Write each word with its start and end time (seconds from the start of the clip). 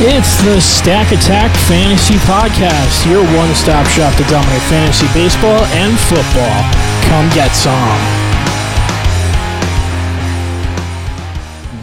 It's 0.00 0.42
the 0.44 0.60
Stack 0.60 1.10
Attack 1.10 1.56
Fantasy 1.66 2.14
Podcast, 2.14 3.10
your 3.10 3.24
one 3.36 3.52
stop 3.54 3.86
shop 3.88 4.14
to 4.16 4.22
dominate 4.24 4.62
fantasy 4.62 5.06
baseball 5.12 5.64
and 5.74 5.98
football. 5.98 6.62
Come 7.08 7.28
get 7.34 7.50
some. 7.52 8.28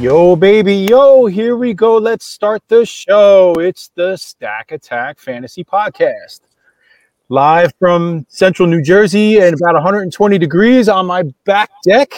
Yo, 0.01 0.35
baby, 0.35 0.75
yo, 0.75 1.25
here 1.25 1.57
we 1.57 1.73
go. 1.73 1.97
Let's 1.97 2.25
start 2.25 2.61
the 2.67 2.85
show. 2.85 3.53
It's 3.59 3.91
the 3.95 4.15
Stack 4.17 4.71
Attack 4.71 5.19
Fantasy 5.19 5.63
Podcast. 5.63 6.41
Live 7.29 7.73
from 7.79 8.25
central 8.29 8.67
New 8.67 8.81
Jersey 8.83 9.39
and 9.39 9.55
about 9.59 9.73
120 9.73 10.37
degrees 10.37 10.87
on 10.87 11.07
my 11.07 11.23
back 11.43 11.71
deck, 11.83 12.13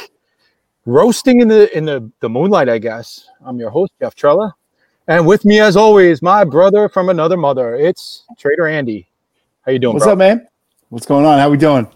roasting 0.88 1.42
in 1.42 1.48
the 1.50 1.78
in 1.78 1.86
the, 1.86 2.10
the 2.22 2.30
moonlight, 2.30 2.70
I 2.70 2.80
guess. 2.80 3.28
I'm 3.46 3.60
your 3.60 3.70
host, 3.70 3.92
Jeff 4.00 4.16
Trella. 4.16 4.56
And 5.08 5.28
with 5.28 5.46
me, 5.46 5.60
as 5.60 5.78
always, 5.78 6.22
my 6.22 6.44
brother 6.44 6.90
from 6.90 7.10
another 7.10 7.38
mother. 7.38 7.76
It's 7.76 8.24
Trader 8.38 8.68
Andy. 8.68 9.08
How 9.62 9.72
you 9.74 9.80
doing? 9.80 9.94
What's 9.94 10.06
bro? 10.06 10.14
up, 10.14 10.18
man? 10.18 10.48
What's 10.90 11.06
going 11.06 11.26
on? 11.26 11.40
How 11.40 11.50
we 11.50 11.58
doing? 11.58 11.88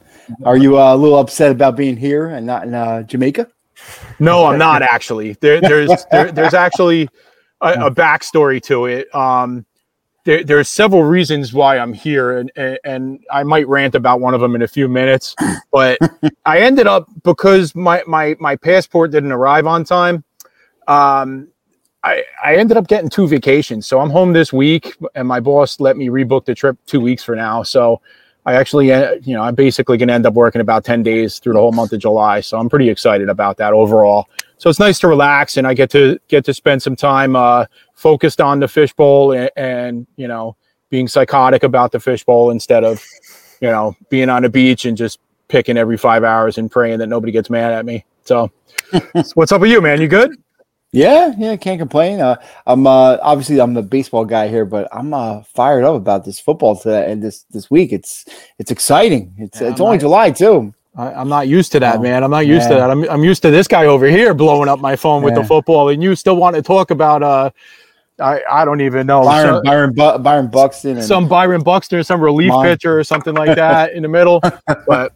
Are 0.43 0.55
you 0.55 0.77
uh, 0.77 0.93
a 0.93 0.97
little 0.97 1.17
upset 1.17 1.51
about 1.51 1.75
being 1.75 1.97
here 1.97 2.27
and 2.27 2.45
not 2.45 2.67
in 2.67 2.73
uh, 2.73 3.03
Jamaica? 3.03 3.47
No, 4.19 4.45
I'm 4.45 4.59
not 4.59 4.81
actually. 4.81 5.33
There, 5.41 5.59
there's 5.59 6.05
there, 6.11 6.31
there's 6.31 6.53
actually 6.53 7.09
a, 7.61 7.87
a 7.87 7.91
backstory 7.91 8.61
to 8.63 8.85
it. 8.85 9.13
Um, 9.15 9.65
there, 10.23 10.43
there's 10.43 10.69
several 10.69 11.03
reasons 11.03 11.53
why 11.53 11.77
I'm 11.77 11.93
here, 11.93 12.37
and, 12.37 12.51
and 12.55 12.79
and 12.83 13.19
I 13.31 13.43
might 13.43 13.67
rant 13.67 13.95
about 13.95 14.21
one 14.21 14.33
of 14.33 14.41
them 14.41 14.55
in 14.55 14.61
a 14.61 14.67
few 14.67 14.87
minutes. 14.87 15.35
But 15.71 15.99
I 16.45 16.59
ended 16.59 16.85
up 16.85 17.07
because 17.23 17.73
my 17.75 18.03
my 18.05 18.35
my 18.41 18.57
passport 18.57 19.11
didn't 19.11 19.31
arrive 19.31 19.65
on 19.65 19.85
time. 19.85 20.25
Um, 20.85 21.47
I, 22.03 22.23
I 22.43 22.55
ended 22.55 22.77
up 22.77 22.87
getting 22.87 23.09
two 23.09 23.27
vacations. 23.27 23.87
So 23.87 23.99
I'm 23.99 24.09
home 24.09 24.33
this 24.33 24.51
week, 24.51 24.97
and 25.15 25.27
my 25.27 25.39
boss 25.39 25.79
let 25.79 25.97
me 25.97 26.09
rebook 26.09 26.45
the 26.45 26.55
trip 26.55 26.77
two 26.87 26.99
weeks 26.99 27.23
for 27.23 27.35
now. 27.35 27.63
So 27.63 28.01
I 28.45 28.55
actually, 28.55 28.91
uh, 28.91 29.13
you 29.21 29.35
know, 29.35 29.43
I'm 29.43 29.55
basically 29.55 29.97
going 29.97 30.07
to 30.07 30.13
end 30.13 30.25
up 30.25 30.33
working 30.33 30.61
about 30.61 30.83
10 30.83 31.03
days 31.03 31.39
through 31.39 31.53
the 31.53 31.59
whole 31.59 31.71
month 31.71 31.93
of 31.93 31.99
July. 31.99 32.41
So 32.41 32.57
I'm 32.57 32.69
pretty 32.69 32.89
excited 32.89 33.29
about 33.29 33.57
that 33.57 33.73
overall. 33.73 34.27
So 34.61 34.69
it's 34.69 34.77
nice 34.77 34.99
to 34.99 35.07
relax, 35.07 35.57
and 35.57 35.65
I 35.65 35.73
get 35.73 35.89
to 35.89 36.19
get 36.27 36.45
to 36.45 36.53
spend 36.53 36.83
some 36.83 36.95
time 36.95 37.35
uh, 37.35 37.65
focused 37.95 38.39
on 38.39 38.59
the 38.59 38.67
fishbowl 38.67 39.31
and, 39.31 39.49
and, 39.55 40.05
you 40.17 40.27
know, 40.27 40.55
being 40.91 41.07
psychotic 41.07 41.63
about 41.63 41.91
the 41.91 41.99
fishbowl 41.99 42.51
instead 42.51 42.83
of, 42.83 43.03
you 43.59 43.69
know, 43.71 43.95
being 44.11 44.29
on 44.29 44.43
the 44.43 44.49
beach 44.49 44.85
and 44.85 44.95
just 44.95 45.17
picking 45.47 45.77
every 45.77 45.97
five 45.97 46.23
hours 46.23 46.59
and 46.59 46.69
praying 46.69 46.99
that 46.99 47.07
nobody 47.07 47.31
gets 47.31 47.49
mad 47.49 47.73
at 47.73 47.85
me. 47.85 48.05
So 48.23 48.51
what's 49.33 49.51
up 49.51 49.61
with 49.61 49.71
you, 49.71 49.81
man? 49.81 49.99
You 49.99 50.07
good? 50.07 50.35
Yeah, 50.91 51.33
yeah, 51.39 51.55
can't 51.55 51.79
complain. 51.79 52.19
Uh, 52.21 52.35
I'm 52.67 52.85
uh, 52.85 53.17
obviously 53.23 53.59
I'm 53.59 53.73
the 53.73 53.81
baseball 53.81 54.25
guy 54.25 54.47
here, 54.47 54.65
but 54.65 54.87
I'm 54.91 55.11
uh, 55.11 55.41
fired 55.41 55.85
up 55.85 55.95
about 55.95 56.23
this 56.23 56.39
football 56.39 56.75
today 56.75 57.11
and 57.11 57.23
this 57.23 57.45
this 57.49 57.71
week. 57.71 57.91
It's 57.91 58.25
it's 58.59 58.69
exciting. 58.69 59.33
It's 59.39 59.59
Yeah, 59.59 59.69
it's 59.71 59.79
I'm 59.79 59.85
only 59.87 59.97
not- 59.97 60.01
July 60.01 60.29
too. 60.29 60.75
I, 60.95 61.13
I'm 61.13 61.29
not 61.29 61.47
used 61.47 61.71
to 61.73 61.79
that, 61.79 61.97
Oh, 61.97 62.01
man. 62.01 62.23
I'm 62.23 62.31
not 62.31 62.45
used 62.47 62.67
to 62.67 62.75
that. 62.75 62.91
I'm, 62.91 63.09
I'm 63.09 63.23
used 63.23 63.41
to 63.43 63.51
this 63.51 63.67
guy 63.67 63.85
over 63.85 64.07
here 64.07 64.33
blowing 64.33 64.67
up 64.67 64.79
my 64.79 64.95
phone 64.95 65.23
with 65.23 65.35
the 65.35 65.43
football, 65.43 65.89
and 65.89 66.03
you 66.03 66.15
still 66.15 66.35
want 66.35 66.55
to 66.57 66.61
talk 66.61 66.91
about 66.91 67.23
uh, 67.23 67.49
I 68.19 68.41
I 68.51 68.65
don't 68.65 68.81
even 68.81 69.07
know 69.07 69.23
Byron 69.23 69.55
so- 69.55 69.61
Byron 69.63 69.93
Bu- 69.93 70.17
Byron 70.19 70.47
Buxton 70.47 70.97
and 70.97 71.05
some 71.05 71.27
Byron 71.29 71.63
Buxton, 71.63 72.03
some 72.03 72.19
relief 72.21 72.49
Mon- 72.49 72.65
pitcher 72.65 72.99
or 72.99 73.03
something 73.05 73.33
like 73.33 73.55
that 73.55 73.93
in 73.93 74.03
the 74.03 74.09
middle. 74.09 74.41
But 74.87 75.13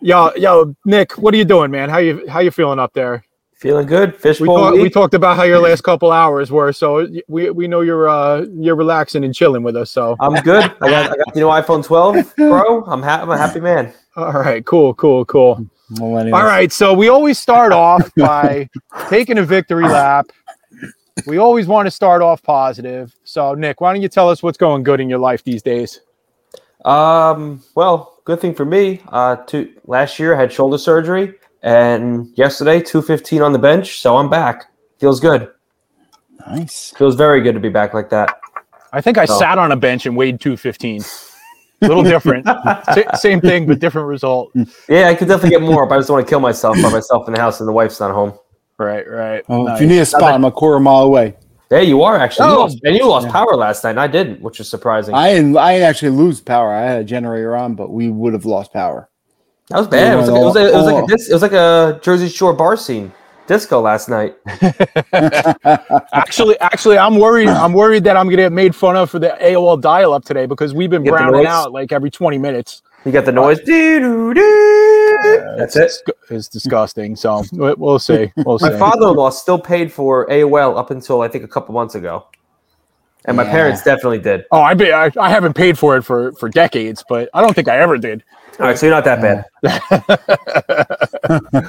yo, 0.00 0.30
yo, 0.36 0.74
Nick, 0.84 1.12
what 1.12 1.32
are 1.32 1.36
you 1.36 1.44
doing, 1.44 1.70
man? 1.70 1.88
How 1.88 1.98
you 1.98 2.26
how 2.28 2.40
you 2.40 2.50
feeling 2.50 2.78
up 2.78 2.92
there? 2.92 3.24
Feeling 3.54 3.86
good. 3.86 4.12
We, 4.12 4.18
Fishbowl 4.18 4.56
talk, 4.56 4.74
we 4.74 4.88
talked 4.90 5.14
about 5.14 5.36
how 5.36 5.42
your 5.44 5.58
last 5.68 5.82
couple 5.82 6.12
hours 6.12 6.50
were, 6.52 6.72
so 6.72 7.08
we, 7.28 7.50
we 7.50 7.66
know 7.66 7.80
you're 7.80 8.08
uh 8.08 8.44
you're 8.52 8.76
relaxing 8.76 9.24
and 9.24 9.34
chilling 9.34 9.62
with 9.62 9.76
us. 9.76 9.90
So 9.90 10.16
I'm 10.20 10.34
good. 10.42 10.64
I 10.82 10.90
got, 10.90 11.12
I 11.12 11.16
got 11.16 11.34
the 11.34 11.40
new 11.40 11.46
iPhone 11.46 11.84
12 11.84 12.34
Pro. 12.36 12.84
I'm, 12.84 13.02
ha- 13.02 13.20
I'm 13.22 13.30
a 13.30 13.38
happy 13.38 13.60
man. 13.60 13.92
All 14.18 14.32
right, 14.32 14.64
cool, 14.66 14.94
cool, 14.94 15.24
cool. 15.24 15.66
millennials. 15.92 16.34
All 16.34 16.44
right, 16.44 16.70
so 16.72 16.92
we 16.92 17.08
always 17.08 17.38
start 17.38 17.72
off 17.72 18.10
by 18.16 18.68
taking 19.08 19.38
a 19.38 19.42
victory 19.44 19.84
lap. 19.84 20.26
We 21.26 21.38
always 21.38 21.66
want 21.66 21.86
to 21.86 21.90
start 21.90 22.20
off 22.22 22.42
positive. 22.42 23.14
So, 23.24 23.54
Nick, 23.54 23.80
why 23.80 23.92
don't 23.92 24.02
you 24.02 24.08
tell 24.08 24.28
us 24.28 24.42
what's 24.42 24.58
going 24.58 24.82
good 24.82 25.00
in 25.00 25.08
your 25.08 25.18
life 25.18 25.42
these 25.44 25.62
days? 25.62 26.00
Um, 26.84 27.62
well, 27.74 28.20
good 28.24 28.40
thing 28.40 28.54
for 28.54 28.64
me. 28.64 29.02
Uh, 29.08 29.36
two, 29.36 29.72
last 29.86 30.18
year 30.18 30.34
I 30.34 30.40
had 30.40 30.52
shoulder 30.52 30.78
surgery, 30.78 31.34
and 31.62 32.28
yesterday 32.36 32.80
215 32.80 33.42
on 33.42 33.52
the 33.52 33.58
bench, 33.58 34.00
so 34.00 34.16
I'm 34.16 34.30
back. 34.30 34.66
Feels 34.98 35.18
good. 35.20 35.50
Nice. 36.46 36.92
Feels 36.96 37.14
very 37.16 37.40
good 37.40 37.54
to 37.54 37.60
be 37.60 37.68
back 37.68 37.94
like 37.94 38.10
that. 38.10 38.40
I 38.92 39.00
think 39.00 39.18
I 39.18 39.26
Oh. 39.28 39.38
sat 39.38 39.58
on 39.58 39.72
a 39.72 39.76
bench 39.76 40.06
and 40.06 40.16
weighed 40.16 40.40
215. 40.40 41.02
A 41.82 41.86
little 41.88 42.02
different. 42.14 42.46
Sa- 42.46 43.14
same 43.16 43.40
thing, 43.40 43.66
but 43.66 43.78
different 43.78 44.08
result. 44.08 44.50
Yeah, 44.88 45.08
I 45.08 45.14
could 45.14 45.28
definitely 45.28 45.50
get 45.50 45.62
more, 45.62 45.86
but 45.86 45.94
I 45.94 45.98
just 45.98 46.10
want 46.10 46.26
to 46.26 46.28
kill 46.30 46.40
myself 46.40 46.76
by 46.82 46.90
myself 46.90 47.28
in 47.28 47.34
the 47.34 47.40
house 47.40 47.60
and 47.60 47.68
the 47.68 47.72
wife's 47.72 48.00
not 48.00 48.10
home. 48.12 48.32
Right, 48.78 49.08
right. 49.08 49.48
Well, 49.48 49.64
Nice. 49.64 49.76
If 49.76 49.82
you 49.82 49.86
need 49.88 49.98
a 49.98 50.06
spot, 50.06 50.34
I'm 50.34 50.44
a 50.44 50.50
quarter 50.52 50.78
mile 50.80 51.02
away. 51.02 51.36
There 51.68 51.82
you 51.82 52.02
are, 52.02 52.16
actually. 52.16 52.48
You 52.48 52.54
Oh. 52.54 52.60
lost, 52.60 52.78
and 52.84 52.96
you 52.96 53.06
lost 53.06 53.26
Yeah. 53.26 53.32
power 53.32 53.54
last 53.54 53.84
night, 53.84 53.90
and 53.90 54.00
I 54.00 54.06
didn't, 54.06 54.40
which 54.40 54.58
is 54.60 54.68
surprising. 54.70 55.14
I 55.14 55.34
didn't 55.34 55.56
I 55.56 55.74
didn't 55.74 55.88
actually 55.88 56.10
lose 56.10 56.40
power. 56.40 56.72
I 56.72 56.80
had 56.82 57.00
a 57.00 57.04
generator 57.04 57.54
on, 57.56 57.74
but 57.74 57.90
we 57.90 58.08
would 58.08 58.32
have 58.32 58.44
lost 58.46 58.72
power. 58.72 59.08
that 59.68 59.76
was 59.78 59.86
bad. 59.88 60.14
It 60.14 60.16
was, 60.16 60.28
like, 60.30 60.40
it, 60.40 60.44
was 60.44 60.56
it, 60.56 60.74
was 60.74 60.86
like 60.86 60.94
a 60.94 60.98
Oh. 60.98 61.06
it 61.28 61.32
was 61.32 61.42
like 61.42 61.52
a 61.52 62.00
Jersey 62.02 62.28
Shore 62.28 62.54
bar 62.54 62.76
scene 62.78 63.12
disco 63.48 63.80
last 63.80 64.08
night. 64.08 64.36
Actually, 66.12 66.58
actually, 66.60 66.98
I'm 66.98 67.16
worried. 67.18 67.48
I'm 67.48 67.72
worried 67.72 68.04
that 68.04 68.16
I'm 68.16 68.26
going 68.26 68.36
to 68.36 68.42
get 68.44 68.52
made 68.52 68.76
fun 68.76 68.94
of 68.96 69.10
for 69.10 69.18
the 69.18 69.36
AOL 69.40 69.80
dial-up 69.80 70.24
today 70.24 70.46
because 70.46 70.74
we've 70.74 70.90
been 70.90 71.02
browning 71.02 71.46
out 71.46 71.72
like 71.72 71.90
every 71.90 72.10
20 72.10 72.38
minutes. 72.38 72.82
You 73.04 73.12
got 73.12 73.24
the 73.24 73.30
uh, 73.32 73.34
noise. 73.34 73.58
Doo-doo-doo. 73.60 75.54
That's 75.56 75.74
it. 75.76 75.82
It's, 75.84 76.02
it's 76.30 76.48
disgusting. 76.48 77.16
So 77.16 77.42
we- 77.52 77.74
we'll 77.74 77.98
see. 77.98 78.30
We'll 78.36 78.58
see. 78.58 78.70
My 78.70 78.78
father-in-law 78.78 79.30
still 79.30 79.58
paid 79.58 79.92
for 79.92 80.26
AOL 80.28 80.76
up 80.78 80.90
until 80.90 81.22
I 81.22 81.28
think 81.28 81.42
a 81.44 81.48
couple 81.48 81.74
months 81.74 81.94
ago, 81.94 82.26
and 83.24 83.36
my 83.36 83.44
Yeah. 83.44 83.50
parents 83.50 83.82
definitely 83.82 84.18
did. 84.20 84.44
Oh, 84.52 84.60
I, 84.60 84.74
be, 84.74 84.92
I 84.92 85.10
I 85.18 85.30
haven't 85.30 85.54
paid 85.54 85.78
for 85.78 85.96
it 85.96 86.02
for 86.02 86.32
for 86.32 86.48
decades, 86.48 87.02
but 87.08 87.30
I 87.34 87.40
don't 87.40 87.54
think 87.54 87.68
I 87.68 87.78
ever 87.78 87.96
did, 87.98 88.22
All 88.60 88.66
right, 88.66 88.78
so 88.78 88.86
you're 88.86 88.94
not 88.94 89.04
that 89.04 89.20
bad. 89.22 89.44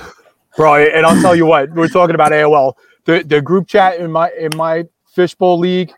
bro. 0.59 0.75
And 0.75 1.05
I'll 1.05 1.19
tell 1.21 1.35
you 1.35 1.45
what, 1.45 1.71
we're 1.71 1.87
talking 1.87 2.15
about 2.15 2.31
AOL. 2.33 2.73
The 3.05 3.23
the 3.23 3.41
group 3.41 3.67
chat 3.67 3.99
in 3.99 4.11
my 4.11 4.29
in 4.37 4.55
my 4.55 4.83
fishbowl 5.15 5.57
league, 5.57 5.93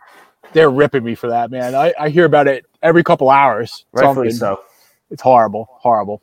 they're 0.53 0.69
ripping 0.69 1.03
me 1.03 1.15
for 1.15 1.27
that, 1.29 1.49
man. 1.49 1.73
I, 1.73 1.93
I 1.99 2.09
hear 2.09 2.25
about 2.25 2.47
it 2.47 2.65
every 2.83 3.03
couple 3.03 3.29
hours. 3.29 3.85
Rightfully 3.91 4.31
Something. 4.31 4.57
so. 4.59 4.63
It's 5.09 5.21
horrible, 5.21 5.67
horrible. 5.71 6.21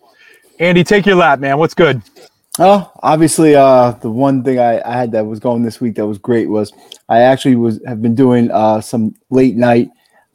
Andy, 0.60 0.82
take 0.82 1.04
your 1.04 1.16
lap, 1.16 1.40
man. 1.40 1.58
What's 1.58 1.74
good? 1.74 2.00
Oh, 2.58 2.90
obviously, 3.02 3.54
uh, 3.54 3.92
the 3.92 4.10
one 4.10 4.42
thing 4.42 4.58
I, 4.58 4.80
I 4.80 4.96
had 4.96 5.12
that 5.12 5.26
was 5.26 5.40
going 5.40 5.62
this 5.62 5.80
week 5.80 5.96
that 5.96 6.06
was 6.06 6.18
great 6.18 6.48
was 6.48 6.72
I 7.08 7.20
actually 7.20 7.56
was 7.56 7.80
have 7.86 8.00
been 8.00 8.14
doing 8.14 8.50
uh, 8.50 8.80
some 8.80 9.14
late 9.30 9.56
night 9.56 9.90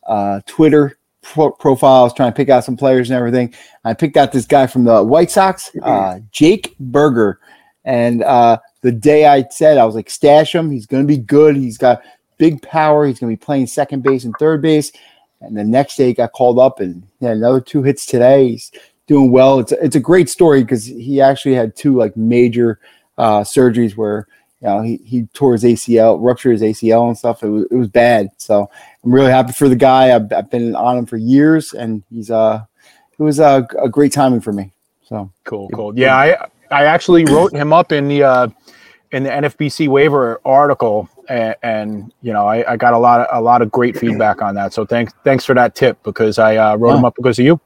uh, 0.05 0.41
Twitter 0.45 0.97
pro- 1.21 1.51
profiles, 1.51 2.13
trying 2.13 2.31
to 2.31 2.35
pick 2.35 2.49
out 2.49 2.63
some 2.63 2.77
players 2.77 3.09
and 3.09 3.17
everything. 3.17 3.53
I 3.83 3.93
picked 3.93 4.17
out 4.17 4.31
this 4.31 4.45
guy 4.45 4.67
from 4.67 4.83
the 4.83 5.03
White 5.03 5.31
Sox, 5.31 5.71
uh, 5.81 6.19
Jake 6.31 6.77
Burger, 6.79 7.39
and 7.85 8.23
uh, 8.23 8.57
the 8.81 8.91
day 8.91 9.25
I 9.25 9.45
said 9.49 9.77
I 9.77 9.85
was 9.85 9.95
like, 9.95 10.09
stash 10.09 10.53
him. 10.53 10.71
He's 10.71 10.85
going 10.85 11.03
to 11.03 11.07
be 11.07 11.17
good. 11.17 11.55
He's 11.55 11.77
got 11.77 12.01
big 12.37 12.61
power. 12.61 13.05
He's 13.05 13.19
going 13.19 13.33
to 13.33 13.39
be 13.39 13.45
playing 13.45 13.67
second 13.67 14.03
base 14.03 14.23
and 14.23 14.33
third 14.39 14.61
base. 14.61 14.91
And 15.41 15.57
the 15.57 15.63
next 15.63 15.97
day, 15.97 16.07
he 16.07 16.13
got 16.13 16.31
called 16.31 16.57
up 16.57 16.79
and 16.79 17.03
he 17.19 17.25
had 17.25 17.37
another 17.37 17.59
two 17.59 17.83
hits 17.83 18.05
today. 18.05 18.49
He's 18.49 18.71
doing 19.07 19.31
well. 19.31 19.59
It's 19.59 19.71
a, 19.71 19.83
it's 19.83 19.95
a 19.95 19.99
great 19.99 20.29
story 20.29 20.63
because 20.63 20.85
he 20.85 21.21
actually 21.21 21.55
had 21.55 21.75
two 21.75 21.95
like 21.95 22.15
major 22.15 22.79
uh, 23.17 23.41
surgeries 23.41 23.95
where 23.97 24.27
you 24.61 24.67
know 24.67 24.81
he, 24.81 24.97
he 24.97 25.23
tore 25.33 25.53
his 25.53 25.63
ACL, 25.63 26.17
ruptured 26.21 26.53
his 26.53 26.61
ACL 26.61 27.07
and 27.07 27.17
stuff. 27.17 27.43
It 27.43 27.49
was 27.49 27.65
it 27.69 27.75
was 27.75 27.89
bad. 27.89 28.29
So 28.37 28.69
I'm 29.03 29.13
really 29.13 29.31
happy 29.31 29.51
for 29.51 29.67
the 29.67 29.75
guy. 29.75 30.15
I've, 30.15 30.31
I've 30.31 30.49
been 30.49 30.75
on 30.75 30.97
him 30.97 31.05
for 31.05 31.17
years, 31.17 31.73
and 31.73 32.03
he's 32.09 32.31
uh 32.31 32.63
it 33.19 33.21
was 33.21 33.39
a, 33.39 33.67
a 33.81 33.89
great 33.89 34.13
timing 34.13 34.41
for 34.41 34.53
me. 34.53 34.71
So 35.03 35.29
Cool, 35.43 35.69
cool. 35.69 35.97
Yeah, 35.97 36.15
I 36.15 36.47
I 36.73 36.85
actually 36.85 37.25
wrote 37.25 37.53
him 37.53 37.71
up 37.71 37.91
in 37.91 38.07
the 38.07 38.23
uh, 38.23 38.47
in 39.11 39.23
the 39.23 39.29
NFBC 39.29 39.87
waiver 39.87 40.41
article, 40.43 41.07
and, 41.29 41.55
and 41.61 42.13
you 42.21 42.33
know 42.33 42.47
I, 42.47 42.73
I 42.73 42.77
got 42.77 42.93
a 42.93 42.97
lot 42.97 43.21
of 43.21 43.27
a 43.31 43.41
lot 43.41 43.61
of 43.61 43.71
great 43.71 43.97
feedback 43.97 44.41
on 44.41 44.55
that. 44.55 44.73
So 44.73 44.85
thanks 44.85 45.13
thanks 45.23 45.45
for 45.45 45.53
that 45.53 45.75
tip 45.75 46.01
because 46.03 46.39
I 46.39 46.57
uh, 46.57 46.75
wrote 46.75 46.97
him 46.97 47.05
up 47.05 47.15
because 47.15 47.39
of 47.39 47.45
you. 47.45 47.61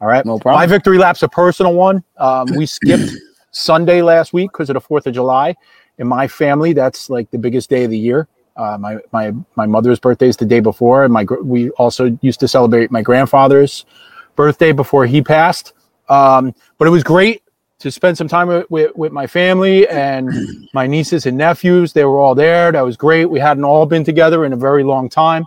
All 0.00 0.08
right, 0.08 0.26
No 0.26 0.38
problem. 0.38 0.60
My 0.60 0.66
victory 0.66 0.98
lap's 0.98 1.22
a 1.22 1.28
personal 1.28 1.74
one. 1.74 2.02
Um, 2.18 2.48
we 2.56 2.66
skipped 2.66 3.10
Sunday 3.52 4.02
last 4.02 4.32
week 4.32 4.50
because 4.52 4.68
of 4.68 4.74
the 4.74 4.80
Fourth 4.80 5.06
of 5.06 5.14
July. 5.14 5.54
In 5.98 6.08
my 6.08 6.26
family, 6.26 6.72
that's 6.72 7.08
like 7.08 7.30
the 7.30 7.38
biggest 7.38 7.70
day 7.70 7.84
of 7.84 7.90
the 7.90 7.98
year. 7.98 8.28
Uh, 8.56 8.76
my 8.78 8.98
my 9.12 9.32
my 9.54 9.66
mother's 9.66 10.00
birthday 10.00 10.28
is 10.28 10.36
the 10.36 10.44
day 10.44 10.60
before, 10.60 11.04
and 11.04 11.12
my 11.12 11.24
we 11.42 11.70
also 11.70 12.18
used 12.20 12.40
to 12.40 12.48
celebrate 12.48 12.90
my 12.90 13.00
grandfather's 13.00 13.86
birthday 14.34 14.72
before 14.72 15.06
he 15.06 15.22
passed. 15.22 15.72
Um, 16.08 16.52
but 16.78 16.86
it 16.86 16.90
was 16.90 17.04
great. 17.04 17.43
To 17.84 17.90
spend 17.90 18.16
some 18.16 18.28
time 18.28 18.48
with, 18.48 18.68
with, 18.70 18.96
with 18.96 19.12
my 19.12 19.26
family 19.26 19.86
and 19.88 20.32
my 20.72 20.86
nieces 20.86 21.26
and 21.26 21.36
nephews. 21.36 21.92
They 21.92 22.06
were 22.06 22.18
all 22.18 22.34
there. 22.34 22.72
That 22.72 22.80
was 22.80 22.96
great. 22.96 23.26
We 23.26 23.38
hadn't 23.38 23.64
all 23.64 23.84
been 23.84 24.04
together 24.04 24.46
in 24.46 24.54
a 24.54 24.56
very 24.56 24.82
long 24.82 25.10
time. 25.10 25.44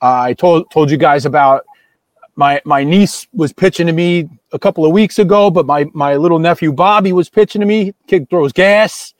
Uh, 0.00 0.20
I 0.20 0.34
told 0.34 0.70
told 0.70 0.92
you 0.92 0.96
guys 0.96 1.26
about 1.26 1.64
my 2.36 2.60
my 2.64 2.84
niece 2.84 3.26
was 3.32 3.52
pitching 3.52 3.88
to 3.88 3.92
me 3.92 4.28
a 4.52 4.60
couple 4.60 4.86
of 4.86 4.92
weeks 4.92 5.18
ago, 5.18 5.50
but 5.50 5.66
my 5.66 5.86
my 5.92 6.14
little 6.14 6.38
nephew 6.38 6.72
Bobby 6.72 7.12
was 7.12 7.28
pitching 7.28 7.58
to 7.60 7.66
me. 7.66 7.94
Kid 8.06 8.30
throws 8.30 8.52
gas. 8.52 9.12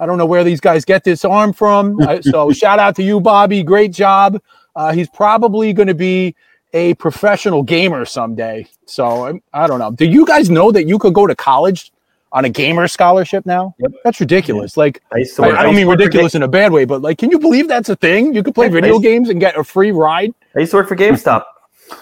I 0.00 0.06
don't 0.06 0.18
know 0.18 0.26
where 0.26 0.42
these 0.42 0.60
guys 0.60 0.84
get 0.84 1.04
this 1.04 1.24
arm 1.24 1.52
from. 1.52 2.00
I, 2.02 2.20
so 2.20 2.50
shout 2.50 2.80
out 2.80 2.96
to 2.96 3.02
you, 3.04 3.20
Bobby. 3.20 3.62
Great 3.62 3.92
job. 3.92 4.42
Uh, 4.74 4.92
he's 4.92 5.08
probably 5.10 5.72
going 5.72 5.88
to 5.88 5.94
be 5.94 6.34
a 6.72 6.94
professional 6.94 7.62
gamer 7.62 8.04
someday. 8.04 8.66
So 8.86 9.26
I, 9.26 9.40
I 9.64 9.66
don't 9.68 9.78
know. 9.78 9.92
Do 9.92 10.04
you 10.04 10.26
guys 10.26 10.50
know 10.50 10.72
that 10.72 10.86
you 10.88 10.98
could 10.98 11.14
go 11.14 11.28
to 11.28 11.36
college 11.36 11.92
on 12.32 12.44
a 12.44 12.48
gamer 12.48 12.88
scholarship 12.88 13.46
now? 13.46 13.74
Yep. 13.78 13.92
That's 14.04 14.20
ridiculous. 14.20 14.76
Like 14.76 15.02
I, 15.12 15.22
to 15.22 15.42
I, 15.44 15.60
I 15.60 15.62
don't 15.62 15.74
mean 15.74 15.84
to 15.84 15.88
work 15.88 15.98
for 15.98 16.04
ridiculous 16.04 16.34
in 16.34 16.42
a 16.42 16.48
bad 16.48 16.72
way, 16.72 16.84
but 16.84 17.02
like, 17.02 17.18
can 17.18 17.30
you 17.30 17.38
believe 17.38 17.68
that's 17.68 17.88
a 17.88 17.96
thing? 17.96 18.34
You 18.34 18.42
could 18.42 18.54
play 18.54 18.68
video 18.68 18.98
games 18.98 19.28
and 19.28 19.40
get 19.40 19.56
a 19.56 19.64
free 19.64 19.92
ride. 19.92 20.34
I 20.56 20.60
used 20.60 20.72
to 20.72 20.76
work 20.78 20.88
for 20.88 20.96
GameStop. 20.96 21.44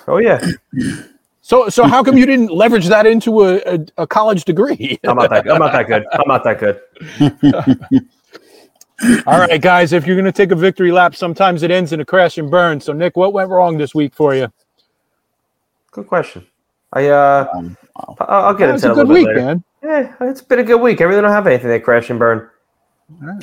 Oh 0.09 0.19
yeah, 0.19 0.45
So, 1.43 1.69
so 1.69 1.85
how 1.85 2.03
come 2.03 2.17
you 2.19 2.27
didn't 2.27 2.51
leverage 2.51 2.89
that 2.89 3.07
into 3.07 3.45
a, 3.45 3.59
a, 3.59 3.79
a 3.99 4.07
college 4.07 4.45
degree? 4.45 4.99
I'm 5.05 5.17
not 5.17 5.31
that. 5.31 5.49
I'm 5.49 5.61
not 5.61 5.73
that 5.73 5.87
good. 5.87 6.05
I'm 6.11 6.27
not 6.27 6.43
that 6.43 6.59
good. 6.59 6.81
All 9.27 9.39
right, 9.39 9.61
guys, 9.61 9.93
if 9.93 10.07
you're 10.07 10.17
going 10.17 10.25
to 10.25 10.33
take 10.33 10.51
a 10.51 10.57
victory 10.57 10.91
lap, 10.91 11.15
sometimes 11.15 11.63
it 11.63 11.71
ends 11.71 11.93
in 11.93 12.01
a 12.01 12.05
crash 12.05 12.39
and 12.39 12.51
burn. 12.51 12.81
So, 12.81 12.93
Nick, 12.93 13.17
what 13.17 13.33
went 13.33 13.51
wrong 13.51 13.77
this 13.77 13.95
week 13.95 14.15
for 14.15 14.35
you? 14.35 14.51
Good 15.93 16.07
question. 16.07 16.47
I 16.93 17.09
uh, 17.09 17.49
Um, 17.55 17.77
I'll 18.21 18.55
get 18.55 18.71
It 18.71 18.73
was 18.73 18.85
a 18.85 18.93
a 18.93 18.95
good 18.95 19.09
week, 19.09 19.29
man. 19.35 19.63
Yeah, 19.87 20.15
it's 20.23 20.43
been 20.43 20.59
a 20.59 20.65
good 20.65 20.81
week. 20.81 21.01
I 21.01 21.05
really 21.05 21.21
don't 21.23 21.31
have 21.31 21.47
anything 21.47 21.69
that 21.71 21.85
crash 21.85 22.11
and 22.11 22.19
burn. 22.19 22.51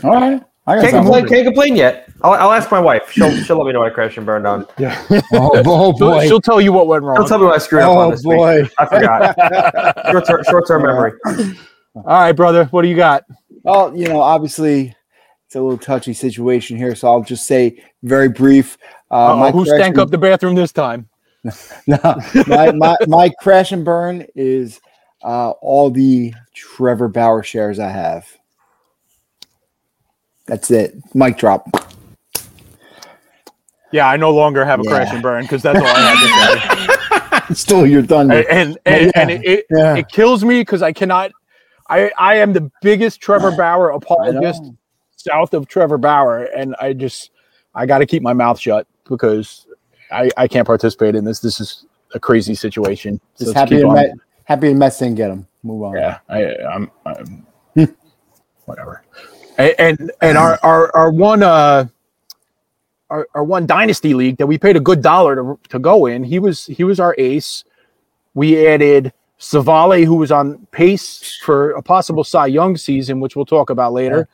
All 0.04 0.12
right. 0.12 0.44
I 0.68 0.80
Can't 0.82 0.92
complain. 0.94 1.26
Can't 1.28 1.46
complain 1.46 1.76
yet. 1.76 2.10
I'll, 2.22 2.34
I'll 2.34 2.52
ask 2.52 2.70
my 2.72 2.80
wife. 2.80 3.12
She'll 3.12 3.32
she'll 3.44 3.58
let 3.58 3.66
me 3.66 3.72
know 3.74 3.80
what 3.80 3.92
I 3.92 3.94
crashed 3.96 4.18
and 4.18 4.26
burned 4.26 4.46
on. 4.48 4.66
Yeah. 4.78 4.98
Oh, 5.34 5.52
oh 5.66 5.94
She'll, 5.98 6.10
boy. 6.10 6.28
she'll 6.28 6.42
tell 6.42 6.60
you 6.62 6.72
what 6.74 6.88
went 6.88 7.04
wrong. 7.04 7.16
She'll 7.16 7.22
wrong. 7.22 7.30
tell 7.30 7.40
me 7.40 7.46
what 7.46 7.56
I 7.56 7.58
screwed 7.60 7.82
up 7.84 7.90
on 7.98 8.08
Oh 8.08 8.12
this 8.12 8.26
week. 8.26 8.38
boy. 8.38 8.70
I 8.78 8.86
forgot. 8.86 9.36
short 10.12 10.26
term 10.28 10.44
short 10.50 10.68
term 10.68 10.82
memory. 10.84 11.14
All 11.96 12.04
right, 12.04 12.32
brother, 12.34 12.66
what 12.66 12.82
do 12.82 12.88
you 12.90 12.96
got? 12.96 13.24
Well, 13.64 13.96
you 13.96 14.08
know, 14.08 14.20
obviously 14.22 14.94
it's 15.48 15.56
a 15.56 15.62
little 15.62 15.78
touchy 15.78 16.14
situation 16.14 16.76
here, 16.78 16.96
so 16.96 17.10
I'll 17.10 17.24
just 17.24 17.46
say 17.46 17.82
very 18.04 18.28
brief. 18.30 18.78
Uh, 19.12 19.44
Uh-oh, 19.44 19.52
who 19.52 19.66
stank 19.66 19.80
correction- 19.80 20.00
up 20.00 20.12
the 20.12 20.18
bathroom 20.18 20.56
this 20.56 20.72
time? 20.74 21.08
No, 21.88 21.98
my, 22.48 22.72
my 22.72 22.96
my 23.08 23.30
crash 23.42 23.72
and 23.74 23.84
burn 23.84 24.26
is 24.36 24.80
uh, 25.24 25.52
all 25.62 25.90
the 25.90 26.34
Trevor 26.54 27.08
Bauer 27.08 27.44
shares 27.44 27.80
I 27.80 27.90
have. 27.90 28.28
That's 30.46 30.70
it. 30.72 30.96
Mic 31.16 31.38
drop. 31.38 31.68
Yeah, 33.92 34.08
I 34.10 34.18
no 34.18 34.32
longer 34.32 34.66
have 34.66 34.80
a 34.80 34.84
crash 34.84 35.08
Yeah. 35.10 35.14
and 35.14 35.22
burn 35.24 35.44
because 35.44 35.62
that's 35.62 35.80
all 35.80 35.86
I 35.86 36.16
had 36.16 37.38
to 37.38 37.48
say. 37.48 37.54
Still 37.54 37.86
your 37.86 38.02
thunder. 38.04 38.44
and 38.50 38.78
and, 38.86 39.12
and, 39.16 39.16
and 39.16 39.32
it, 39.32 39.46
it, 39.46 39.66
Yeah. 39.70 39.96
it 39.96 40.08
kills 40.10 40.44
me 40.44 40.62
because 40.62 40.82
I 40.82 40.92
cannot. 40.92 41.32
I 41.90 42.12
I 42.18 42.36
am 42.38 42.54
the 42.54 42.72
biggest 42.82 43.22
Trevor 43.22 43.52
Bauer 43.58 43.90
apologist 43.92 44.64
south 45.16 45.54
of 45.54 45.68
Trevor 45.68 45.98
Bauer, 45.98 46.46
and 46.46 46.76
I 46.82 46.94
just 46.94 47.32
I 47.76 47.86
got 47.86 48.00
to 48.00 48.06
keep 48.06 48.24
my 48.24 48.34
mouth 48.34 48.60
shut 48.60 48.88
because 49.08 49.68
I 50.12 50.30
I 50.38 50.48
can't 50.48 50.66
participate 50.66 51.16
in 51.16 51.24
this. 51.24 51.40
This 51.40 51.62
is 51.62 51.86
a 52.16 52.20
crazy 52.20 52.56
situation. 52.56 53.20
So 53.36 53.46
Just 53.46 53.56
happy 53.56 53.80
to. 53.80 53.92
Met, 53.92 54.12
happy 54.46 54.70
to 54.70 54.76
Mets 54.76 55.00
didn't 55.00 55.16
get 55.16 55.32
him. 55.32 55.48
Move 55.64 55.84
on. 55.84 55.96
Yeah, 55.96 56.20
I, 56.30 56.56
I'm, 56.58 56.92
I'm 57.06 57.46
whatever. 58.66 59.04
And, 59.58 59.76
and 59.80 60.12
and 60.22 60.38
our 60.38 60.60
our 60.64 60.96
our 60.96 61.12
one 61.12 61.44
uh 61.44 61.86
our, 63.10 63.28
our 63.36 63.44
one 63.44 63.68
dynasty 63.68 64.14
league 64.14 64.38
that 64.38 64.48
we 64.48 64.58
paid 64.58 64.76
a 64.76 64.80
good 64.80 65.02
dollar 65.02 65.36
to 65.36 65.60
to 65.70 65.80
go 65.80 66.06
in. 66.08 66.24
He 66.24 66.40
was 66.40 66.66
he 66.66 66.84
was 66.84 67.00
our 67.00 67.16
ace. 67.18 67.64
We 68.34 68.68
added 68.68 69.14
Savale, 69.40 70.06
who 70.06 70.16
was 70.16 70.32
on 70.32 70.66
pace 70.72 71.40
for 71.44 71.72
a 71.72 71.82
possible 71.82 72.24
Cy 72.24 72.48
Young 72.48 72.76
season, 72.78 73.20
which 73.20 73.36
we'll 73.36 73.46
talk 73.46 73.70
about 73.70 73.94
later, 73.94 74.28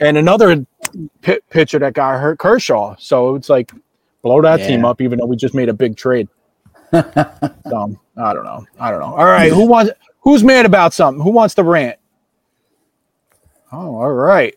and 0.00 0.18
another 0.18 0.66
pi 1.22 1.38
pitcher 1.48 1.78
that 1.78 1.94
got 1.94 2.20
hurt, 2.20 2.38
Kershaw. 2.38 2.94
So 2.98 3.36
it's 3.36 3.48
like 3.48 3.72
blow 4.22 4.42
that 4.42 4.58
team 4.58 4.84
up, 4.84 5.00
even 5.00 5.18
though 5.18 5.26
we 5.26 5.36
just 5.36 5.54
made 5.54 5.70
a 5.70 5.74
big 5.74 5.96
trade. 5.96 6.28
Dumb. 6.92 7.98
I 8.18 8.32
don't 8.34 8.44
know. 8.44 8.66
I 8.80 8.90
don't 8.90 9.00
know. 9.00 9.14
All 9.14 9.24
right, 9.26 9.52
who 9.52 9.66
wants? 9.66 9.92
Who's 10.20 10.42
mad 10.44 10.66
about 10.66 10.92
something? 10.92 11.22
Who 11.22 11.30
wants 11.30 11.54
to 11.54 11.62
rant? 11.62 11.98
Oh, 13.70 13.96
all 13.96 14.12
right. 14.12 14.54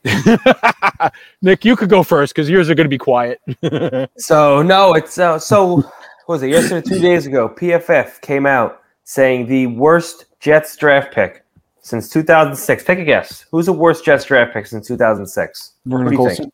Nick, 1.42 1.66
you 1.66 1.76
could 1.76 1.90
go 1.90 2.02
first 2.02 2.34
because 2.34 2.50
yours 2.50 2.70
are 2.70 2.76
going 2.76 2.86
to 2.86 2.90
be 2.90 2.98
quiet. 2.98 3.42
So 4.18 4.62
no, 4.62 4.94
it's 4.94 5.18
uh, 5.18 5.38
so 5.40 5.78
what 5.78 5.86
was 6.28 6.44
it 6.44 6.50
yesterday? 6.50 6.88
Two 6.88 7.00
days 7.00 7.26
ago, 7.26 7.50
PFF 7.50 8.22
came 8.22 8.46
out 8.46 8.82
saying 9.04 9.48
the 9.48 9.68
worst 9.68 10.26
Jets 10.40 10.76
draft 10.78 11.14
pick 11.14 11.44
since 11.82 12.08
2006. 12.10 12.84
Take 12.84 13.00
a 13.00 13.04
guess. 13.04 13.46
Who's 13.52 13.66
the 13.66 13.74
worst 13.74 14.06
Jets 14.06 14.24
draft 14.26 14.54
pick 14.54 14.66
since 14.68 14.88
2006? 14.88 15.74
Vernon 15.86 16.06
What 16.06 16.10
do 16.10 16.14
you 16.16 16.18
Colson. 16.18 16.44
think? 16.46 16.54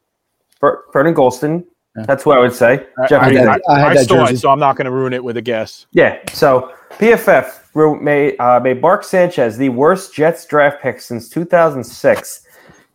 Ver- 0.62 0.84
Vernon 0.94 1.14
Gholston. 1.14 1.66
Yeah. 1.96 2.06
That's 2.06 2.26
what 2.26 2.38
I 2.38 2.42
would 2.42 2.54
say. 2.54 2.88
Jeff, 3.10 3.22
I, 3.22 3.26
what 3.26 3.30
do 3.30 3.34
you 3.36 3.40
had 3.40 3.48
I, 3.50 3.54
think? 3.54 3.64
that- 3.68 3.72
I 3.74 3.80
had 3.80 3.88
I 3.88 3.94
that 3.96 4.08
saw 4.08 4.16
it, 4.24 4.28
jersey. 4.30 4.36
so 4.38 4.50
I'm 4.50 4.60
not 4.60 4.76
going 4.78 4.86
to 4.86 4.92
ruin 4.92 5.14
it 5.14 5.24
with 5.24 5.38
a 5.38 5.42
guess. 5.42 5.86
Yeah. 5.92 6.18
So 6.32 6.74
PFF 6.92 7.60
ru- 7.74 8.00
made 8.02 8.40
uh, 8.40 8.60
made 8.60 8.82
Mark 8.82 9.04
Sanchez 9.04 9.58
the 9.58 9.70
worst 9.70 10.14
Jets 10.14 10.46
draft 10.46 10.82
pick 10.82 11.00
since 11.00 11.30
2006. 11.30 12.46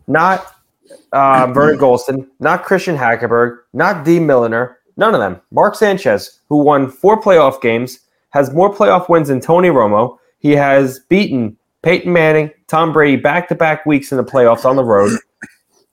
Not 0.07 0.55
uh, 1.13 1.47
Vernon 1.53 1.79
Gholston, 1.79 2.27
not 2.41 2.65
Christian 2.65 2.97
Hackenberg, 2.97 3.59
not 3.73 4.05
Dee 4.05 4.19
Milliner, 4.19 4.79
none 4.97 5.15
of 5.15 5.21
them. 5.21 5.41
Mark 5.51 5.75
Sanchez, 5.75 6.41
who 6.49 6.63
won 6.63 6.91
four 6.91 7.21
playoff 7.21 7.61
games, 7.61 8.01
has 8.31 8.53
more 8.53 8.75
playoff 8.75 9.09
wins 9.09 9.29
than 9.29 9.41
Tony 9.41 9.69
Romo. 9.69 10.19
He 10.41 10.53
has 10.53 10.99
beaten 11.09 11.57
Peyton 11.83 12.13
Manning, 12.13 12.51
Tom 12.69 12.93
Brady 12.93 13.17
back 13.17 13.49
to 13.49 13.55
back 13.55 13.87
weeks 13.87 14.11
in 14.11 14.19
the 14.19 14.25
playoffs 14.25 14.65
on 14.65 14.77
the 14.77 14.85
road. 14.85 15.13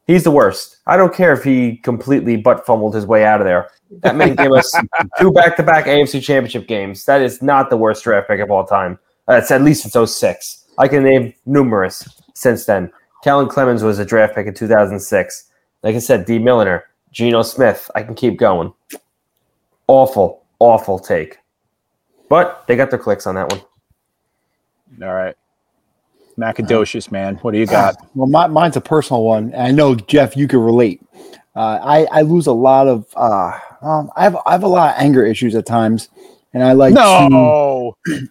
He's 0.09 0.23
the 0.23 0.31
worst. 0.31 0.77
I 0.87 0.97
don't 0.97 1.13
care 1.13 1.33
if 1.33 1.43
he 1.43 1.77
completely 1.77 2.35
butt 2.35 2.65
fumbled 2.65 2.95
his 2.95 3.05
way 3.05 3.25
out 3.25 3.41
of 3.41 3.45
there. 3.45 3.69
That 4.01 4.15
man 4.15 4.33
gave 4.33 4.51
us 4.51 4.75
two 5.19 5.31
back 5.31 5.55
to 5.57 5.61
back 5.61 5.85
AFC 5.85 6.19
championship 6.23 6.67
games. 6.67 7.05
That 7.05 7.21
is 7.21 7.43
not 7.43 7.69
the 7.69 7.77
worst 7.77 8.03
draft 8.03 8.27
pick 8.27 8.39
of 8.39 8.49
all 8.49 8.65
time. 8.65 8.97
That's 9.27 9.51
at 9.51 9.61
least 9.61 9.85
it's 9.85 10.11
06. 10.11 10.65
I 10.79 10.87
can 10.87 11.03
name 11.03 11.35
numerous 11.45 12.09
since 12.33 12.65
then. 12.65 12.91
Kellen 13.23 13.47
Clemens 13.47 13.83
was 13.83 13.99
a 13.99 14.05
draft 14.05 14.33
pick 14.33 14.47
in 14.47 14.55
2006. 14.55 15.51
Like 15.83 15.95
I 15.95 15.99
said, 15.99 16.25
Dee 16.25 16.39
Milliner, 16.39 16.85
Geno 17.11 17.43
Smith. 17.43 17.91
I 17.93 18.01
can 18.01 18.15
keep 18.15 18.39
going. 18.39 18.73
Awful, 19.85 20.43
awful 20.57 20.97
take. 20.97 21.37
But 22.29 22.65
they 22.65 22.75
got 22.75 22.89
their 22.89 22.97
clicks 22.97 23.27
on 23.27 23.35
that 23.35 23.51
one. 23.51 23.61
All 25.07 25.13
right. 25.13 25.35
Macadocious, 26.39 27.11
man. 27.11 27.35
What 27.37 27.51
do 27.51 27.59
you 27.59 27.65
got? 27.65 27.95
Well, 28.15 28.27
my, 28.27 28.47
mine's 28.47 28.75
a 28.75 28.81
personal 28.81 29.23
one. 29.23 29.53
I 29.55 29.71
know 29.71 29.95
Jeff, 29.95 30.35
you 30.35 30.47
can 30.47 30.59
relate. 30.59 31.01
Uh, 31.55 31.79
I 31.81 32.07
I 32.11 32.21
lose 32.21 32.47
a 32.47 32.53
lot 32.53 32.87
of. 32.87 33.05
Uh, 33.15 33.57
um, 33.81 34.11
I 34.15 34.23
have 34.23 34.37
I 34.45 34.51
have 34.53 34.63
a 34.63 34.67
lot 34.67 34.95
of 34.95 35.01
anger 35.01 35.25
issues 35.25 35.55
at 35.55 35.65
times, 35.65 36.09
and 36.53 36.63
I 36.63 36.73
like 36.73 36.93
to, 36.95 36.99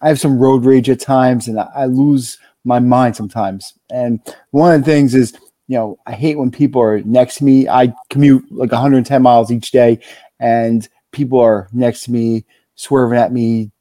I 0.01 0.07
have 0.07 0.19
some 0.19 0.37
road 0.37 0.65
rage 0.65 0.89
at 0.89 0.99
times, 0.99 1.47
and 1.47 1.59
I, 1.59 1.69
I 1.75 1.85
lose 1.85 2.37
my 2.65 2.79
mind 2.79 3.15
sometimes. 3.15 3.73
And 3.91 4.19
one 4.51 4.73
of 4.73 4.81
the 4.81 4.91
things 4.91 5.15
is, 5.15 5.33
you 5.67 5.77
know, 5.77 5.99
I 6.05 6.13
hate 6.13 6.37
when 6.37 6.51
people 6.51 6.81
are 6.81 7.01
next 7.01 7.37
to 7.37 7.43
me. 7.45 7.67
I 7.67 7.93
commute 8.09 8.45
like 8.51 8.71
110 8.71 9.21
miles 9.21 9.51
each 9.51 9.71
day, 9.71 9.99
and 10.39 10.87
people 11.11 11.39
are 11.39 11.67
next 11.71 12.03
to 12.03 12.11
me, 12.11 12.45
swerving 12.75 13.17
at 13.17 13.31
me, 13.31 13.71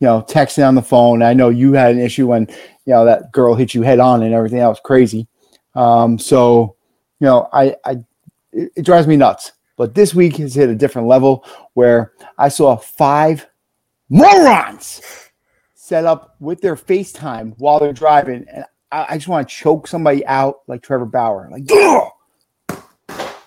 you 0.00 0.06
know, 0.08 0.22
texting 0.22 0.66
on 0.66 0.74
the 0.74 0.82
phone. 0.82 1.22
I 1.22 1.32
know 1.32 1.48
you 1.48 1.74
had 1.74 1.92
an 1.94 2.00
issue 2.00 2.26
when, 2.26 2.48
you 2.84 2.92
know, 2.92 3.04
that 3.04 3.32
girl 3.32 3.54
hit 3.54 3.74
you 3.74 3.82
head 3.82 4.00
on 4.00 4.22
and 4.22 4.34
everything. 4.34 4.58
That 4.58 4.68
was 4.68 4.80
crazy. 4.80 5.26
Um, 5.74 6.18
so, 6.18 6.76
you 7.20 7.26
know, 7.26 7.48
I, 7.52 7.76
I, 7.84 7.92
it, 8.52 8.72
it 8.76 8.84
drives 8.84 9.06
me 9.06 9.16
nuts. 9.16 9.52
But 9.76 9.94
this 9.94 10.14
week 10.14 10.36
has 10.36 10.54
hit 10.54 10.68
a 10.68 10.74
different 10.74 11.08
level 11.08 11.44
where 11.74 12.12
I 12.38 12.48
saw 12.48 12.76
five 12.76 13.46
morons 14.08 15.00
set 15.74 16.04
up 16.04 16.36
with 16.40 16.60
their 16.60 16.76
FaceTime 16.76 17.54
while 17.58 17.80
they're 17.80 17.92
driving, 17.92 18.46
and 18.52 18.64
I, 18.92 19.06
I 19.10 19.16
just 19.16 19.28
want 19.28 19.48
to 19.48 19.54
choke 19.54 19.86
somebody 19.86 20.24
out 20.26 20.60
like 20.68 20.82
Trevor 20.82 21.06
Bauer. 21.06 21.48
Like, 21.50 21.64
"Ugh!" 21.72 22.12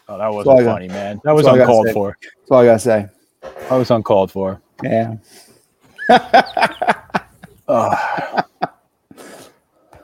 Oh, 0.08 0.18
that 0.18 0.28
wasn't 0.34 0.60
got. 0.60 0.66
funny, 0.66 0.88
man. 0.88 1.22
That 1.24 1.34
was 1.34 1.46
all 1.46 1.56
I 1.56 1.58
gotta 1.60 1.72
uncalled 1.72 1.92
for. 1.94 2.18
that's 2.22 2.52
all 2.52 2.60
I 2.60 2.66
gotta 2.66 2.80
say. 2.80 3.08
That 3.42 3.72
was 3.72 3.92
uncalled 3.92 4.32
for. 4.32 4.62
Yeah. 4.84 5.16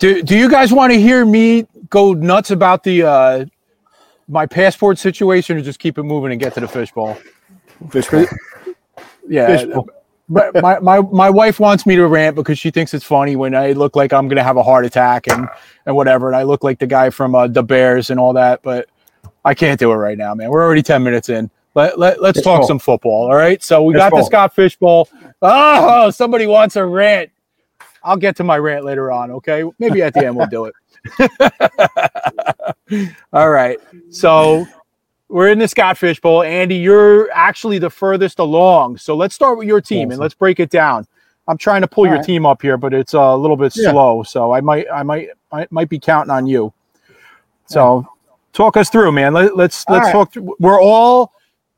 Do 0.02 0.24
Do 0.24 0.36
you 0.36 0.50
guys 0.50 0.74
want 0.74 0.92
to 0.92 1.00
hear 1.00 1.24
me 1.24 1.68
go 1.92 2.14
nuts 2.14 2.50
about 2.50 2.84
the 2.84 3.04
uh 3.04 3.46
my 4.28 4.48
passport 4.48 4.98
situation, 4.98 5.58
or 5.58 5.62
just 5.62 5.78
keep 5.78 6.00
it 6.00 6.04
moving 6.04 6.32
and 6.32 6.42
get 6.42 6.56
to 6.56 6.60
the 6.60 6.68
fishbowl? 6.68 7.18
Fishbowl. 7.92 8.26
Yeah. 9.28 9.46
Fishbowl. 9.46 9.88
but 10.28 10.60
my, 10.60 10.80
my 10.80 11.02
my 11.02 11.30
wife 11.30 11.60
wants 11.60 11.86
me 11.86 11.96
to 11.98 12.08
rant 12.08 12.36
because 12.36 12.58
she 12.58 12.72
thinks 12.72 12.96
it's 12.96 13.06
funny 13.06 13.36
when 13.36 13.54
I 13.54 13.74
look 13.74 13.96
like 13.96 14.12
I'm 14.12 14.28
gonna 14.28 14.44
have 14.44 14.58
a 14.58 14.64
heart 14.64 14.86
attack 14.86 15.28
and 15.28 15.48
and 15.86 15.96
whatever, 15.96 16.28
and 16.28 16.36
I 16.36 16.44
look 16.44 16.64
like 16.64 16.80
the 16.80 16.88
guy 16.88 17.12
from 17.12 17.36
uh, 17.36 17.46
the 17.46 17.62
Bears 17.62 18.10
and 18.10 18.20
all 18.20 18.34
that. 18.34 18.64
But 18.64 18.90
I 19.46 19.54
can't 19.54 19.80
do 19.80 19.92
it 19.92 19.96
right 19.96 20.18
now, 20.18 20.34
man. 20.34 20.50
We're 20.50 20.64
already 20.64 20.82
ten 20.82 21.04
minutes 21.04 21.30
in. 21.30 21.52
Let, 21.76 21.98
let, 21.98 22.22
let's 22.22 22.42
talk 22.42 22.68
some 22.68 22.80
football. 22.80 23.28
All 23.28 23.36
right. 23.36 23.64
So 23.64 23.84
we 23.84 23.94
got 23.94 24.12
the 24.12 24.24
Scott 24.24 24.54
Fish 24.54 24.76
Bowl. 24.76 25.08
Oh, 25.42 26.10
somebody 26.10 26.46
wants 26.46 26.76
a 26.76 26.86
rant. 26.86 27.31
I'll 28.04 28.18
get 28.18 28.36
to 28.38 28.44
my 28.44 28.58
rant 28.58 28.86
later 28.86 29.12
on. 29.12 29.32
Okay. 29.32 29.64
Maybe 29.80 30.02
at 30.02 30.14
the 30.14 30.26
end 30.26 30.36
we'll 30.36 30.48
do 30.48 30.66
it. 30.66 30.76
all 33.34 33.50
right. 33.50 33.80
So 34.10 34.66
we're 35.30 35.50
in 35.50 35.60
the 35.60 35.68
Scott 35.68 35.98
Fish 35.98 36.20
Bowl. 36.20 36.44
Andy, 36.44 36.76
you're 36.76 37.32
actually 37.32 37.80
the 37.80 37.90
furthest 37.90 38.40
along. 38.40 38.98
So 38.98 39.16
let's 39.16 39.34
start 39.34 39.58
with 39.58 39.68
your 39.68 39.82
team 39.82 40.08
awesome. 40.08 40.12
and 40.12 40.20
let's 40.20 40.34
break 40.34 40.60
it 40.60 40.70
down. 40.70 41.08
I'm 41.48 41.58
trying 41.58 41.82
to 41.82 41.88
pull 41.88 42.04
All 42.04 42.08
your 42.08 42.18
right. 42.18 42.26
team 42.26 42.46
up 42.46 42.62
here, 42.62 42.78
but 42.78 42.94
it's 42.94 43.14
a 43.14 43.36
little 43.36 43.58
bit 43.58 43.74
yeah. 43.76 43.92
slow. 43.92 44.24
So 44.24 44.52
I 44.52 44.62
might, 44.62 44.86
I 44.94 45.04
might, 45.04 45.30
I 45.52 45.68
might 45.72 45.90
be 45.90 46.00
counting 46.00 46.32
on 46.32 46.48
you. 46.48 46.74
So 47.66 48.02
yeah. 48.02 48.34
talk 48.54 48.78
us 48.78 48.90
through, 48.90 49.12
man. 49.12 49.34
Let, 49.34 49.46
us 49.46 49.52
let's, 49.56 49.90
let's 49.90 50.06
right. 50.06 50.12
talk. 50.12 50.34
Through. 50.34 50.56
We're 50.60 50.82
all 50.82 51.34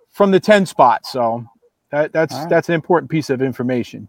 from 0.10 0.32
the 0.32 0.40
10 0.40 0.66
spot. 0.66 1.06
So 1.06 1.46
that, 1.92 2.12
that's, 2.12 2.34
right. 2.34 2.50
that's 2.50 2.70
an 2.70 2.76
important 2.76 3.10
piece 3.10 3.30
of 3.30 3.42
information. 3.42 4.08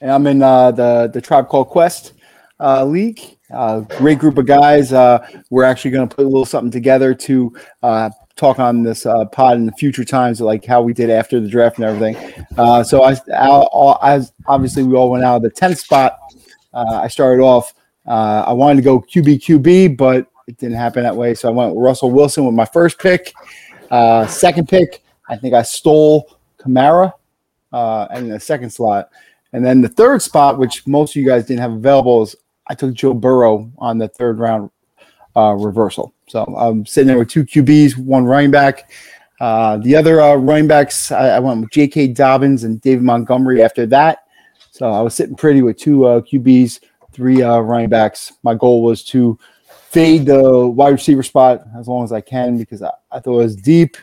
And 0.00 0.10
I'm 0.10 0.26
in 0.26 0.42
uh, 0.42 0.70
the, 0.72 1.10
the 1.12 1.20
Tribe 1.20 1.48
Called 1.48 1.68
Quest 1.68 2.14
uh, 2.60 2.84
League. 2.84 3.20
Uh, 3.52 3.80
great 3.80 4.18
group 4.18 4.38
of 4.38 4.46
guys. 4.46 4.92
Uh, 4.92 5.26
we're 5.50 5.64
actually 5.64 5.90
going 5.90 6.08
to 6.08 6.14
put 6.14 6.24
a 6.24 6.28
little 6.28 6.46
something 6.46 6.70
together 6.70 7.14
to 7.14 7.54
uh, 7.82 8.10
talk 8.36 8.58
on 8.58 8.82
this 8.82 9.06
uh, 9.06 9.24
pod 9.26 9.56
in 9.56 9.66
the 9.66 9.72
future 9.72 10.04
times, 10.04 10.40
like 10.40 10.64
how 10.64 10.82
we 10.82 10.92
did 10.92 11.10
after 11.10 11.38
the 11.40 11.48
draft 11.48 11.78
and 11.78 11.84
everything. 11.84 12.16
So 12.84 13.04
I, 13.04 13.16
I, 13.32 14.16
I, 14.16 14.20
obviously 14.46 14.82
we 14.82 14.96
all 14.96 15.10
went 15.10 15.24
out 15.24 15.36
of 15.36 15.42
the 15.42 15.50
tenth 15.50 15.78
spot. 15.78 16.18
I 16.72 17.06
started 17.08 17.42
off. 17.42 17.74
I 18.06 18.52
wanted 18.52 18.76
to 18.76 18.82
go 18.82 19.00
QB 19.00 19.40
QB, 19.40 19.96
but 19.96 20.26
it 20.48 20.58
didn't 20.58 20.76
happen 20.76 21.04
that 21.04 21.16
way. 21.16 21.34
So 21.34 21.48
I 21.48 21.52
went 21.52 21.74
with 21.74 21.84
Russell 21.84 22.10
Wilson 22.10 22.44
with 22.44 22.54
my 22.54 22.64
first 22.64 22.98
pick. 22.98 23.32
Second 24.28 24.68
pick, 24.68 25.02
I 25.28 25.36
think 25.36 25.54
I 25.54 25.62
stole 25.62 26.36
Kamara 26.58 27.12
uh, 27.72 28.06
in 28.14 28.28
the 28.28 28.40
second 28.40 28.70
slot, 28.70 29.10
and 29.54 29.64
then 29.64 29.80
the 29.80 29.88
third 29.88 30.20
spot, 30.20 30.58
which 30.58 30.86
most 30.86 31.12
of 31.12 31.16
you 31.16 31.26
guys 31.26 31.46
didn't 31.46 31.60
have 31.60 31.72
available, 31.72 32.22
is 32.22 32.36
I 32.66 32.74
took 32.74 32.92
Joe 32.92 33.14
Burrow 33.14 33.72
on 33.78 33.96
the 33.96 34.08
third 34.08 34.38
round 34.38 34.70
reversal. 35.34 36.12
So 36.28 36.44
I'm 36.44 36.84
sitting 36.86 37.08
there 37.08 37.18
with 37.18 37.28
two 37.28 37.44
QBs, 37.44 37.96
one 37.96 38.24
running 38.24 38.50
back. 38.50 38.90
Uh, 39.40 39.76
the 39.78 39.96
other 39.96 40.20
uh, 40.20 40.36
running 40.36 40.68
backs, 40.68 41.10
I, 41.10 41.30
I, 41.30 41.38
went 41.40 41.60
with 41.60 41.70
J.K. 41.70 42.08
Dobbins 42.08 42.64
and 42.64 42.80
David 42.80 43.02
Montgomery 43.02 43.62
after 43.62 43.84
that. 43.86 44.24
So 44.70 44.90
I 44.90 45.00
was 45.00 45.14
sitting 45.14 45.34
pretty 45.34 45.60
with 45.60 45.76
two 45.76 46.06
uh, 46.06 46.20
QBs, 46.20 46.80
three 47.12 47.42
uh, 47.42 47.58
running 47.58 47.88
backs. 47.88 48.32
My 48.42 48.54
goal 48.54 48.82
was 48.82 49.02
to 49.04 49.38
fade 49.90 50.26
the 50.26 50.66
wide 50.66 50.90
receiver 50.90 51.22
spot 51.22 51.64
as 51.78 51.88
long 51.88 52.04
as 52.04 52.12
I 52.12 52.20
can 52.20 52.58
because 52.58 52.82
I, 52.82 52.90
I 53.10 53.20
thought 53.20 53.34
it 53.34 53.44
was 53.44 53.56
deep. 53.56 53.96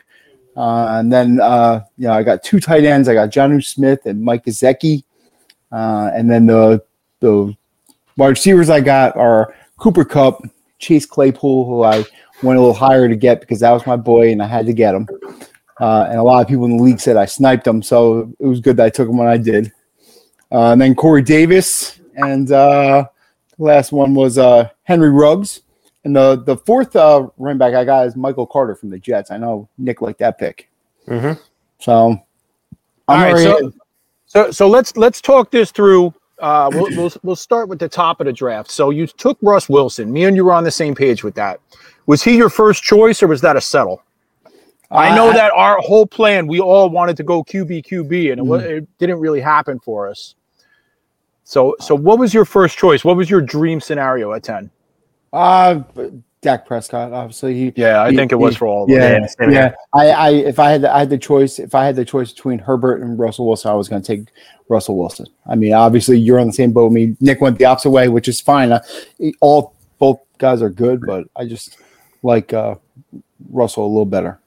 Uh, 0.56 0.88
and 1.00 1.12
then, 1.12 1.40
uh, 1.40 1.82
you 1.98 2.08
know, 2.08 2.14
I 2.14 2.24
got 2.24 2.44
two 2.44 2.60
tight 2.60 2.84
ends. 2.84 3.08
I 3.08 3.14
got 3.14 3.30
Jonnu 3.30 3.64
Smith 3.64 4.06
and 4.06 4.22
Mike 4.22 4.44
Gesicki. 5.72 6.18
and 6.18 6.30
then 6.30 6.46
the 6.46 6.84
the 7.20 7.56
wide 8.18 8.30
receivers 8.30 8.70
I 8.70 8.82
got 8.82 9.16
are 9.16 9.56
Cooper 9.78 10.06
Kupp, 10.06 10.44
Chase 10.80 11.06
Claypool, 11.06 11.66
who 11.66 11.84
I 11.84 12.06
went 12.44 12.58
a 12.58 12.62
little 12.62 12.74
higher 12.74 13.08
to 13.08 13.16
get 13.16 13.42
because 13.42 13.60
that 13.60 13.72
was 13.72 13.86
my 13.86 13.96
boy 13.96 14.32
and 14.32 14.42
I 14.42 14.48
had 14.48 14.66
to 14.66 14.74
get 14.74 14.96
him. 14.96 15.08
Uh, 15.80 16.08
and 16.10 16.20
a 16.20 16.24
lot 16.24 16.42
of 16.42 16.48
people 16.48 16.66
in 16.66 16.78
the 16.78 16.84
league 16.84 17.00
said 17.00 17.18
I 17.18 17.26
sniped 17.26 17.66
him, 17.66 17.82
so 17.82 18.32
it 18.40 18.46
was 18.46 18.60
good 18.60 18.78
that 18.78 18.86
I 18.86 18.90
took 18.90 19.10
him 19.10 19.18
when 19.18 19.28
I 19.28 19.38
did. 19.38 19.72
Uh, 20.52 20.74
and 20.74 20.82
then 20.82 20.94
Corey 20.94 21.24
Davis, 21.24 22.00
and 22.16 22.52
uh, 22.52 23.06
the 23.58 23.64
last 23.64 23.92
one 23.92 24.14
was 24.14 24.38
uh, 24.38 24.70
Henry 24.84 25.10
Ruggs. 25.10 25.62
And 26.04 26.16
the 26.16 26.44
the 26.46 26.58
fourth 26.58 26.96
uh, 26.96 27.28
running 27.38 27.60
back 27.60 27.74
I 27.74 27.86
got 27.86 28.08
is 28.08 28.16
Michael 28.16 28.48
Carter 28.48 28.76
from 28.76 28.90
the 28.90 29.00
Jets. 29.00 29.32
I 29.32 29.38
know 29.38 29.70
Nick 29.78 30.02
liked 30.02 30.20
that 30.20 30.38
pick. 30.38 30.70
Mm-hmm. 31.08 31.40
So, 31.80 31.92
all 31.92 32.22
right. 33.08 33.38
So, 33.38 33.72
so, 34.32 34.50
so 34.50 34.70
let's 34.70 34.96
let's 34.96 35.20
talk 35.20 35.52
this 35.52 35.72
through 35.72 36.14
uh, 36.40 36.70
we'll, 36.74 36.90
we'll, 36.96 37.12
we'll 37.22 37.36
start 37.36 37.70
with 37.70 37.80
the 37.80 37.88
top 37.90 38.20
of 38.20 38.26
the 38.26 38.34
draft. 38.34 38.72
So 38.72 38.90
you 38.90 39.06
took 39.06 39.38
Russ 39.42 39.70
Wilson. 39.70 40.12
Me 40.12 40.24
and 40.24 40.36
you 40.36 40.44
were 40.44 40.54
on 40.54 40.64
the 40.64 40.72
same 40.72 40.96
page 40.96 41.24
with 41.24 41.36
that. 41.36 41.60
Was 42.08 42.24
he 42.24 42.36
your 42.36 42.50
first 42.50 42.82
choice 42.82 43.22
or 43.22 43.28
was 43.28 43.42
that 43.42 43.56
a 43.56 43.62
settle? 43.62 44.02
Uh, 44.46 44.96
I 44.96 45.16
know 45.16 45.32
that 45.34 45.52
our 45.52 45.78
whole 45.80 46.08
plan, 46.08 46.48
we 46.48 46.60
all 46.60 46.90
wanted 46.90 47.16
to 47.18 47.24
go 47.24 47.44
QB 47.44 47.86
QB, 47.86 48.32
and 48.32 48.42
it, 48.42 48.44
mm. 48.44 48.62
it, 48.62 48.98
didn't 48.98 49.20
really 49.20 49.40
happen 49.40 49.80
for 49.80 50.08
us. 50.08 50.36
So, 51.44 51.76
so 51.80 51.94
what 51.94 52.18
was 52.18 52.34
your 52.34 52.46
first 52.46 52.78
choice? 52.78 53.06
What 53.06 53.18
was 53.18 53.30
your 53.30 53.42
dream 53.42 53.80
scenario 53.80 54.34
at 54.34 54.44
ten? 54.44 54.72
Uh 55.32 55.82
Dak 56.42 56.66
Prescott, 56.66 57.14
obviously. 57.14 57.54
He, 57.54 57.74
yeah, 57.76 58.02
I 58.02 58.10
he, 58.10 58.18
think 58.18 58.32
it 58.32 58.36
was 58.36 58.56
he, 58.56 58.60
for 58.60 58.68
all. 58.68 58.86
Yeah, 58.90 59.28
yeah. 59.40 59.50
yeah. 59.50 59.74
I, 59.94 60.08
I, 60.10 60.30
if 60.32 60.58
I 60.58 60.72
had, 60.72 60.82
the, 60.82 60.94
I 60.94 61.00
had 61.00 61.10
the 61.10 61.18
choice. 61.18 61.60
If 61.60 61.76
I 61.76 61.86
had 61.86 61.96
the 61.96 62.06
choice 62.06 62.32
between 62.32 62.58
Herbert 62.58 63.02
and 63.02 63.18
Russell 63.20 63.48
Wilson, 63.48 63.70
I 63.70 63.76
was 63.76 63.88
going 63.88 64.02
to 64.02 64.16
take 64.16 64.28
Russell 64.68 64.98
Wilson. 64.98 65.28
I 65.48 65.56
mean, 65.56 65.74
obviously, 65.74 66.18
you're 66.18 66.40
on 66.40 66.48
the 66.48 66.54
same 66.54 66.72
boat. 66.72 66.90
I 66.90 66.94
mean, 66.94 67.16
Nick 67.20 67.42
went 67.42 67.60
the 67.60 67.66
opposite 67.66 67.92
way, 67.92 68.08
which 68.08 68.28
is 68.28 68.42
fine. 68.42 68.72
Uh, 68.72 68.82
all 69.40 69.76
both 70.00 70.20
guys 70.40 70.64
are 70.64 70.70
good, 70.70 71.02
but 71.06 71.28
I 71.36 71.46
just 71.46 71.78
like 72.24 72.54
uh, 72.54 72.76
Russell 73.52 73.86
a 73.86 73.88
little 73.88 74.06
better. 74.06 74.40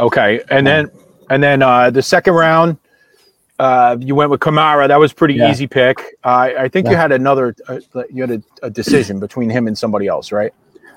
Okay, 0.00 0.40
and 0.50 0.66
then 0.66 0.90
and 1.28 1.42
then 1.42 1.62
uh, 1.62 1.90
the 1.90 2.02
second 2.02 2.34
round, 2.34 2.78
uh, 3.58 3.96
you 4.00 4.14
went 4.14 4.30
with 4.30 4.40
Kamara. 4.40 4.88
That 4.88 4.98
was 4.98 5.12
pretty 5.12 5.34
yeah. 5.34 5.50
easy 5.50 5.66
pick. 5.66 5.98
Uh, 6.24 6.52
I 6.58 6.68
think 6.68 6.86
yeah. 6.86 6.92
you 6.92 6.96
had 6.96 7.12
another. 7.12 7.54
Uh, 7.68 7.80
you 8.10 8.22
had 8.22 8.30
a, 8.30 8.42
a, 8.66 8.70
decision 8.70 9.20
between 9.20 9.50
him 9.50 9.66
and 9.66 9.76
somebody 9.76 10.06
else, 10.06 10.32
right? 10.32 10.52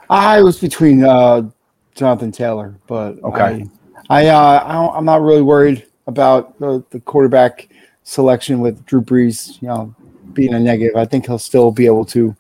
I 0.10 0.42
was 0.42 0.60
between 0.60 1.04
uh, 1.04 1.50
Jonathan 1.96 2.32
Taylor, 2.32 2.76
but 2.88 3.22
okay. 3.24 3.66
I, 4.10 4.26
I, 4.26 4.28
uh, 4.28 4.92
I 4.94 4.98
am 4.98 5.06
not 5.06 5.22
really 5.22 5.42
worried 5.42 5.86
about 6.08 6.58
the, 6.60 6.84
the 6.90 7.00
quarterback 7.02 7.70
selection 8.04 8.60
with 8.60 8.84
Drew 8.86 9.02
Brees. 9.02 9.62
You 9.62 9.68
know, 9.68 9.96
being 10.34 10.54
a 10.54 10.60
negative, 10.60 10.96
I 10.96 11.06
think 11.06 11.28
he'll 11.28 11.40
still 11.40 11.72
be 11.72 11.86
able 11.86 12.06
to 12.06 12.36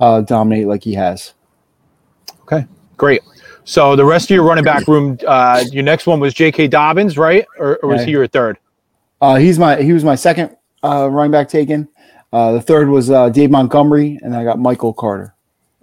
uh, 0.00 0.22
dominate 0.22 0.66
like 0.66 0.82
he 0.82 0.94
has. 0.94 1.34
Okay, 2.42 2.66
great. 2.96 3.22
So 3.64 3.94
the 3.94 4.04
rest 4.04 4.30
of 4.30 4.34
your 4.34 4.42
running 4.44 4.64
back 4.64 4.88
room, 4.88 5.16
uh, 5.26 5.64
your 5.70 5.84
next 5.84 6.06
one 6.06 6.18
was 6.18 6.34
J.K. 6.34 6.66
Dobbins, 6.66 7.16
right? 7.16 7.46
Or, 7.58 7.76
or 7.76 7.90
was 7.90 8.04
he 8.04 8.10
your 8.10 8.26
third? 8.26 8.58
Uh, 9.20 9.36
he's 9.36 9.58
my 9.58 9.80
he 9.80 9.92
was 9.92 10.02
my 10.02 10.16
second 10.16 10.56
uh, 10.82 11.08
running 11.08 11.30
back 11.30 11.48
taken. 11.48 11.88
Uh, 12.32 12.52
the 12.52 12.60
third 12.60 12.88
was 12.88 13.10
uh, 13.10 13.28
Dave 13.28 13.50
Montgomery, 13.50 14.18
and 14.22 14.34
I 14.34 14.42
got 14.42 14.58
Michael 14.58 14.92
Carter. 14.92 15.31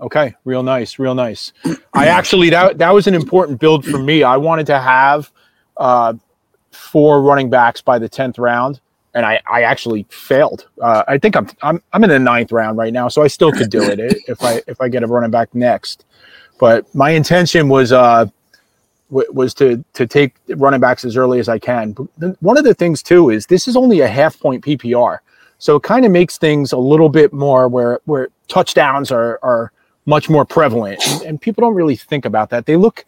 Okay, 0.01 0.35
real 0.45 0.63
nice, 0.63 0.99
real 0.99 1.15
nice. 1.15 1.53
I 1.93 2.07
actually 2.07 2.49
that 2.51 2.77
that 2.77 2.93
was 2.93 3.07
an 3.07 3.15
important 3.15 3.59
build 3.59 3.85
for 3.85 3.97
me. 3.99 4.23
I 4.23 4.37
wanted 4.37 4.67
to 4.67 4.79
have 4.79 5.31
uh, 5.77 6.13
four 6.71 7.21
running 7.21 7.49
backs 7.49 7.81
by 7.81 7.99
the 7.99 8.09
tenth 8.09 8.39
round, 8.39 8.79
and 9.13 9.25
I, 9.25 9.41
I 9.51 9.63
actually 9.63 10.05
failed. 10.09 10.67
Uh, 10.81 11.03
I 11.07 11.17
think 11.17 11.35
I'm 11.35 11.49
I'm 11.61 11.83
I'm 11.93 12.03
in 12.03 12.09
the 12.09 12.19
ninth 12.19 12.51
round 12.51 12.77
right 12.77 12.93
now, 12.93 13.09
so 13.09 13.23
I 13.23 13.27
still 13.27 13.51
could 13.51 13.69
do 13.69 13.89
it 13.89 13.99
if 14.27 14.41
I 14.43 14.61
if 14.67 14.79
I 14.81 14.87
get 14.89 15.03
a 15.03 15.07
running 15.07 15.31
back 15.31 15.53
next. 15.53 16.05
But 16.59 16.93
my 16.95 17.11
intention 17.11 17.69
was 17.69 17.91
uh 17.91 18.27
w- 19.09 19.31
was 19.33 19.53
to 19.55 19.83
to 19.93 20.07
take 20.07 20.35
running 20.49 20.79
backs 20.79 21.05
as 21.05 21.17
early 21.17 21.39
as 21.39 21.49
I 21.49 21.59
can. 21.59 21.91
But 21.93 22.41
one 22.41 22.57
of 22.57 22.63
the 22.63 22.73
things 22.73 23.03
too 23.03 23.29
is 23.29 23.47
this 23.47 23.67
is 23.67 23.75
only 23.75 24.01
a 24.01 24.07
half 24.07 24.39
point 24.39 24.63
PPR, 24.63 25.19
so 25.57 25.77
it 25.77 25.83
kind 25.83 26.05
of 26.05 26.11
makes 26.11 26.37
things 26.37 26.71
a 26.71 26.77
little 26.77 27.09
bit 27.09 27.33
more 27.33 27.67
where 27.67 27.99
where 28.05 28.29
touchdowns 28.47 29.11
are 29.11 29.39
are 29.43 29.71
much 30.09 30.29
more 30.29 30.43
prevalent, 30.43 30.99
and, 31.07 31.21
and 31.21 31.41
people 31.41 31.61
don't 31.61 31.75
really 31.75 31.95
think 31.95 32.25
about 32.25 32.49
that. 32.49 32.65
They 32.65 32.75
look 32.75 33.05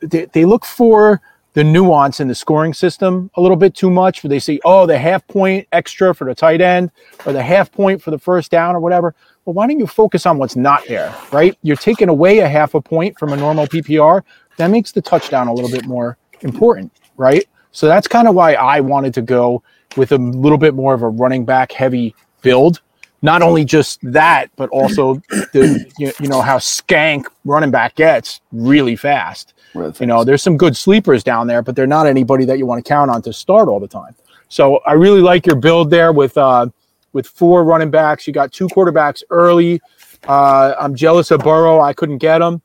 they, 0.00 0.26
they 0.26 0.44
look 0.44 0.64
for 0.64 1.20
the 1.54 1.64
nuance 1.64 2.20
in 2.20 2.28
the 2.28 2.34
scoring 2.34 2.72
system 2.72 3.30
a 3.34 3.40
little 3.40 3.56
bit 3.56 3.74
too 3.74 3.90
much 3.90 4.22
where 4.22 4.28
they 4.28 4.38
say, 4.38 4.60
oh, 4.64 4.86
the 4.86 4.96
half 4.96 5.26
point 5.26 5.66
extra 5.72 6.14
for 6.14 6.24
the 6.24 6.34
tight 6.34 6.60
end 6.60 6.92
or 7.26 7.32
the 7.32 7.42
half 7.42 7.72
point 7.72 8.00
for 8.00 8.12
the 8.12 8.18
first 8.18 8.52
down 8.52 8.76
or 8.76 8.80
whatever. 8.80 9.12
Well, 9.44 9.54
why 9.54 9.66
don't 9.66 9.80
you 9.80 9.86
focus 9.88 10.24
on 10.24 10.38
what's 10.38 10.54
not 10.54 10.86
there, 10.86 11.12
right? 11.32 11.58
You're 11.62 11.76
taking 11.76 12.08
away 12.08 12.38
a 12.38 12.48
half 12.48 12.74
a 12.74 12.80
point 12.80 13.18
from 13.18 13.32
a 13.32 13.36
normal 13.36 13.66
PPR. 13.66 14.22
That 14.58 14.68
makes 14.68 14.92
the 14.92 15.02
touchdown 15.02 15.48
a 15.48 15.52
little 15.52 15.70
bit 15.70 15.86
more 15.86 16.16
important, 16.42 16.92
right? 17.16 17.44
So 17.72 17.88
that's 17.88 18.06
kind 18.06 18.28
of 18.28 18.36
why 18.36 18.54
I 18.54 18.78
wanted 18.80 19.14
to 19.14 19.22
go 19.22 19.62
with 19.96 20.12
a 20.12 20.18
little 20.18 20.58
bit 20.58 20.74
more 20.74 20.94
of 20.94 21.02
a 21.02 21.08
running 21.08 21.44
back 21.44 21.72
heavy 21.72 22.14
build 22.42 22.82
not 23.22 23.42
only 23.42 23.64
just 23.64 23.98
that, 24.12 24.50
but 24.56 24.68
also 24.70 25.14
the 25.52 25.90
you, 25.98 26.12
you 26.20 26.28
know 26.28 26.40
how 26.40 26.58
skank 26.58 27.26
running 27.44 27.70
back 27.70 27.96
gets 27.96 28.40
really 28.52 28.96
fast. 28.96 29.54
Really 29.74 29.90
fast. 29.90 30.00
You 30.00 30.06
know, 30.06 30.24
there's 30.24 30.42
some 30.42 30.56
good 30.56 30.76
sleepers 30.76 31.24
down 31.24 31.46
there, 31.46 31.62
but 31.62 31.76
they're 31.76 31.86
not 31.86 32.06
anybody 32.06 32.44
that 32.44 32.58
you 32.58 32.66
want 32.66 32.84
to 32.84 32.88
count 32.88 33.10
on 33.10 33.22
to 33.22 33.32
start 33.32 33.68
all 33.68 33.80
the 33.80 33.88
time. 33.88 34.14
So 34.48 34.78
I 34.86 34.92
really 34.92 35.20
like 35.20 35.46
your 35.46 35.56
build 35.56 35.90
there 35.90 36.12
with 36.12 36.36
uh, 36.38 36.68
with 37.12 37.26
four 37.26 37.64
running 37.64 37.90
backs. 37.90 38.26
You 38.26 38.32
got 38.32 38.52
two 38.52 38.68
quarterbacks 38.68 39.22
early. 39.30 39.80
Uh, 40.26 40.74
I'm 40.78 40.94
jealous 40.94 41.30
of 41.30 41.40
Burrow. 41.40 41.80
I 41.80 41.92
couldn't 41.92 42.18
get 42.18 42.40
him. 42.40 42.60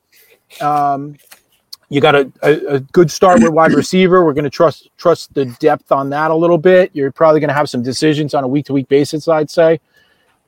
Um, 0.60 1.16
you 1.88 2.00
got 2.00 2.14
a, 2.14 2.32
a, 2.42 2.74
a, 2.76 2.80
good 2.80 3.10
start 3.10 3.42
with 3.42 3.52
wide 3.52 3.72
receiver. 3.72 4.24
We're 4.24 4.32
going 4.32 4.44
to 4.44 4.50
trust 4.50 4.88
trust 4.96 5.34
the 5.34 5.44
depth 5.60 5.92
on 5.92 6.10
that 6.10 6.30
a 6.30 6.34
little 6.34 6.58
bit. 6.58 6.90
You're 6.94 7.12
probably 7.12 7.40
going 7.40 7.48
to 7.48 7.54
have 7.54 7.68
some 7.68 7.82
decisions 7.82 8.34
on 8.34 8.42
a 8.42 8.48
week 8.48 8.66
to 8.66 8.72
week 8.72 8.88
basis, 8.88 9.28
I'd 9.28 9.50
say, 9.50 9.80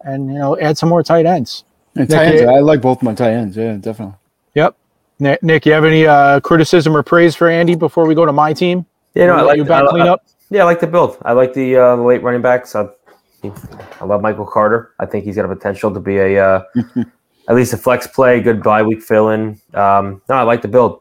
and 0.03 0.33
you 0.33 0.39
know, 0.39 0.59
add 0.59 0.79
some 0.79 0.89
more 0.89 1.03
tight 1.03 1.27
ends. 1.27 1.65
And 1.95 2.09
tight 2.09 2.37
ends, 2.37 2.43
I 2.43 2.61
like 2.61 2.81
both 2.81 3.03
my 3.03 3.15
tight 3.15 3.33
ends. 3.33 3.57
Yeah, 3.57 3.77
definitely. 3.77 4.17
Yep. 4.55 4.77
Nick, 5.19 5.65
you 5.65 5.73
have 5.73 5.85
any 5.85 6.07
uh, 6.07 6.41
criticism 6.41 6.97
or 6.97 7.03
praise 7.03 7.35
for 7.35 7.49
Andy 7.49 7.75
before 7.75 8.07
we 8.07 8.15
go 8.15 8.27
to 8.27 8.33
my 8.33 8.53
team? 8.53 8.85
Yeah, 9.15 9.27
no, 9.27 9.37
I 9.37 9.43
like 9.43 9.57
you 9.57 9.65
back 9.65 9.85
I, 9.85 9.89
clean 9.89 10.07
up. 10.07 10.25
Yeah, 10.51 10.63
I 10.63 10.65
like 10.65 10.81
the 10.81 10.87
build. 10.87 11.17
I 11.23 11.33
like 11.33 11.55
the, 11.55 11.77
uh, 11.77 11.97
late 11.97 12.23
running 12.23 12.43
backs. 12.43 12.75
I, 12.75 12.87
I 14.01 14.05
love 14.05 14.21
Michael 14.21 14.47
Carter. 14.47 14.93
I 14.99 15.07
think 15.07 15.25
he's 15.25 15.37
got 15.37 15.47
a 15.47 15.49
potential 15.49 15.93
to 15.93 16.01
be 16.01 16.19
a 16.19 16.45
uh, 16.45 16.63
at 17.49 17.55
least 17.55 17.73
a 17.73 17.77
flex 17.77 18.07
play, 18.07 18.41
good 18.41 18.63
bye 18.63 18.83
week 18.83 19.03
fill 19.03 19.31
in. 19.31 19.61
Um, 19.75 20.23
no, 20.29 20.35
I 20.35 20.43
like 20.43 20.63
the 20.63 20.69
build. 20.69 21.01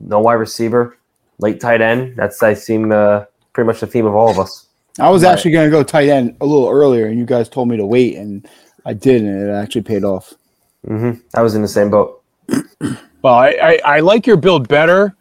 No 0.00 0.20
wide 0.20 0.34
receiver, 0.34 0.98
late 1.38 1.60
tight 1.60 1.80
end. 1.80 2.16
That's 2.16 2.42
I 2.42 2.54
seem 2.54 2.92
uh, 2.92 3.24
pretty 3.52 3.66
much 3.66 3.80
the 3.80 3.86
theme 3.86 4.06
of 4.06 4.14
all 4.14 4.30
of 4.30 4.38
us. 4.38 4.67
I 4.98 5.10
was 5.10 5.24
actually 5.24 5.52
going 5.52 5.66
to 5.66 5.70
go 5.70 5.82
tight 5.82 6.08
end 6.08 6.36
a 6.40 6.46
little 6.46 6.68
earlier, 6.68 7.06
and 7.06 7.18
you 7.18 7.24
guys 7.24 7.48
told 7.48 7.68
me 7.68 7.76
to 7.76 7.86
wait, 7.86 8.16
and 8.16 8.48
I 8.84 8.94
did, 8.94 9.22
and 9.22 9.48
it 9.48 9.52
actually 9.52 9.82
paid 9.82 10.04
off. 10.04 10.34
Mm-hmm. 10.86 11.20
I 11.34 11.42
was 11.42 11.54
in 11.54 11.62
the 11.62 11.68
same 11.68 11.90
boat. 11.90 12.22
well, 13.22 13.34
I, 13.34 13.48
I, 13.62 13.80
I, 13.84 14.00
like 14.00 14.26
your 14.26 14.36
build 14.36 14.68
better 14.68 15.14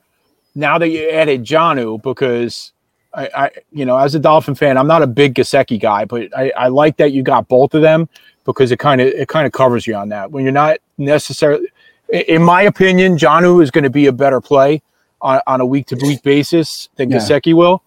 now 0.56 0.78
that 0.78 0.90
you 0.90 1.10
added 1.10 1.44
Jonnu 1.44 2.02
because 2.02 2.72
I, 3.14 3.30
I, 3.36 3.52
you 3.72 3.86
know, 3.86 3.98
as 3.98 4.16
a 4.16 4.20
Dolphin 4.20 4.56
fan, 4.56 4.78
I'm 4.78 4.88
not 4.88 5.02
a 5.02 5.08
big 5.08 5.36
Gesicki 5.36 5.80
guy, 5.80 6.06
but 6.06 6.36
I, 6.38 6.52
I 6.52 6.68
like 6.68 6.98
that 6.98 7.12
you 7.12 7.24
got 7.24 7.48
both 7.48 7.74
of 7.74 7.82
them 7.82 8.08
because 8.46 8.72
it 8.72 8.80
kind 8.80 9.02
of 9.02 9.08
it 9.08 9.28
kind 9.28 9.46
of 9.46 9.52
covers 9.52 9.86
you 9.86 9.96
on 9.96 10.10
that 10.10 10.32
when 10.32 10.44
you're 10.44 10.54
not 10.54 10.78
necessarily. 10.98 11.68
In 12.10 12.42
my 12.42 12.62
opinion, 12.64 13.18
Jonnu 13.18 13.62
is 13.62 13.70
going 13.70 13.84
to 13.84 13.90
be 13.90 14.06
a 14.06 14.14
better 14.14 14.40
play 14.40 14.82
on, 15.22 15.42
on 15.46 15.60
a 15.60 15.66
week 15.66 15.88
to 15.88 15.96
week 16.02 16.24
basis 16.24 16.88
than 16.96 17.10
yeah. 17.10 17.18
Gesicki 17.18 17.54
will. 17.54 17.84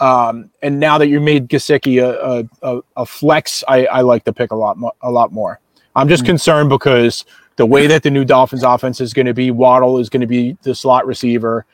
Um, 0.00 0.50
and 0.62 0.80
now 0.80 0.96
that 0.98 1.08
you 1.08 1.20
made 1.20 1.48
Gesicki 1.48 2.02
a, 2.02 2.48
a, 2.62 2.80
a, 2.96 3.04
flex, 3.04 3.62
I, 3.68 3.84
I 3.86 4.00
like 4.00 4.24
the 4.24 4.32
pick 4.32 4.50
a 4.50 4.56
lot 4.56 4.78
mo- 4.78 4.94
a 5.02 5.10
lot 5.10 5.30
more. 5.30 5.60
I'm 5.94 6.08
just 6.08 6.22
mm-hmm. 6.22 6.30
concerned 6.30 6.70
because 6.70 7.26
the 7.56 7.66
way 7.66 7.86
that 7.86 8.02
the 8.02 8.10
new 8.10 8.24
Dolphins 8.24 8.62
offense 8.62 9.02
is 9.02 9.12
going 9.12 9.26
to 9.26 9.34
be, 9.34 9.50
Waddle 9.50 9.98
is 9.98 10.08
going 10.08 10.22
to 10.22 10.26
be 10.26 10.56
the 10.62 10.74
slot 10.74 11.06
receiver 11.06 11.66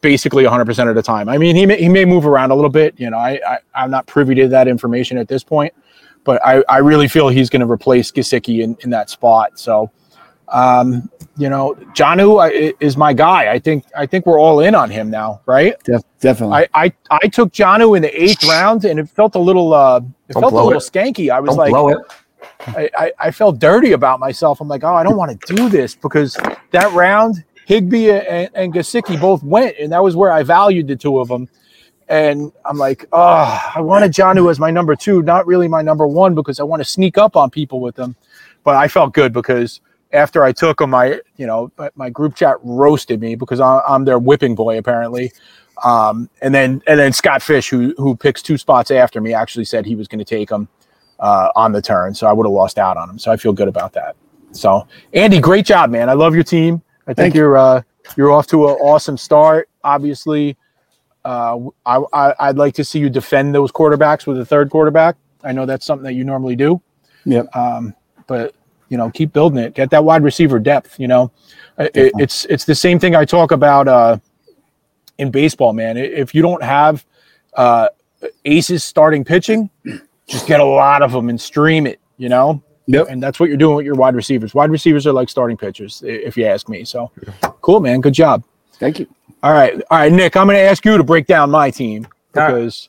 basically 0.00 0.44
100% 0.44 0.88
of 0.88 0.94
the 0.94 1.02
time. 1.02 1.28
I 1.28 1.36
mean, 1.36 1.56
he 1.56 1.66
may, 1.66 1.78
he 1.78 1.88
may 1.88 2.04
move 2.04 2.26
around 2.26 2.50
a 2.50 2.54
little 2.54 2.70
bit. 2.70 2.98
You 2.98 3.10
know, 3.10 3.18
I, 3.18 3.40
I, 3.46 3.58
I'm 3.74 3.90
not 3.90 4.06
privy 4.06 4.34
to 4.36 4.48
that 4.48 4.68
information 4.68 5.18
at 5.18 5.28
this 5.28 5.42
point, 5.42 5.74
but 6.24 6.40
I, 6.44 6.62
I 6.68 6.78
really 6.78 7.08
feel 7.08 7.28
he's 7.28 7.50
going 7.50 7.60
to 7.60 7.70
replace 7.70 8.10
Gesicki 8.10 8.62
in, 8.62 8.76
in 8.80 8.90
that 8.90 9.10
spot. 9.10 9.58
So, 9.58 9.90
um, 10.48 11.10
you 11.36 11.50
know, 11.50 11.74
Jonnu 11.94 12.74
is 12.80 12.96
my 12.96 13.12
guy. 13.12 13.52
I 13.52 13.58
think 13.58 13.84
I 13.96 14.06
think 14.06 14.26
we're 14.26 14.40
all 14.40 14.60
in 14.60 14.74
on 14.74 14.90
him 14.90 15.10
now, 15.10 15.40
right? 15.46 15.74
Def- 15.84 16.02
definitely. 16.20 16.66
I, 16.74 16.86
I 16.86 16.92
I 17.10 17.28
took 17.28 17.52
Jonnu 17.52 17.96
in 17.96 18.02
the 18.02 18.22
eighth 18.22 18.44
round, 18.44 18.84
and 18.84 18.98
it 18.98 19.08
felt 19.08 19.34
a 19.34 19.38
little 19.38 19.74
uh, 19.74 20.00
it 20.28 20.32
don't 20.32 20.42
felt 20.42 20.52
a 20.54 20.56
little 20.56 20.72
it. 20.72 20.90
skanky. 20.90 21.30
I 21.30 21.40
was 21.40 21.56
don't 21.56 21.70
like, 21.70 21.96
I, 22.68 22.90
I, 22.96 23.12
I 23.18 23.30
felt 23.30 23.58
dirty 23.58 23.92
about 23.92 24.18
myself. 24.18 24.60
I'm 24.60 24.68
like, 24.68 24.84
oh, 24.84 24.94
I 24.94 25.02
don't 25.02 25.16
want 25.16 25.40
to 25.40 25.54
do 25.54 25.68
this 25.68 25.94
because 25.94 26.36
that 26.70 26.92
round, 26.92 27.44
Higbee 27.66 28.10
and, 28.10 28.50
and 28.54 28.72
Gesicki 28.72 29.20
both 29.20 29.42
went, 29.42 29.76
and 29.78 29.92
that 29.92 30.02
was 30.02 30.16
where 30.16 30.32
I 30.32 30.42
valued 30.42 30.88
the 30.88 30.96
two 30.96 31.18
of 31.18 31.28
them. 31.28 31.48
And 32.08 32.52
I'm 32.64 32.78
like, 32.78 33.04
oh, 33.12 33.72
I 33.74 33.80
wanted 33.80 34.12
Jonnu 34.12 34.48
as 34.50 34.60
my 34.60 34.70
number 34.70 34.94
two, 34.94 35.22
not 35.22 35.46
really 35.46 35.66
my 35.66 35.82
number 35.82 36.06
one 36.06 36.34
because 36.34 36.60
I 36.60 36.62
want 36.62 36.80
to 36.80 36.88
sneak 36.88 37.18
up 37.18 37.34
on 37.36 37.50
people 37.50 37.80
with 37.80 37.96
them. 37.96 38.14
But 38.62 38.76
I 38.76 38.86
felt 38.88 39.12
good 39.12 39.32
because 39.32 39.80
after 40.12 40.44
I 40.44 40.52
took 40.52 40.78
them, 40.78 40.90
my 40.90 41.20
you 41.36 41.46
know 41.46 41.70
my 41.94 42.10
group 42.10 42.34
chat 42.34 42.56
roasted 42.62 43.20
me 43.20 43.34
because 43.34 43.60
I'm 43.60 44.04
their 44.04 44.18
whipping 44.18 44.54
boy 44.54 44.78
apparently. 44.78 45.32
Um, 45.84 46.30
and 46.40 46.54
then 46.54 46.82
and 46.86 46.98
then 46.98 47.12
Scott 47.12 47.42
Fish, 47.42 47.68
who 47.68 47.94
who 47.98 48.16
picks 48.16 48.42
two 48.42 48.56
spots 48.56 48.90
after 48.90 49.20
me, 49.20 49.34
actually 49.34 49.64
said 49.64 49.84
he 49.84 49.96
was 49.96 50.08
going 50.08 50.18
to 50.18 50.24
take 50.24 50.50
him 50.50 50.68
uh, 51.20 51.50
on 51.54 51.72
the 51.72 51.82
turn, 51.82 52.14
so 52.14 52.26
I 52.26 52.32
would 52.32 52.46
have 52.46 52.52
lost 52.52 52.78
out 52.78 52.96
on 52.96 53.10
him. 53.10 53.18
So 53.18 53.30
I 53.30 53.36
feel 53.36 53.52
good 53.52 53.68
about 53.68 53.92
that. 53.92 54.16
So 54.52 54.86
Andy, 55.12 55.40
great 55.40 55.66
job, 55.66 55.90
man. 55.90 56.08
I 56.08 56.14
love 56.14 56.34
your 56.34 56.44
team. 56.44 56.82
I 57.02 57.12
think 57.12 57.16
Thank 57.16 57.34
you're 57.34 57.56
uh, 57.56 57.82
you're 58.16 58.32
off 58.32 58.46
to 58.48 58.68
an 58.68 58.74
awesome 58.76 59.16
start. 59.16 59.68
Obviously, 59.84 60.56
uh, 61.24 61.58
I, 61.84 62.02
I 62.12 62.48
would 62.48 62.58
like 62.58 62.74
to 62.74 62.84
see 62.84 62.98
you 62.98 63.10
defend 63.10 63.54
those 63.54 63.70
quarterbacks 63.70 64.26
with 64.26 64.40
a 64.40 64.44
third 64.44 64.70
quarterback. 64.70 65.16
I 65.44 65.52
know 65.52 65.66
that's 65.66 65.86
something 65.86 66.04
that 66.04 66.14
you 66.14 66.24
normally 66.24 66.56
do. 66.56 66.80
Yep. 67.24 67.54
Um, 67.54 67.94
but 68.26 68.55
you 68.88 68.96
know, 68.96 69.10
keep 69.10 69.32
building 69.32 69.58
it. 69.58 69.74
Get 69.74 69.90
that 69.90 70.04
wide 70.04 70.22
receiver 70.22 70.58
depth. 70.58 70.98
You 70.98 71.08
know, 71.08 71.32
it, 71.78 72.12
it's 72.18 72.44
it's 72.46 72.64
the 72.64 72.74
same 72.74 72.98
thing 72.98 73.14
I 73.14 73.24
talk 73.24 73.52
about 73.52 73.88
uh, 73.88 74.18
in 75.18 75.30
baseball, 75.30 75.72
man. 75.72 75.96
If 75.96 76.34
you 76.34 76.42
don't 76.42 76.62
have 76.62 77.04
uh, 77.54 77.88
aces 78.44 78.84
starting 78.84 79.24
pitching, 79.24 79.70
just 80.26 80.46
get 80.46 80.60
a 80.60 80.64
lot 80.64 81.02
of 81.02 81.12
them 81.12 81.28
and 81.28 81.40
stream 81.40 81.86
it. 81.86 82.00
You 82.16 82.28
know. 82.28 82.62
Yep. 82.88 83.08
And 83.10 83.20
that's 83.20 83.40
what 83.40 83.48
you're 83.48 83.58
doing 83.58 83.74
with 83.74 83.84
your 83.84 83.96
wide 83.96 84.14
receivers. 84.14 84.54
Wide 84.54 84.70
receivers 84.70 85.08
are 85.08 85.12
like 85.12 85.28
starting 85.28 85.56
pitchers, 85.56 86.04
if 86.06 86.36
you 86.36 86.46
ask 86.46 86.68
me. 86.68 86.84
So, 86.84 87.10
cool, 87.60 87.80
man. 87.80 88.00
Good 88.00 88.14
job. 88.14 88.44
Thank 88.74 89.00
you. 89.00 89.08
All 89.42 89.52
right, 89.52 89.74
all 89.90 89.98
right, 89.98 90.12
Nick. 90.12 90.36
I'm 90.36 90.46
going 90.46 90.56
to 90.56 90.62
ask 90.62 90.84
you 90.84 90.96
to 90.96 91.04
break 91.04 91.26
down 91.26 91.50
my 91.50 91.70
team 91.70 92.06
because 92.32 92.88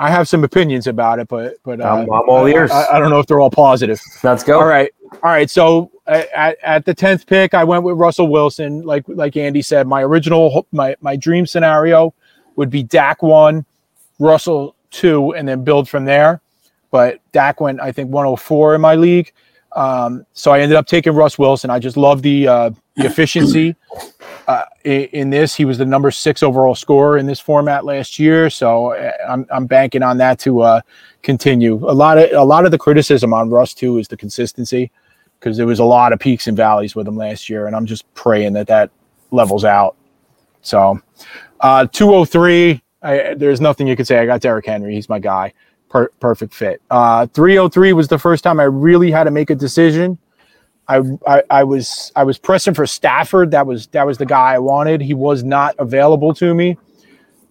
I 0.00 0.10
have 0.10 0.28
some 0.28 0.44
opinions 0.44 0.86
about 0.86 1.18
it, 1.18 1.26
but 1.26 1.56
but 1.64 1.80
uh, 1.80 1.84
I'm, 1.84 2.00
I'm, 2.02 2.28
all 2.28 2.46
ears. 2.46 2.70
I, 2.70 2.86
I, 2.94 2.98
don't 3.00 3.10
know 3.10 3.18
if 3.18 3.26
they're 3.26 3.40
all 3.40 3.50
positive. 3.50 4.00
Let's 4.22 4.44
go. 4.44 4.60
All 4.60 4.66
right, 4.66 4.92
all 5.12 5.30
right. 5.30 5.50
So 5.50 5.90
at, 6.06 6.56
at 6.62 6.84
the 6.84 6.94
tenth 6.94 7.26
pick, 7.26 7.52
I 7.52 7.64
went 7.64 7.82
with 7.82 7.96
Russell 7.96 8.28
Wilson. 8.28 8.82
Like 8.82 9.04
like 9.08 9.36
Andy 9.36 9.60
said, 9.60 9.88
my 9.88 10.02
original 10.02 10.66
my 10.70 10.94
my 11.00 11.16
dream 11.16 11.46
scenario 11.46 12.14
would 12.54 12.70
be 12.70 12.84
Dak 12.84 13.24
one, 13.24 13.66
Russell 14.20 14.76
two, 14.90 15.34
and 15.34 15.48
then 15.48 15.64
build 15.64 15.88
from 15.88 16.04
there. 16.04 16.40
But 16.92 17.20
Dak 17.32 17.60
went, 17.60 17.80
I 17.80 17.92
think, 17.92 18.10
104 18.10 18.76
in 18.76 18.80
my 18.80 18.94
league. 18.94 19.32
Um, 19.72 20.24
so 20.32 20.52
I 20.52 20.60
ended 20.60 20.76
up 20.76 20.86
taking 20.86 21.12
Russ 21.12 21.38
Wilson. 21.38 21.70
I 21.70 21.80
just 21.80 21.96
love 21.96 22.22
the 22.22 22.46
uh, 22.46 22.70
the 22.96 23.06
efficiency 23.06 23.74
uh, 24.48 24.64
in, 24.84 25.28
this. 25.28 25.54
He 25.54 25.66
was 25.66 25.76
the 25.76 25.84
number 25.84 26.10
six 26.10 26.42
overall 26.42 26.74
scorer 26.74 27.18
in 27.18 27.26
this 27.26 27.38
format 27.38 27.84
last 27.84 28.18
year, 28.18 28.48
so 28.48 28.94
uh, 28.94 29.12
I'm, 29.28 29.46
I'm 29.50 29.66
banking 29.66 30.02
on 30.02 30.16
that 30.18 30.38
to 30.40 30.62
uh, 30.62 30.80
continue. 31.22 31.74
A 31.74 31.92
lot 31.92 32.16
of 32.16 32.32
a 32.32 32.42
lot 32.42 32.64
of 32.64 32.70
the 32.70 32.78
criticism 32.78 33.34
on 33.34 33.50
Russ 33.50 33.74
too 33.74 33.98
is 33.98 34.08
the 34.08 34.16
consistency 34.16 34.90
because 35.38 35.58
there 35.58 35.66
was 35.66 35.80
a 35.80 35.84
lot 35.84 36.14
of 36.14 36.18
peaks 36.18 36.46
and 36.46 36.56
valleys 36.56 36.96
with 36.96 37.06
him 37.06 37.16
last 37.16 37.50
year, 37.50 37.66
and 37.66 37.76
I'm 37.76 37.84
just 37.84 38.12
praying 38.14 38.54
that 38.54 38.66
that 38.68 38.90
levels 39.30 39.66
out. 39.66 39.96
So, 40.62 40.98
uh, 41.60 41.86
203. 41.86 42.82
I, 43.02 43.34
there's 43.34 43.60
nothing 43.60 43.86
you 43.86 43.96
can 43.96 44.06
say. 44.06 44.18
I 44.18 44.26
got 44.26 44.40
Derrick 44.40 44.66
Henry. 44.66 44.94
He's 44.94 45.10
my 45.10 45.18
guy. 45.18 45.52
Per- 45.90 46.10
perfect 46.20 46.54
fit. 46.54 46.82
Uh, 46.90 47.26
303 47.26 47.92
was 47.92 48.08
the 48.08 48.18
first 48.18 48.42
time 48.42 48.58
I 48.60 48.64
really 48.64 49.10
had 49.10 49.24
to 49.24 49.30
make 49.30 49.50
a 49.50 49.54
decision 49.54 50.18
I, 50.88 51.42
I, 51.50 51.64
was 51.64 52.12
I 52.16 52.24
was 52.24 52.38
pressing 52.38 52.72
for 52.72 52.86
Stafford. 52.86 53.50
That 53.50 53.66
was 53.66 53.88
that 53.88 54.06
was 54.06 54.16
the 54.16 54.24
guy 54.24 54.54
I 54.54 54.58
wanted. 54.58 55.02
He 55.02 55.12
was 55.12 55.44
not 55.44 55.74
available 55.78 56.32
to 56.34 56.54
me. 56.54 56.78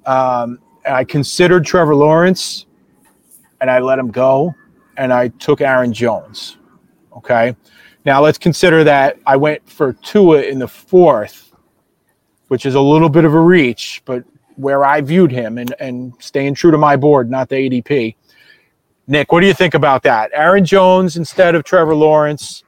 Um, 0.05 0.59
I 0.87 1.03
considered 1.03 1.65
Trevor 1.65 1.93
Lawrence, 1.93 2.65
and 3.61 3.69
I 3.69 3.79
let 3.79 3.99
him 3.99 4.09
go, 4.09 4.55
and 4.97 5.13
I 5.13 5.27
took 5.27 5.61
Aaron 5.61 5.93
Jones. 5.93 6.57
Okay, 7.15 7.55
now 8.05 8.21
let's 8.21 8.39
consider 8.39 8.83
that 8.85 9.19
I 9.27 9.35
went 9.35 9.67
for 9.69 9.93
Tua 9.93 10.41
in 10.41 10.57
the 10.57 10.67
fourth, 10.67 11.53
which 12.47 12.65
is 12.65 12.73
a 12.73 12.81
little 12.81 13.09
bit 13.09 13.23
of 13.25 13.35
a 13.35 13.39
reach, 13.39 14.01
but 14.05 14.23
where 14.55 14.83
I 14.83 15.01
viewed 15.01 15.31
him 15.31 15.59
and 15.59 15.75
and 15.79 16.13
staying 16.19 16.55
true 16.55 16.71
to 16.71 16.77
my 16.77 16.95
board, 16.95 17.29
not 17.29 17.49
the 17.49 17.55
ADP. 17.55 18.15
Nick, 19.09 19.31
what 19.31 19.41
do 19.41 19.47
you 19.47 19.53
think 19.53 19.75
about 19.75 20.01
that? 20.03 20.31
Aaron 20.33 20.65
Jones 20.65 21.17
instead 21.17 21.53
of 21.53 21.63
Trevor 21.63 21.95
Lawrence 21.95 22.63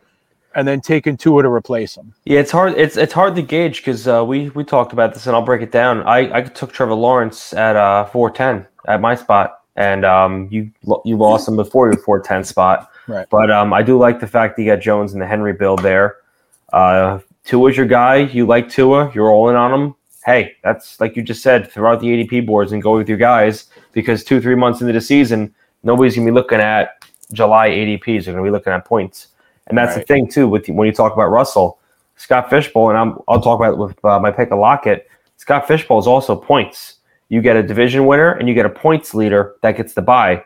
and 0.56 0.68
then 0.68 0.82
taking 0.82 1.18
Tua 1.18 1.44
to 1.44 1.50
replace 1.50 1.96
him. 1.96 2.14
Yeah, 2.26 2.40
it's 2.40 2.52
hard. 2.52 2.74
It's 2.78 2.98
it's 2.98 3.14
hard 3.14 3.36
to 3.36 3.42
gauge 3.42 3.78
because 3.78 4.08
uh, 4.08 4.24
we 4.26 4.50
we 4.50 4.64
talked 4.64 4.94
about 4.94 5.14
this, 5.14 5.28
and 5.28 5.36
I'll 5.36 5.42
break 5.44 5.62
it 5.62 5.72
down. 5.72 6.04
I, 6.04 6.38
I 6.38 6.42
took 6.42 6.72
Trevor 6.72 6.96
Lawrence 6.96 7.54
at 7.54 7.76
uh, 7.76 8.06
four 8.06 8.32
ten 8.32 8.66
at 8.88 9.02
my 9.02 9.16
spot, 9.16 9.62
and 9.76 10.06
um, 10.06 10.48
you 10.52 10.72
you 11.06 11.18
lost 11.18 11.48
him 11.48 11.56
before 11.56 11.92
your 11.92 12.02
four 12.02 12.20
ten 12.20 12.44
spot. 12.44 12.92
Right. 13.08 13.28
But 13.30 13.52
um, 13.52 13.74
I 13.74 13.82
do 13.84 13.98
like 13.98 14.20
the 14.20 14.28
fact 14.28 14.56
that 14.56 14.64
you 14.64 14.72
got 14.72 14.82
Jones 14.82 15.14
and 15.14 15.22
the 15.22 15.28
Henry 15.28 15.54
build 15.54 15.82
there. 15.82 16.18
Uh, 16.72 17.20
Tua's 17.44 17.76
your 17.76 17.88
guy. 17.88 18.18
You 18.18 18.46
like 18.46 18.70
Tua. 18.70 19.12
You're 19.14 19.32
all 19.32 19.50
in 19.50 19.56
on 19.56 19.74
him. 19.74 19.96
Hey, 20.26 20.56
that's 20.64 21.00
like 21.00 21.16
you 21.16 21.24
just 21.24 21.42
said. 21.42 21.72
Throughout 21.72 22.02
the 22.02 22.08
ADP 22.08 22.46
boards 22.46 22.72
and 22.72 22.84
go 22.84 22.98
with 22.98 23.10
your 23.10 23.18
guys 23.18 23.66
because 23.94 24.24
two 24.24 24.42
three 24.42 24.56
months 24.56 24.82
into 24.82 24.94
the 24.94 25.02
season, 25.02 25.54
nobody's 25.84 26.16
gonna 26.16 26.26
be 26.26 26.32
looking 26.32 26.60
at 26.60 27.04
July 27.34 27.70
ADPs. 27.70 28.26
They're 28.26 28.34
gonna 28.34 28.44
be 28.44 28.52
looking 28.52 28.74
at 28.74 28.86
points. 28.86 29.28
And 29.70 29.78
that's 29.78 29.96
right. 29.96 30.08
the 30.08 30.14
thing 30.14 30.28
too 30.28 30.48
with 30.48 30.68
when 30.68 30.88
you 30.88 30.94
talk 30.94 31.14
about 31.14 31.28
Russell, 31.28 31.80
Scott 32.16 32.50
Fishbowl, 32.50 32.90
and 32.90 32.98
I'm, 32.98 33.18
I'll 33.28 33.42
talk 33.42 33.60
about 33.60 33.74
it 33.74 33.78
with 33.78 34.04
uh, 34.04 34.20
my 34.20 34.32
pick 34.32 34.52
of 34.52 34.60
Lockett. 34.60 35.08
Scott 35.38 35.68
Fishbowl 35.68 36.00
is 36.00 36.08
also 36.08 36.36
points. 36.36 36.96
You 37.30 37.42
get 37.42 37.56
a 37.56 37.64
division 37.64 38.06
winner 38.06 38.34
and 38.34 38.50
you 38.50 38.56
get 38.56 38.66
a 38.66 38.70
points 38.70 39.14
leader 39.14 39.56
that 39.62 39.78
gets 39.78 39.94
the 39.94 40.02
buy. 40.02 40.44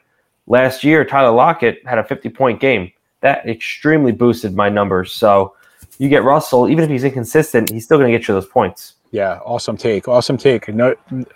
Last 0.47 0.83
year, 0.83 1.05
Tyler 1.05 1.31
Lockett 1.31 1.85
had 1.87 1.97
a 1.97 2.03
50 2.03 2.29
point 2.29 2.59
game. 2.59 2.91
That 3.21 3.47
extremely 3.47 4.11
boosted 4.11 4.53
my 4.53 4.69
numbers. 4.69 5.13
So 5.13 5.55
you 5.97 6.09
get 6.09 6.23
Russell, 6.23 6.69
even 6.69 6.83
if 6.83 6.89
he's 6.89 7.05
inconsistent, 7.05 7.71
he's 7.71 7.85
still 7.85 7.97
going 7.97 8.11
to 8.11 8.17
get 8.17 8.27
you 8.27 8.33
those 8.33 8.45
points. 8.45 8.95
Yeah, 9.11 9.39
awesome 9.45 9.77
take. 9.77 10.07
Awesome 10.07 10.37
take. 10.37 10.67
No, 10.67 10.95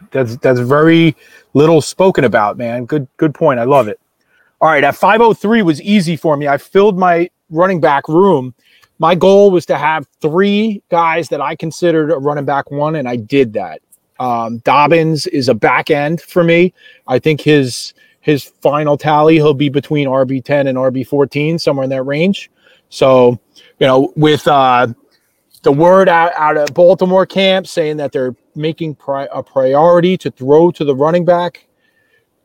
that's 0.10 0.36
that's 0.38 0.60
very 0.60 1.16
little 1.54 1.80
spoken 1.80 2.24
about, 2.24 2.58
man. 2.58 2.86
Good 2.86 3.08
good 3.18 3.36
point. 3.36 3.60
I 3.60 3.66
love 3.66 3.88
it. 3.88 4.00
All 4.60 4.70
right, 4.70 4.84
at 4.84 4.96
503 4.96 5.62
was 5.62 5.80
easy 5.84 6.16
for 6.16 6.36
me. 6.36 6.48
I 6.48 6.58
filled 6.58 6.98
my 6.98 7.30
running 7.50 7.80
back 7.80 8.08
room. 8.08 8.54
My 9.00 9.16
goal 9.16 9.52
was 9.52 9.66
to 9.68 9.78
have 9.78 10.08
three 10.22 10.82
guys 10.90 11.30
that 11.30 11.42
I 11.42 11.56
considered 11.56 12.12
a 12.12 12.18
running 12.18 12.46
back 12.46 12.72
one, 12.72 12.96
and 12.96 13.08
I 13.08 13.16
did 13.16 13.54
that. 13.54 13.82
Um, 14.20 14.58
Dobbins 14.60 15.28
is 15.28 15.50
a 15.50 15.54
back 15.54 15.92
end 15.92 16.22
for 16.22 16.44
me. 16.44 16.74
I 17.08 17.20
think 17.20 17.42
his 17.42 17.94
his 18.22 18.44
final 18.44 18.98
tally 18.98 19.36
he'll 19.36 19.54
be 19.54 19.70
between 19.70 20.08
RB 20.08 20.44
10 20.44 20.68
and 20.68 20.78
RB 20.78 21.08
14, 21.08 21.60
somewhere 21.60 21.86
in 21.86 21.90
that 21.92 22.04
range. 22.04 22.52
So, 22.90 23.40
you 23.80 23.88
know, 23.88 24.12
with 24.18 24.46
uh, 24.48 24.88
the 25.62 25.72
word 25.72 26.10
out, 26.10 26.34
out 26.36 26.58
of 26.58 26.74
Baltimore 26.74 27.26
camp 27.26 27.68
saying 27.68 27.98
that 27.98 28.12
they're 28.12 28.36
making 28.56 28.96
pri- 28.96 29.30
a 29.32 29.42
priority 29.42 30.18
to 30.18 30.32
throw 30.32 30.72
to 30.72 30.84
the 30.84 30.96
running 30.96 31.24
back 31.24 31.67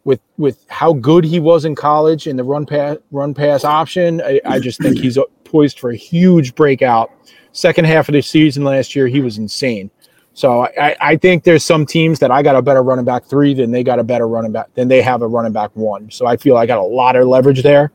with 0.04 0.20
with 0.36 0.64
how 0.68 0.92
good 0.94 1.24
he 1.24 1.38
was 1.40 1.64
in 1.64 1.74
college 1.74 2.26
in 2.26 2.36
the 2.36 2.44
run 2.44 2.66
pass 2.66 2.96
run 3.10 3.34
pass 3.34 3.64
option. 3.64 4.20
I, 4.22 4.40
I 4.44 4.58
just 4.58 4.80
think 4.80 4.98
he's 4.98 5.18
poised 5.44 5.78
for 5.78 5.90
a 5.90 5.96
huge 5.96 6.54
breakout. 6.54 7.10
Second 7.52 7.84
half 7.84 8.08
of 8.08 8.14
the 8.14 8.22
season 8.22 8.64
last 8.64 8.96
year, 8.96 9.06
he 9.06 9.20
was 9.20 9.38
insane. 9.38 9.90
So 10.34 10.66
I, 10.78 10.96
I 11.00 11.16
think 11.16 11.44
there's 11.44 11.62
some 11.62 11.84
teams 11.84 12.18
that 12.20 12.30
I 12.30 12.42
got 12.42 12.56
a 12.56 12.62
better 12.62 12.82
running 12.82 13.04
back 13.04 13.26
three 13.26 13.52
than 13.52 13.70
they 13.70 13.84
got 13.84 13.98
a 13.98 14.04
better 14.04 14.26
running 14.26 14.52
back 14.52 14.72
than 14.74 14.88
they 14.88 15.02
have 15.02 15.20
a 15.20 15.28
running 15.28 15.52
back 15.52 15.70
one. 15.74 16.10
So 16.10 16.26
I 16.26 16.38
feel 16.38 16.56
I 16.56 16.64
got 16.64 16.78
a 16.78 16.82
lot 16.82 17.16
of 17.16 17.26
leverage 17.26 17.62
there 17.62 17.92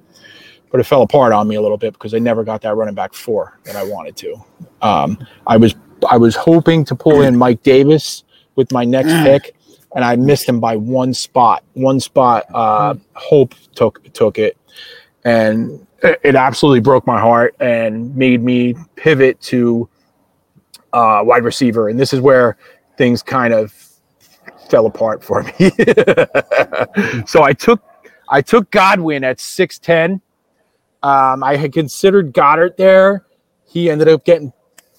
but 0.72 0.80
it 0.80 0.84
fell 0.84 1.02
apart 1.02 1.34
on 1.34 1.48
me 1.48 1.56
a 1.56 1.62
little 1.62 1.78
bit 1.78 1.93
because 1.93 2.13
I 2.13 2.20
never 2.20 2.43
got 2.43 2.62
that 2.62 2.76
running 2.76 2.96
back 2.96 3.13
four 3.13 3.58
that 3.63 3.76
I 3.76 3.84
wanted 3.84 4.15
to. 4.17 4.36
Um, 4.82 5.17
I 5.46 5.58
was 5.58 5.76
I 6.10 6.17
was 6.17 6.36
hoping 6.36 6.86
to 6.86 6.96
pull 6.96 7.22
in 7.22 7.36
Mike 7.36 7.63
Davis 7.63 8.24
with 8.56 8.72
my 8.72 8.84
next 8.84 9.12
pick, 9.24 9.56
and 9.97 10.05
I 10.05 10.15
missed 10.15 10.47
him 10.47 10.60
by 10.60 10.75
one 10.75 11.12
spot. 11.12 11.63
One 11.73 11.99
spot. 11.99 12.45
Uh, 12.53 12.93
Hope 13.15 13.55
took 13.73 14.13
took 14.13 14.38
it, 14.38 14.55
and 15.25 15.86
it, 16.03 16.36
absolutely 16.36 16.81
broke 16.81 17.07
my 17.07 17.19
heart 17.19 17.55
and 17.60 18.15
made 18.15 18.43
me 18.43 18.75
pivot 18.95 19.41
to 19.41 19.89
uh, 20.93 21.21
wide 21.25 21.43
receiver. 21.43 21.89
And 21.89 21.99
this 21.99 22.13
is 22.13 22.21
where 22.21 22.57
things 22.95 23.23
kind 23.23 23.55
of 23.55 23.73
fell 24.69 24.86
apart 24.86 25.23
for 25.23 25.41
me. 25.41 25.71
so 27.25 27.41
I 27.41 27.53
took 27.57 27.81
I 28.29 28.43
took 28.43 28.69
Godwin 28.69 29.23
at 29.23 29.39
six 29.39 29.79
ten 29.79 30.21
um, 31.01 31.43
I 31.43 31.55
had 31.55 31.73
considered 31.73 32.33
Goddard 32.33 32.75
there. 32.77 33.25
He 33.65 33.89
ended 33.89 34.10
up 34.10 34.25
getting 34.25 34.53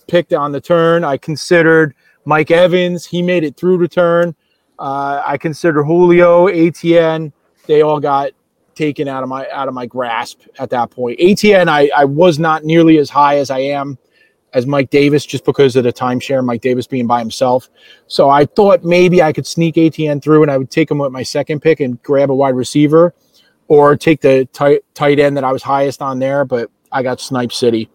picked 0.09 0.33
on 0.33 0.53
the 0.53 0.61
turn. 0.61 1.05
I 1.05 1.19
considered 1.19 1.95
Mike 2.25 2.51
Evans. 2.51 3.07
He 3.07 3.23
made 3.23 3.45
it 3.45 3.57
through 3.57 3.79
the 3.79 3.89
turn. 3.89 4.35
Uh, 4.79 5.23
I 5.25 5.37
consider 5.39 5.83
Julio, 5.83 6.47
ATN. 6.47 7.33
They 7.67 7.83
all 7.83 8.01
got 8.01 8.33
taken 8.75 9.09
out 9.09 9.23
of 9.25 9.29
my 9.29 9.49
out 9.51 9.69
of 9.69 9.75
my 9.75 9.87
grasp 9.87 10.43
at 10.59 10.71
that 10.71 10.91
point. 10.91 11.19
ATN, 11.19 11.69
I, 11.69 11.91
I 11.97 12.05
was 12.05 12.39
not 12.39 12.65
nearly 12.65 12.99
as 12.99 13.11
high 13.11 13.39
as 13.39 13.51
I 13.51 13.59
am 13.59 13.99
as 14.55 14.67
Mike 14.67 14.91
Davis 14.91 15.27
just 15.27 15.45
because 15.45 15.77
of 15.77 15.85
the 15.85 15.93
timeshare, 15.93 16.45
Mike 16.45 16.63
Davis 16.63 16.87
being 16.87 17.07
by 17.07 17.19
himself. 17.19 17.69
So 18.07 18.31
I 18.31 18.47
thought 18.47 18.85
maybe 18.85 19.23
I 19.23 19.33
could 19.33 19.47
sneak 19.47 19.75
ATN 19.75 20.23
through 20.23 20.43
and 20.43 20.51
I 20.51 20.57
would 20.57 20.71
take 20.71 20.91
him 20.91 20.99
with 20.99 21.13
my 21.13 21.23
second 21.23 21.61
pick 21.61 21.81
and 21.81 22.03
grab 22.03 22.31
a 22.31 22.35
wide 22.35 22.55
receiver 22.55 23.15
or 23.67 23.97
take 23.97 24.21
the 24.21 24.47
tight 24.53 24.83
tight 24.95 25.19
end 25.19 25.37
that 25.37 25.45
I 25.45 25.53
was 25.53 25.63
highest 25.63 26.01
on 26.01 26.19
there, 26.19 26.45
but 26.45 26.71
I 26.93 27.03
got 27.03 27.21
Snipe 27.21 27.53
City. 27.53 27.91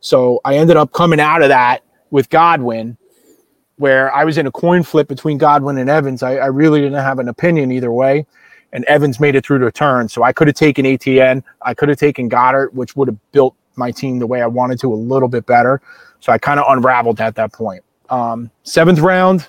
So 0.00 0.40
I 0.44 0.56
ended 0.56 0.76
up 0.76 0.92
coming 0.92 1.20
out 1.20 1.42
of 1.42 1.48
that 1.48 1.82
with 2.10 2.30
Godwin, 2.30 2.96
where 3.78 4.14
I 4.14 4.24
was 4.24 4.38
in 4.38 4.46
a 4.46 4.50
coin 4.50 4.82
flip 4.82 5.08
between 5.08 5.38
Godwin 5.38 5.78
and 5.78 5.88
Evans. 5.88 6.22
I, 6.22 6.36
I 6.36 6.46
really 6.46 6.80
didn't 6.80 7.02
have 7.02 7.18
an 7.18 7.28
opinion 7.28 7.72
either 7.72 7.90
way. 7.90 8.26
And 8.72 8.84
Evans 8.84 9.18
made 9.18 9.34
it 9.34 9.46
through 9.46 9.60
the 9.60 9.72
turn. 9.72 10.08
So 10.08 10.22
I 10.22 10.32
could 10.32 10.46
have 10.46 10.56
taken 10.56 10.84
ATN. 10.84 11.42
I 11.62 11.72
could 11.74 11.88
have 11.88 11.98
taken 11.98 12.28
Goddard, 12.28 12.70
which 12.74 12.94
would 12.96 13.08
have 13.08 13.32
built 13.32 13.54
my 13.76 13.90
team 13.90 14.18
the 14.18 14.26
way 14.26 14.42
I 14.42 14.46
wanted 14.46 14.78
to 14.80 14.92
a 14.92 14.94
little 14.94 15.28
bit 15.28 15.46
better. 15.46 15.80
So 16.20 16.32
I 16.32 16.38
kind 16.38 16.60
of 16.60 16.66
unraveled 16.68 17.20
at 17.20 17.34
that 17.36 17.52
point. 17.52 17.82
Um, 18.10 18.50
seventh 18.64 18.98
round, 18.98 19.48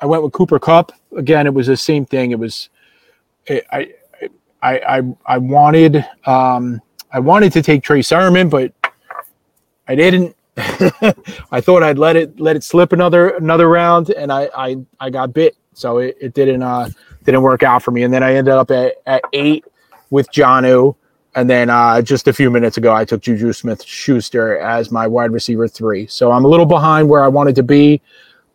I 0.00 0.06
went 0.06 0.22
with 0.22 0.32
Cooper 0.32 0.58
Kupp. 0.58 0.92
Again, 1.16 1.46
it 1.46 1.54
was 1.54 1.66
the 1.66 1.76
same 1.76 2.04
thing. 2.04 2.32
It 2.32 2.38
was, 2.38 2.70
it, 3.46 3.64
I, 3.70 3.92
I 4.62 4.78
I, 4.80 5.02
I 5.26 5.38
wanted 5.38 6.04
um, 6.26 6.80
I 7.12 7.20
wanted 7.20 7.52
to 7.52 7.62
take 7.62 7.82
Trey 7.82 8.02
Sermon, 8.02 8.48
but 8.48 8.72
I 9.86 9.94
didn't. 9.94 10.36
I 11.52 11.60
thought 11.60 11.82
I'd 11.82 11.98
let 11.98 12.16
it 12.16 12.40
let 12.40 12.56
it 12.56 12.64
slip 12.64 12.92
another 12.92 13.30
another 13.30 13.68
round, 13.68 14.10
and 14.10 14.32
I 14.32 14.50
I, 14.56 14.76
I 14.98 15.10
got 15.10 15.32
bit, 15.32 15.56
so 15.72 15.98
it, 15.98 16.16
it 16.20 16.34
didn't 16.34 16.62
uh 16.62 16.88
didn't 17.24 17.42
work 17.42 17.62
out 17.62 17.82
for 17.82 17.92
me. 17.92 18.02
And 18.02 18.12
then 18.12 18.22
I 18.22 18.34
ended 18.34 18.54
up 18.54 18.70
at, 18.70 18.96
at 19.06 19.22
eight 19.32 19.64
with 20.10 20.30
Jonnu, 20.32 20.96
and 21.36 21.48
then 21.48 21.70
uh, 21.70 22.02
just 22.02 22.26
a 22.26 22.32
few 22.32 22.50
minutes 22.50 22.76
ago 22.76 22.92
I 22.92 23.04
took 23.04 23.20
Juju 23.20 23.52
Smith 23.52 23.84
Schuster 23.84 24.58
as 24.58 24.90
my 24.90 25.06
wide 25.06 25.30
receiver 25.30 25.68
three. 25.68 26.06
So 26.08 26.32
I'm 26.32 26.44
a 26.44 26.48
little 26.48 26.66
behind 26.66 27.08
where 27.08 27.22
I 27.22 27.28
wanted 27.28 27.54
to 27.56 27.62
be 27.62 28.00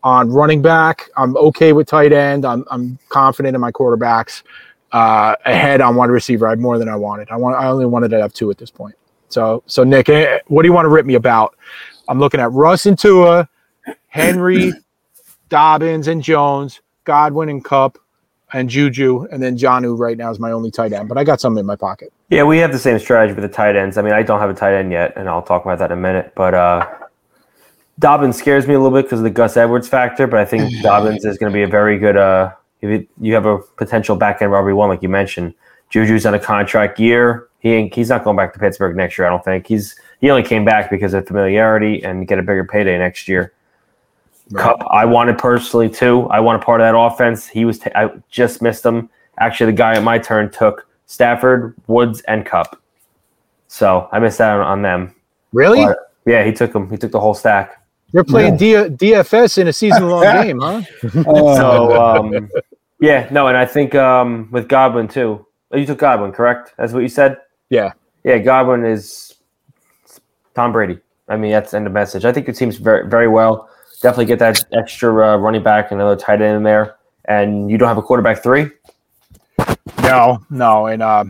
on 0.04 0.30
running 0.30 0.62
back. 0.62 1.10
I'm 1.16 1.38
okay 1.38 1.72
with 1.72 1.88
tight 1.88 2.12
end. 2.12 2.46
I'm 2.46 2.66
I'm 2.70 3.00
confident 3.10 3.56
in 3.56 3.62
my 3.62 3.72
quarterbacks 3.72 4.44
uh, 4.92 5.36
ahead 5.46 5.80
on 5.80 5.96
one 5.96 6.10
receiver. 6.10 6.48
I 6.48 6.52
had 6.52 6.60
more 6.60 6.78
than 6.78 6.90
I 6.90 6.98
wanted. 6.98 7.30
I 7.32 7.38
want. 7.38 7.56
I 7.56 7.68
only 7.68 7.86
wanted 7.86 8.10
to 8.10 8.20
have 8.22 8.34
two 8.34 8.52
at 8.52 8.58
this 8.58 8.72
point. 8.72 8.96
So, 9.34 9.64
so 9.66 9.84
Nick, 9.84 10.10
eh, 10.10 10.40
what 10.48 10.62
do 10.62 10.68
you 10.68 10.74
want 10.74 10.86
to 10.86 10.90
rip 10.90 11.06
me 11.06 11.16
about? 11.16 11.56
I'm 12.08 12.20
looking 12.20 12.40
at 12.40 12.52
Russ 12.52 12.86
and 12.86 12.98
Tua, 12.98 13.48
Henry, 14.08 14.74
Dobbins 15.50 16.08
and 16.08 16.22
Jones, 16.22 16.82
Godwin 17.04 17.50
and 17.50 17.64
Kupp, 17.64 17.98
and 18.54 18.70
Juju, 18.70 19.28
and 19.32 19.42
then 19.42 19.58
Jonnu 19.58 19.98
right 19.98 20.18
now 20.18 20.30
is 20.30 20.40
my 20.40 20.52
only 20.52 20.70
tight 20.70 20.94
end. 20.94 21.10
But 21.10 21.18
I 21.18 21.24
got 21.24 21.42
some 21.42 21.58
in 21.58 21.66
my 21.66 21.76
pocket. 21.76 22.14
Yeah, 22.30 22.44
we 22.44 22.60
have 22.60 22.72
the 22.72 22.80
same 22.80 23.00
strategy 23.00 23.34
with 23.34 23.44
the 23.44 23.54
tight 23.54 23.76
ends. 23.76 23.98
I 23.98 24.02
mean, 24.04 24.14
I 24.14 24.22
don't 24.22 24.40
have 24.40 24.50
a 24.50 24.54
tight 24.54 24.76
end 24.76 24.92
yet, 24.92 25.14
and 25.16 25.28
I'll 25.28 25.42
talk 25.42 25.66
about 25.66 25.80
that 25.80 25.92
in 25.92 25.98
a 25.98 26.02
minute. 26.02 26.34
But 26.36 26.54
uh, 26.54 26.88
Dobbins 28.00 28.38
scares 28.38 28.68
me 28.68 28.76
a 28.76 28.80
little 28.80 28.96
bit 28.96 29.06
because 29.06 29.20
of 29.20 29.24
the 29.24 29.32
Gus 29.32 29.58
Edwards 29.58 29.88
factor. 29.88 30.28
But 30.28 30.40
I 30.40 30.46
think 30.46 30.72
Dobbins 30.84 31.26
is 31.26 31.38
going 31.38 31.52
to 31.52 31.54
be 31.54 31.64
a 31.64 31.68
very 31.68 31.98
good 31.98 32.16
uh, 32.16 32.54
if 32.84 32.90
it, 32.90 33.08
you 33.20 33.34
have 33.34 33.46
a 33.46 33.60
potential 33.60 34.16
back 34.16 34.42
end 34.42 34.52
RB 34.52 34.76
one, 34.76 34.90
like 34.90 35.02
you 35.02 35.10
mentioned, 35.10 35.54
Juju's 35.90 36.26
on 36.26 36.34
a 36.34 36.40
contract 36.40 37.00
year. 37.00 37.48
He 37.60 37.88
he's 37.88 38.10
not 38.10 38.24
going 38.26 38.36
back 38.36 38.54
to 38.54 38.60
Pittsburgh 38.60 38.96
next 38.96 39.18
year. 39.18 39.26
I 39.26 39.30
don't 39.30 39.44
think 39.44 39.66
he's 39.66 39.96
he 40.24 40.30
only 40.30 40.42
came 40.42 40.64
back 40.64 40.90
because 40.90 41.14
of 41.14 41.28
familiarity 41.28 42.02
and 42.02 42.26
get 42.26 42.40
a 42.40 42.42
bigger 42.42 42.64
payday 42.64 42.98
next 42.98 43.28
year. 43.28 43.52
Right. 44.52 44.64
Kupp, 44.64 44.82
I 44.90 45.04
wanted 45.04 45.38
personally 45.38 45.90
too. 45.90 46.30
I 46.30 46.40
want 46.40 46.64
a 46.64 46.66
part 46.66 46.80
of 46.80 46.86
that 46.86 46.98
offense. 46.98 47.46
He 47.46 47.66
was 47.66 47.80
t- 47.80 47.92
I 47.94 48.10
just 48.30 48.62
missed 48.62 48.86
him. 48.86 49.10
Actually, 49.38 49.74
the 49.74 49.78
guy 49.78 49.96
at 49.96 50.04
my 50.04 50.18
turn 50.18 50.50
took 50.50 50.88
Stafford, 51.08 51.76
Woods, 51.88 52.22
and 52.22 52.46
Kupp. 52.46 52.82
So 53.68 54.08
I 54.14 54.20
missed 54.20 54.40
out 54.40 54.62
on, 54.62 54.82
them. 54.82 55.14
Really? 55.52 55.84
But, 55.84 55.98
yeah, 56.26 56.46
he 56.46 56.54
took 56.54 56.72
them. 56.72 56.90
He 56.90 56.96
took 56.96 57.12
the 57.12 57.20
whole 57.20 57.34
stack. 57.34 57.84
You're 58.14 58.24
playing 58.24 58.54
yeah. 58.60 58.88
D- 58.88 59.12
DFS 59.12 59.58
in 59.58 59.68
a 59.68 59.74
season 59.74 60.08
long 60.08 60.24
game, 60.42 60.60
huh? 60.62 60.84
so 61.26 62.02
um, 62.02 62.50
yeah, 63.02 63.28
no, 63.30 63.48
and 63.48 63.58
I 63.58 63.66
think 63.66 63.94
um, 63.94 64.48
with 64.54 64.70
Godwin 64.70 65.10
too. 65.10 65.46
Oh, 65.72 65.78
you 65.78 65.86
took 65.86 65.98
Godwin, 65.98 66.32
correct? 66.32 66.76
That's 66.78 66.94
what 66.94 67.02
you 67.02 67.10
said. 67.10 67.40
Yeah, 67.70 67.92
yeah. 68.24 68.38
Godwin 68.38 68.86
is 68.86 69.33
Tom 70.56 70.72
Brady. 70.72 71.00
I 71.28 71.38
mean, 71.38 71.52
that's 71.52 71.74
end 71.74 71.88
of 71.88 71.94
message. 71.94 72.26
I 72.26 72.32
think 72.32 72.48
your 72.48 72.54
team's 72.56 72.78
very, 72.78 73.08
very 73.08 73.28
well. 73.28 73.70
Definitely 74.02 74.26
get 74.26 74.40
that 74.40 74.64
extra 74.74 75.10
uh, 75.12 75.38
running 75.38 75.64
back 75.64 75.92
another 75.92 76.16
tight 76.16 76.42
end 76.42 76.58
in 76.58 76.64
there. 76.64 76.98
And 77.26 77.72
you 77.72 77.78
don't 77.78 77.88
have 77.88 77.98
a 77.98 78.02
quarterback 78.02 78.44
three. 78.44 78.70
No, 80.02 80.44
no, 80.50 80.88
and 80.88 81.02
uh, 81.02 81.24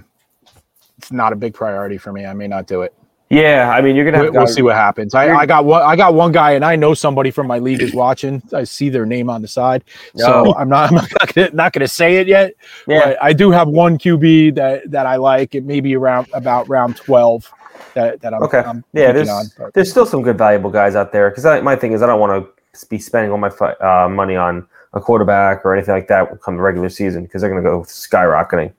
it's 0.98 1.12
not 1.12 1.34
a 1.34 1.36
big 1.36 1.54
priority 1.54 1.98
for 1.98 2.12
me. 2.12 2.26
I 2.26 2.34
may 2.34 2.48
not 2.48 2.66
do 2.66 2.82
it. 2.82 2.94
Yeah, 3.30 3.72
I 3.72 3.82
mean, 3.82 3.96
you're 3.96 4.06
gonna. 4.06 4.26
Have 4.26 4.34
we'll, 4.34 4.48
see 4.48 4.62
what 4.62 4.76
happens. 4.76 5.16
I, 5.16 5.34
I, 5.34 5.46
got 5.48 5.66
one. 5.66 5.82
I 5.82 5.96
got 5.96 6.14
one 6.14 6.32
guy, 6.32 6.52
and 6.52 6.64
I 6.64 6.76
know 6.76 6.94
somebody 6.94 7.32
from 7.32 7.48
my 7.48 7.58
league 7.58 7.82
is 7.82 7.94
watching. 7.94 8.44
I 8.54 8.64
see 8.64 8.90
their 8.90 9.08
name 9.08 9.28
on 9.28 9.42
the 9.42 9.48
side, 9.48 9.84
so 10.16 10.56
I'm 10.56 10.70
not. 10.70 10.90
I'm 10.92 10.96
not 10.96 11.34
gonna, 11.34 11.50
not 11.52 11.74
gonna 11.74 11.88
say 11.88 12.18
it 12.18 12.28
yet. 12.28 12.54
Yeah. 12.88 13.16
I 13.22 13.34
do 13.34 13.50
have 13.50 13.68
one 13.68 13.98
QB 13.98 14.56
that 14.56 14.92
that 14.92 15.08
I 15.08 15.16
like. 15.16 15.56
It 15.56 15.64
may 15.64 15.80
be 15.80 15.96
around 15.96 16.28
about 16.34 16.70
round 16.70 16.96
twelve. 16.96 17.52
That, 17.94 18.22
that 18.22 18.34
I'm 18.34 18.44
okay. 18.44 18.60
I'm 18.60 18.84
yeah, 18.94 19.12
there's 19.12 19.30
on, 19.30 19.46
there's 19.74 19.90
still 19.90 20.06
some 20.06 20.22
good 20.22 20.38
valuable 20.38 20.70
guys 20.70 20.96
out 20.96 21.12
there. 21.12 21.30
Because 21.30 21.64
my 21.64 21.76
thing 21.76 21.94
is, 21.94 22.02
I 22.02 22.08
don't 22.08 22.20
want 22.20 22.46
to 22.46 22.86
be 22.88 23.00
spending 23.00 23.32
all 23.32 23.38
my 23.38 23.50
uh, 23.50 24.10
money 24.10 24.36
on 24.36 24.68
a 24.94 25.00
quarterback 25.00 25.66
or 25.66 25.76
anything 25.76 25.94
like 25.94 26.08
that 26.08 26.30
come 26.42 26.56
the 26.56 26.62
regular 26.62 26.90
season 26.90 27.24
because 27.24 27.42
they're 27.42 27.50
going 27.50 27.64
to 27.64 27.70
go 27.70 27.82
skyrocketing. 27.82 28.74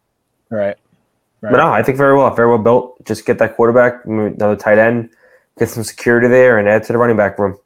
Right. 0.50 0.76
Right. 1.40 1.50
But 1.50 1.56
no, 1.58 1.72
I 1.72 1.82
think 1.82 1.98
very 1.98 2.16
well, 2.16 2.34
very 2.34 2.48
well 2.48 2.58
built. 2.58 3.04
Just 3.04 3.26
get 3.26 3.38
that 3.38 3.54
quarterback, 3.54 4.04
another 4.06 4.56
tight 4.56 4.78
end, 4.78 5.10
get 5.58 5.68
some 5.68 5.84
security 5.84 6.26
there, 6.26 6.58
and 6.58 6.66
add 6.66 6.84
to 6.84 6.92
the 6.92 6.98
running 6.98 7.18
back 7.18 7.38
room. 7.38 7.58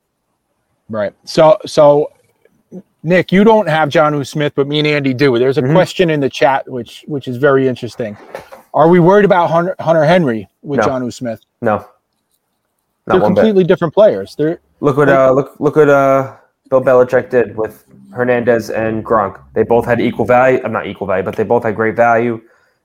Right. 0.88 1.14
So, 1.24 1.58
so 1.64 2.10
Nick, 3.04 3.30
you 3.30 3.44
don't 3.44 3.68
have 3.68 3.88
Jonnu 3.88 4.26
Smith, 4.26 4.54
but 4.56 4.66
me 4.66 4.78
and 4.78 4.88
Andy 4.88 5.14
do. 5.14 5.38
There's 5.38 5.58
a 5.58 5.62
mm-hmm. 5.62 5.74
question 5.74 6.10
in 6.10 6.18
the 6.18 6.28
chat 6.28 6.68
which 6.68 7.04
which 7.06 7.28
is 7.28 7.36
very 7.36 7.68
interesting. 7.68 8.16
Are 8.78 8.88
we 8.88 9.00
worried 9.00 9.24
about 9.24 9.50
Hunter, 9.50 9.74
Hunter 9.80 10.04
Henry 10.04 10.48
with 10.62 10.78
no. 10.80 10.86
Jonnu 10.86 11.12
Smith? 11.12 11.40
No. 11.60 11.76
Not 11.78 11.88
They're 13.06 13.20
completely 13.20 13.64
bit. 13.64 13.68
different 13.68 13.92
players. 13.94 14.34
They're 14.36 14.60
look 14.80 14.96
what 14.96 15.08
uh 15.08 15.32
look 15.32 15.58
look 15.58 15.76
at 15.76 15.88
uh 15.88 16.36
Bill 16.70 16.80
Belichick 16.80 17.30
did 17.30 17.56
with 17.56 17.84
Hernandez 18.12 18.70
and 18.70 19.04
Gronk. 19.04 19.40
They 19.54 19.62
both 19.64 19.84
had 19.84 20.00
equal 20.00 20.26
value. 20.26 20.60
I'm 20.64 20.72
not 20.72 20.86
equal 20.86 21.06
value, 21.06 21.24
but 21.24 21.34
they 21.34 21.42
both 21.44 21.64
had 21.64 21.74
great 21.74 21.96
value. 21.96 22.40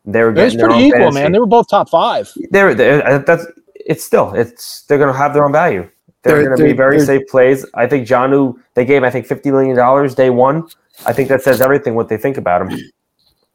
They 0.05 0.21
were 0.23 0.31
It 0.33 0.43
was 0.43 0.55
pretty 0.55 0.79
equal, 0.85 0.99
fantasy. 0.99 1.21
man. 1.21 1.31
They 1.31 1.39
were 1.39 1.45
both 1.45 1.67
top 1.69 1.89
five. 1.89 2.31
They're, 2.49 2.73
they're 2.73 3.05
uh, 3.07 3.17
that's 3.19 3.45
it's 3.75 4.03
still 4.03 4.33
it's 4.33 4.81
they're 4.83 4.97
gonna 4.97 5.13
have 5.13 5.33
their 5.33 5.45
own 5.45 5.51
value. 5.51 5.87
They're, 6.23 6.35
They're- 6.37 6.43
gonna 6.45 6.55
be 6.57 6.63
they're- 6.69 6.75
very 6.75 6.99
safe 7.01 7.27
plays. 7.27 7.65
I 7.75 7.85
think 7.85 8.07
Jonnu 8.07 8.55
they 8.73 8.85
gave 8.85 9.03
I 9.03 9.09
think 9.11 9.27
fifty 9.27 9.51
million 9.51 9.75
dollars 9.75 10.15
day 10.15 10.29
one. 10.31 10.67
I 11.05 11.13
think 11.13 11.29
that 11.29 11.41
says 11.43 11.61
everything 11.61 11.93
what 11.95 12.07
they 12.09 12.17
think 12.17 12.37
about 12.37 12.61
him. 12.71 12.79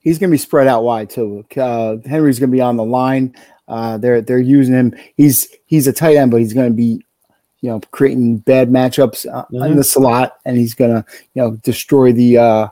He's 0.00 0.18
going 0.18 0.30
to 0.30 0.34
be 0.34 0.38
spread 0.38 0.68
out 0.68 0.84
wide 0.84 1.10
too. 1.10 1.44
Uh, 1.56 1.96
Henry's 2.06 2.38
going 2.38 2.50
to 2.50 2.56
be 2.56 2.60
on 2.60 2.76
the 2.76 2.84
line. 2.84 3.34
Uh, 3.66 3.98
they're 3.98 4.22
they're 4.22 4.38
using 4.38 4.74
him. 4.74 4.94
He's 5.16 5.48
he's 5.66 5.86
a 5.86 5.92
tight 5.92 6.16
end, 6.16 6.30
but 6.30 6.40
he's 6.40 6.54
going 6.54 6.68
to 6.68 6.74
be, 6.74 7.04
you 7.60 7.70
know, 7.70 7.80
creating 7.90 8.38
bad 8.38 8.70
matchups 8.70 9.26
uh, 9.32 9.44
in 9.64 9.76
the 9.76 9.84
slot, 9.84 10.38
and 10.44 10.56
he's 10.56 10.74
going 10.74 10.90
to 10.90 11.04
you 11.34 11.42
know 11.42 11.56
destroy 11.56 12.12
the 12.12 12.38
uh, 12.38 12.68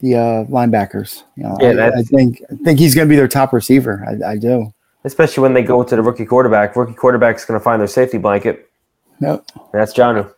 the 0.00 0.16
uh, 0.16 0.44
linebackers. 0.44 1.22
You 1.36 1.44
know, 1.44 1.56
Yeah, 1.60 1.90
I, 1.94 2.00
I 2.00 2.02
think 2.02 2.42
I 2.50 2.56
think 2.64 2.78
he's 2.78 2.94
going 2.94 3.08
to 3.08 3.10
be 3.10 3.16
their 3.16 3.28
top 3.28 3.52
receiver. 3.52 4.04
I, 4.06 4.32
I 4.32 4.36
do. 4.36 4.72
Especially 5.04 5.42
when 5.42 5.54
they 5.54 5.62
go 5.62 5.82
to 5.82 5.96
the 5.96 6.02
rookie 6.02 6.26
quarterback. 6.26 6.76
Rookie 6.76 6.94
quarterback's 6.94 7.44
gonna 7.44 7.58
find 7.58 7.80
their 7.80 7.88
safety 7.88 8.18
blanket. 8.18 8.70
Yep. 9.20 9.44
And 9.54 9.80
that's 9.80 9.94
Jonnu. 9.94 10.32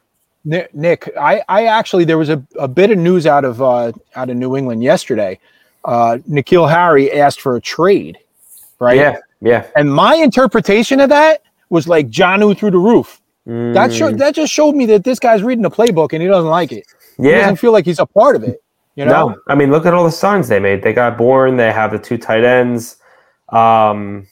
Ni- 0.44 0.66
Nick, 0.74 1.10
I, 1.18 1.42
I 1.48 1.66
actually 1.66 2.04
there 2.04 2.18
was 2.18 2.28
a, 2.28 2.42
a 2.58 2.68
bit 2.68 2.90
of 2.90 2.98
news 2.98 3.26
out 3.26 3.44
of 3.44 3.60
uh, 3.62 3.92
out 4.14 4.30
of 4.30 4.36
New 4.36 4.56
England 4.56 4.82
yesterday. 4.82 5.38
Uh, 5.84 6.18
N'Keal 6.28 6.70
Harry 6.70 7.12
asked 7.12 7.40
for 7.40 7.56
a 7.56 7.60
trade, 7.60 8.18
right? 8.78 8.96
Yeah, 8.96 9.18
yeah. 9.40 9.66
And 9.76 9.92
my 9.92 10.14
interpretation 10.14 11.00
of 11.00 11.08
that 11.10 11.42
was 11.68 11.86
like 11.88 12.08
Jonnu 12.08 12.56
through 12.56 12.70
the 12.72 12.78
roof. 12.78 13.20
That 13.46 13.90
Mm, 13.90 13.96
showed 13.98 14.18
that 14.18 14.34
just 14.34 14.52
showed 14.52 14.74
me 14.74 14.86
that 14.86 15.04
this 15.04 15.18
guy's 15.18 15.42
reading 15.42 15.62
the 15.62 15.70
playbook 15.70 16.14
and 16.14 16.22
he 16.22 16.28
doesn't 16.28 16.48
like 16.48 16.72
it. 16.72 16.86
Yeah, 17.18 17.30
He 17.30 17.40
doesn't 17.40 17.56
feel 17.56 17.72
like 17.72 17.84
he's 17.84 17.98
a 17.98 18.06
part 18.06 18.36
of 18.36 18.42
it. 18.42 18.62
You 18.94 19.04
know? 19.04 19.28
No, 19.28 19.36
I 19.48 19.54
mean, 19.54 19.70
look 19.70 19.86
at 19.86 19.92
all 19.92 20.04
the 20.04 20.10
signs 20.10 20.48
they 20.48 20.60
made. 20.60 20.82
They 20.82 20.92
got 20.92 21.18
Bourne. 21.18 21.56
They 21.56 21.72
have 21.72 21.90
the 21.90 21.98
two 21.98 22.16
tight 22.16 22.44
ends. 22.44 22.96
Um, 23.50 24.26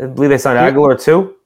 I 0.00 0.06
believe 0.06 0.30
they 0.30 0.38
signed. 0.38 0.58
Agholor 0.58 1.00
too. 1.00 1.36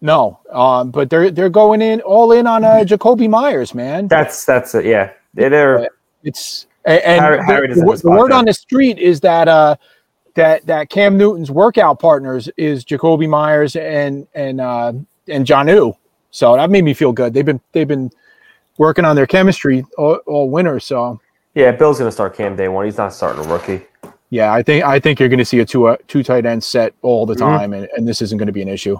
No. 0.00 0.38
Um, 0.52 0.90
but 0.90 1.10
they're 1.10 1.30
they're 1.30 1.48
going 1.48 1.82
in 1.82 2.00
all 2.02 2.32
in 2.32 2.46
on 2.46 2.62
uh, 2.62 2.84
Jakobi 2.86 3.28
Meyers, 3.28 3.74
man. 3.74 4.06
That's 4.08 4.44
that's 4.44 4.74
it. 4.74 4.84
Yeah, 4.84 5.12
they're 5.34 5.88
It's 6.22 6.66
a- 6.86 7.06
and 7.08 7.20
Harry- 7.20 7.36
the- 7.38 7.42
Harry 7.44 7.68
doesn't 7.68 7.86
the, 7.86 7.96
the 7.96 8.10
word 8.10 8.32
on 8.32 8.44
the 8.44 8.54
street 8.54 8.98
is 8.98 9.20
that 9.20 9.48
uh 9.48 9.76
that 10.34 10.66
that 10.66 10.90
Cam 10.90 11.16
Newton's 11.16 11.50
workout 11.50 11.98
partners 11.98 12.48
is 12.56 12.84
Jakobi 12.84 13.28
Meyers 13.28 13.76
and 13.76 14.26
and 14.34 14.60
uh 14.60 14.92
and 15.28 15.46
Jonnu. 15.46 15.96
So 16.30 16.54
that 16.56 16.68
made 16.70 16.84
me 16.84 16.92
feel 16.94 17.12
good. 17.12 17.32
They've 17.34 17.44
been 17.44 17.60
they've 17.72 17.88
been 17.88 18.10
working 18.78 19.04
on 19.06 19.16
their 19.16 19.26
chemistry 19.26 19.84
all, 19.96 20.16
all 20.26 20.50
winter. 20.50 20.78
So 20.80 21.20
yeah. 21.54 21.72
Bill's 21.72 21.98
gonna 21.98 22.12
start 22.12 22.36
Cam 22.36 22.54
day 22.56 22.68
one. 22.68 22.84
He's 22.84 22.98
not 22.98 23.12
starting 23.14 23.44
a 23.44 23.48
rookie. 23.48 23.82
yeah, 24.30 24.52
I 24.52 24.62
think 24.62 24.84
I 24.84 25.00
think 25.00 25.18
you're 25.20 25.28
going 25.30 25.38
to 25.38 25.44
see 25.44 25.60
a 25.60 25.64
two 25.64 25.86
uh, 25.86 25.96
two 26.08 26.22
tight 26.22 26.44
end 26.44 26.62
set 26.62 26.92
all 27.02 27.24
the 27.26 27.34
Mhm. 27.34 27.38
time, 27.38 27.72
and, 27.72 27.88
and 27.96 28.06
this 28.06 28.20
isn't 28.20 28.36
going 28.38 28.46
to 28.48 28.52
be 28.52 28.60
an 28.62 28.68
issue. 28.68 28.96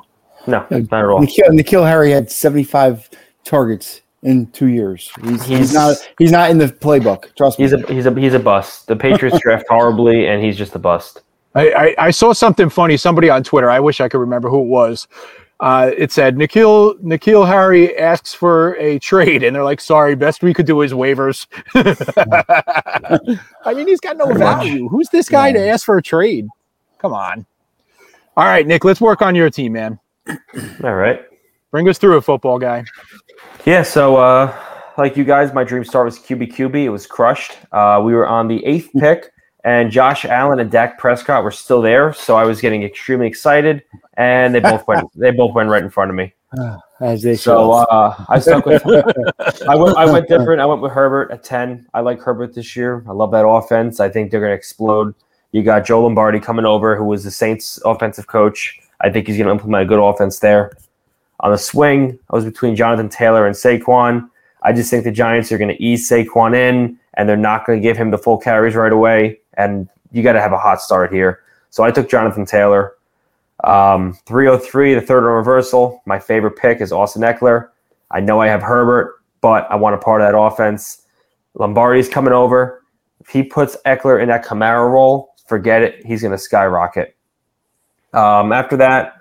No, 0.46 0.64
Yeah, 0.70 0.78
not 0.90 1.02
at 1.02 1.08
all. 1.10 1.20
N'Keal, 1.20 1.48
N'Keal 1.50 1.84
Harry 1.86 2.12
had 2.12 2.30
seventy 2.30 2.62
five 2.64 3.10
targets 3.44 4.00
in 4.26 4.46
two 4.48 4.66
years. 4.66 5.10
He's, 5.22 5.30
he's, 5.44 5.46
He's- 5.46 5.72
not 5.72 5.96
he's 6.18 6.32
not 6.32 6.50
in 6.50 6.58
the 6.58 6.66
playbook. 6.66 7.34
Trust 7.36 7.58
me. 7.58 7.64
He's 7.64 7.72
a 7.72 7.78
he's 7.92 8.04
a 8.06 8.14
he's 8.14 8.34
a 8.34 8.38
bust. 8.38 8.86
The 8.88 8.96
Patriots 8.96 9.38
draft 9.42 9.64
horribly, 9.70 10.26
and 10.28 10.42
he's 10.42 10.56
just 10.58 10.74
a 10.74 10.78
bust. 10.78 11.22
I, 11.54 11.70
I, 11.70 11.94
I 11.98 12.10
saw 12.10 12.34
something 12.34 12.68
funny. 12.68 12.98
Somebody 12.98 13.30
on 13.30 13.42
Twitter. 13.42 13.70
I 13.70 13.80
wish 13.80 14.02
I 14.02 14.08
could 14.10 14.18
remember 14.18 14.50
who 14.50 14.60
it 14.60 14.66
was. 14.66 15.08
Uh, 15.58 15.90
it 15.96 16.12
said 16.12 16.36
N'Keal 16.36 17.00
N'Keal 17.00 17.46
Harry 17.46 17.96
asks 17.96 18.34
for 18.34 18.74
a 18.74 18.98
trade, 18.98 19.42
and 19.42 19.56
they're 19.56 19.64
like, 19.64 19.80
"Sorry, 19.80 20.14
best 20.14 20.42
we 20.42 20.52
could 20.52 20.66
do 20.66 20.82
is 20.82 20.92
waivers." 20.92 21.46
I 23.64 23.72
mean, 23.72 23.88
he's 23.88 24.00
got 24.00 24.18
no 24.18 24.34
value. 24.34 24.86
Who's 24.88 25.08
this 25.08 25.30
guy 25.30 25.52
to 25.52 25.58
ask 25.68 25.86
for 25.86 25.96
a 25.96 26.02
trade? 26.02 26.46
Come 26.98 27.14
on. 27.14 27.46
All 28.36 28.44
right, 28.44 28.66
Nick, 28.66 28.84
let's 28.84 29.00
work 29.00 29.22
on 29.22 29.34
your 29.34 29.48
team, 29.48 29.72
man. 29.72 29.98
All 30.84 30.94
right. 30.94 31.22
Bring 31.70 31.88
us 31.88 31.96
through 31.98 32.16
a 32.18 32.22
football 32.22 32.58
guy. 32.58 32.84
Yeah. 33.66 33.82
So, 33.82 34.16
uh, 34.16 34.56
like 34.96 35.16
you 35.16 35.24
guys, 35.24 35.52
my 35.52 35.64
dream 35.64 35.84
start 35.84 36.06
was 36.06 36.18
QB 36.20 36.54
QB. 36.54 36.84
It 36.84 36.88
was 36.88 37.04
crushed. 37.06 37.58
Uh, 37.72 38.00
we 38.02 38.14
were 38.14 38.26
on 38.26 38.46
the 38.46 38.64
eighth 38.64 38.90
pick, 38.96 39.32
and 39.64 39.90
Josh 39.90 40.24
Allen 40.24 40.60
and 40.60 40.70
Dak 40.70 40.98
Prescott 40.98 41.42
were 41.42 41.50
still 41.50 41.82
there. 41.82 42.12
So 42.12 42.36
I 42.36 42.44
was 42.44 42.60
getting 42.60 42.84
extremely 42.84 43.26
excited, 43.26 43.82
and 44.14 44.54
they 44.54 44.60
both 44.60 44.86
went. 44.86 45.10
They 45.16 45.32
both 45.32 45.52
went 45.52 45.68
right 45.68 45.82
in 45.82 45.90
front 45.90 46.10
of 46.10 46.16
me. 46.16 46.32
as 47.00 47.22
they 47.22 47.34
So 47.34 47.72
uh, 47.72 48.24
I 48.28 48.38
stuck 48.38 48.66
with. 48.66 48.86
I 49.68 49.74
went. 49.74 49.96
I 49.96 50.06
went 50.06 50.28
different. 50.28 50.60
I 50.60 50.66
went 50.66 50.80
with 50.80 50.92
Herbert 50.92 51.32
at 51.32 51.42
ten. 51.42 51.88
I 51.92 52.00
like 52.00 52.20
Herbert 52.20 52.54
this 52.54 52.76
year. 52.76 53.04
I 53.08 53.12
love 53.12 53.32
that 53.32 53.46
offense. 53.46 53.98
I 53.98 54.08
think 54.08 54.30
they're 54.30 54.40
going 54.40 54.50
to 54.50 54.56
explode. 54.56 55.12
You 55.50 55.64
got 55.64 55.84
Joe 55.84 56.02
Lombardi 56.02 56.38
coming 56.38 56.66
over, 56.66 56.96
who 56.96 57.04
was 57.04 57.24
the 57.24 57.32
Saints' 57.32 57.80
offensive 57.84 58.28
coach. 58.28 58.78
I 59.00 59.10
think 59.10 59.26
he's 59.26 59.36
going 59.36 59.46
to 59.46 59.52
implement 59.52 59.82
a 59.82 59.86
good 59.86 59.98
offense 59.98 60.38
there. 60.38 60.72
On 61.40 61.50
the 61.50 61.58
swing, 61.58 62.18
I 62.30 62.36
was 62.36 62.44
between 62.44 62.76
Jonathan 62.76 63.08
Taylor 63.08 63.46
and 63.46 63.54
Saquon. 63.54 64.28
I 64.62 64.72
just 64.72 64.90
think 64.90 65.04
the 65.04 65.12
Giants 65.12 65.52
are 65.52 65.58
going 65.58 65.68
to 65.68 65.82
ease 65.82 66.08
Saquon 66.08 66.54
in, 66.54 66.98
and 67.14 67.28
they're 67.28 67.36
not 67.36 67.66
going 67.66 67.78
to 67.78 67.82
give 67.82 67.96
him 67.96 68.10
the 68.10 68.18
full 68.18 68.38
carries 68.38 68.74
right 68.74 68.92
away. 68.92 69.40
And 69.54 69.88
you 70.12 70.22
got 70.22 70.32
to 70.32 70.40
have 70.40 70.52
a 70.52 70.58
hot 70.58 70.80
start 70.80 71.12
here. 71.12 71.40
So 71.70 71.84
I 71.84 71.90
took 71.90 72.08
Jonathan 72.08 72.46
Taylor. 72.46 72.94
Um, 73.64 74.14
303, 74.26 74.94
the 74.94 75.00
third 75.00 75.24
on 75.24 75.34
reversal. 75.36 76.02
My 76.06 76.18
favorite 76.18 76.56
pick 76.56 76.80
is 76.80 76.92
Austin 76.92 77.22
Ekeler. 77.22 77.68
I 78.10 78.20
know 78.20 78.40
I 78.40 78.48
have 78.48 78.62
Herbert, 78.62 79.16
but 79.40 79.70
I 79.70 79.76
want 79.76 79.94
a 79.94 79.98
part 79.98 80.20
of 80.20 80.28
that 80.28 80.38
offense. 80.38 81.02
Lombardi's 81.54 82.08
coming 82.08 82.32
over. 82.32 82.82
If 83.20 83.28
he 83.28 83.42
puts 83.42 83.76
Eckler 83.86 84.22
in 84.22 84.28
that 84.28 84.44
Kamara 84.44 84.90
role, 84.90 85.34
forget 85.46 85.82
it. 85.82 86.04
He's 86.04 86.22
going 86.22 86.32
to 86.32 86.38
skyrocket. 86.38 87.16
Um, 88.12 88.52
after 88.52 88.76
that, 88.76 89.15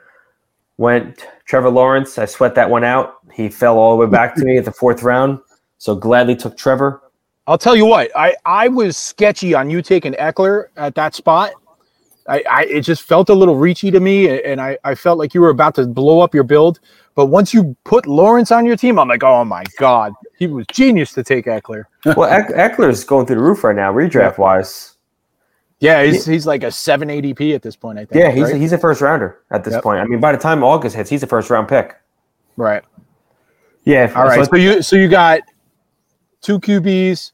went 0.77 1.27
Trevor 1.45 1.69
Lawrence. 1.69 2.17
I 2.17 2.25
sweat 2.25 2.55
that 2.55 2.69
one 2.69 2.83
out. 2.83 3.15
He 3.33 3.49
fell 3.49 3.77
all 3.77 3.97
the 3.97 4.05
way 4.05 4.11
back 4.11 4.35
to 4.35 4.45
me 4.45 4.57
at 4.57 4.65
the 4.65 4.71
fourth 4.71 5.03
round. 5.03 5.39
So 5.77 5.95
gladly 5.95 6.35
took 6.35 6.57
Trevor. 6.57 7.01
I'll 7.47 7.57
tell 7.57 7.75
you 7.75 7.85
what, 7.85 8.09
I, 8.15 8.35
I 8.45 8.67
was 8.67 8.97
sketchy 8.97 9.53
on 9.53 9.69
you 9.69 9.81
taking 9.81 10.13
Ekeler 10.13 10.67
at 10.77 10.95
that 10.95 11.13
spot. 11.13 11.51
I, 12.27 12.43
I 12.49 12.63
it 12.63 12.81
just 12.81 13.03
felt 13.03 13.29
a 13.29 13.35
little 13.35 13.55
reachy 13.55 13.91
to 13.91 13.99
me, 13.99 14.41
and 14.41 14.59
I, 14.59 14.79
I 14.83 14.95
felt 14.95 15.19
like 15.19 15.35
you 15.35 15.41
were 15.41 15.49
about 15.49 15.75
to 15.75 15.85
blow 15.85 16.21
up 16.21 16.33
your 16.33 16.43
build. 16.43 16.79
But 17.13 17.27
once 17.27 17.53
you 17.53 17.77
put 17.83 18.07
Lawrence 18.07 18.51
on 18.51 18.65
your 18.65 18.75
team, 18.75 18.97
I'm 18.97 19.07
like, 19.07 19.23
oh 19.23 19.45
my 19.45 19.63
god, 19.77 20.13
he 20.39 20.47
was 20.47 20.65
genius 20.71 21.13
to 21.13 21.23
take 21.23 21.45
Ekeler. 21.45 21.83
Well, 22.17 22.23
Eck- 22.23 22.49
Ekeler's 22.49 23.03
going 23.03 23.27
through 23.27 23.35
the 23.35 23.43
roof 23.43 23.63
right 23.63 23.75
now, 23.75 23.93
redraft 23.93 24.39
wise. 24.39 24.94
Yeah, 25.79 26.03
he's 26.03 26.25
he's 26.25 26.45
like 26.47 26.63
a 26.63 26.71
seven 26.71 27.09
ADP 27.09 27.53
at 27.53 27.61
this 27.61 27.75
point. 27.75 27.99
I 27.99 28.05
think. 28.05 28.21
Yeah, 28.21 28.31
he's, 28.31 28.43
right? 28.43 28.55
he's 28.55 28.71
a 28.71 28.77
first 28.77 29.01
rounder 29.01 29.39
at 29.51 29.63
this 29.63 29.73
Yep. 29.73 29.83
point. 29.83 29.99
I 29.99 30.05
mean, 30.05 30.19
by 30.19 30.31
the 30.31 30.37
time 30.37 30.63
August 30.63 30.95
hits, 30.95 31.09
he's 31.09 31.21
a 31.23 31.27
first 31.27 31.49
round 31.49 31.67
pick. 31.67 31.95
right. 32.55 32.83
Yeah. 33.83 34.11
All 34.15 34.23
right, 34.23 34.43
so 34.43 34.51
so 34.51 34.55
you 34.55 34.81
so 34.81 34.95
you 34.95 35.07
got 35.07 35.41
two 36.41 36.59
QBs, 36.59 37.33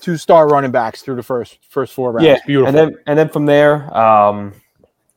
two 0.00 0.16
star 0.16 0.48
running 0.48 0.72
backs 0.72 1.02
through 1.02 1.14
the 1.16 1.22
first 1.22 1.58
first 1.68 1.92
four 1.92 2.12
rounds. 2.12 2.26
Yeah, 2.26 2.38
beautiful. 2.44 2.68
And 2.68 2.76
then 2.76 2.98
and 3.06 3.18
then 3.18 3.28
from 3.28 3.46
there, 3.46 3.96
um, 3.96 4.52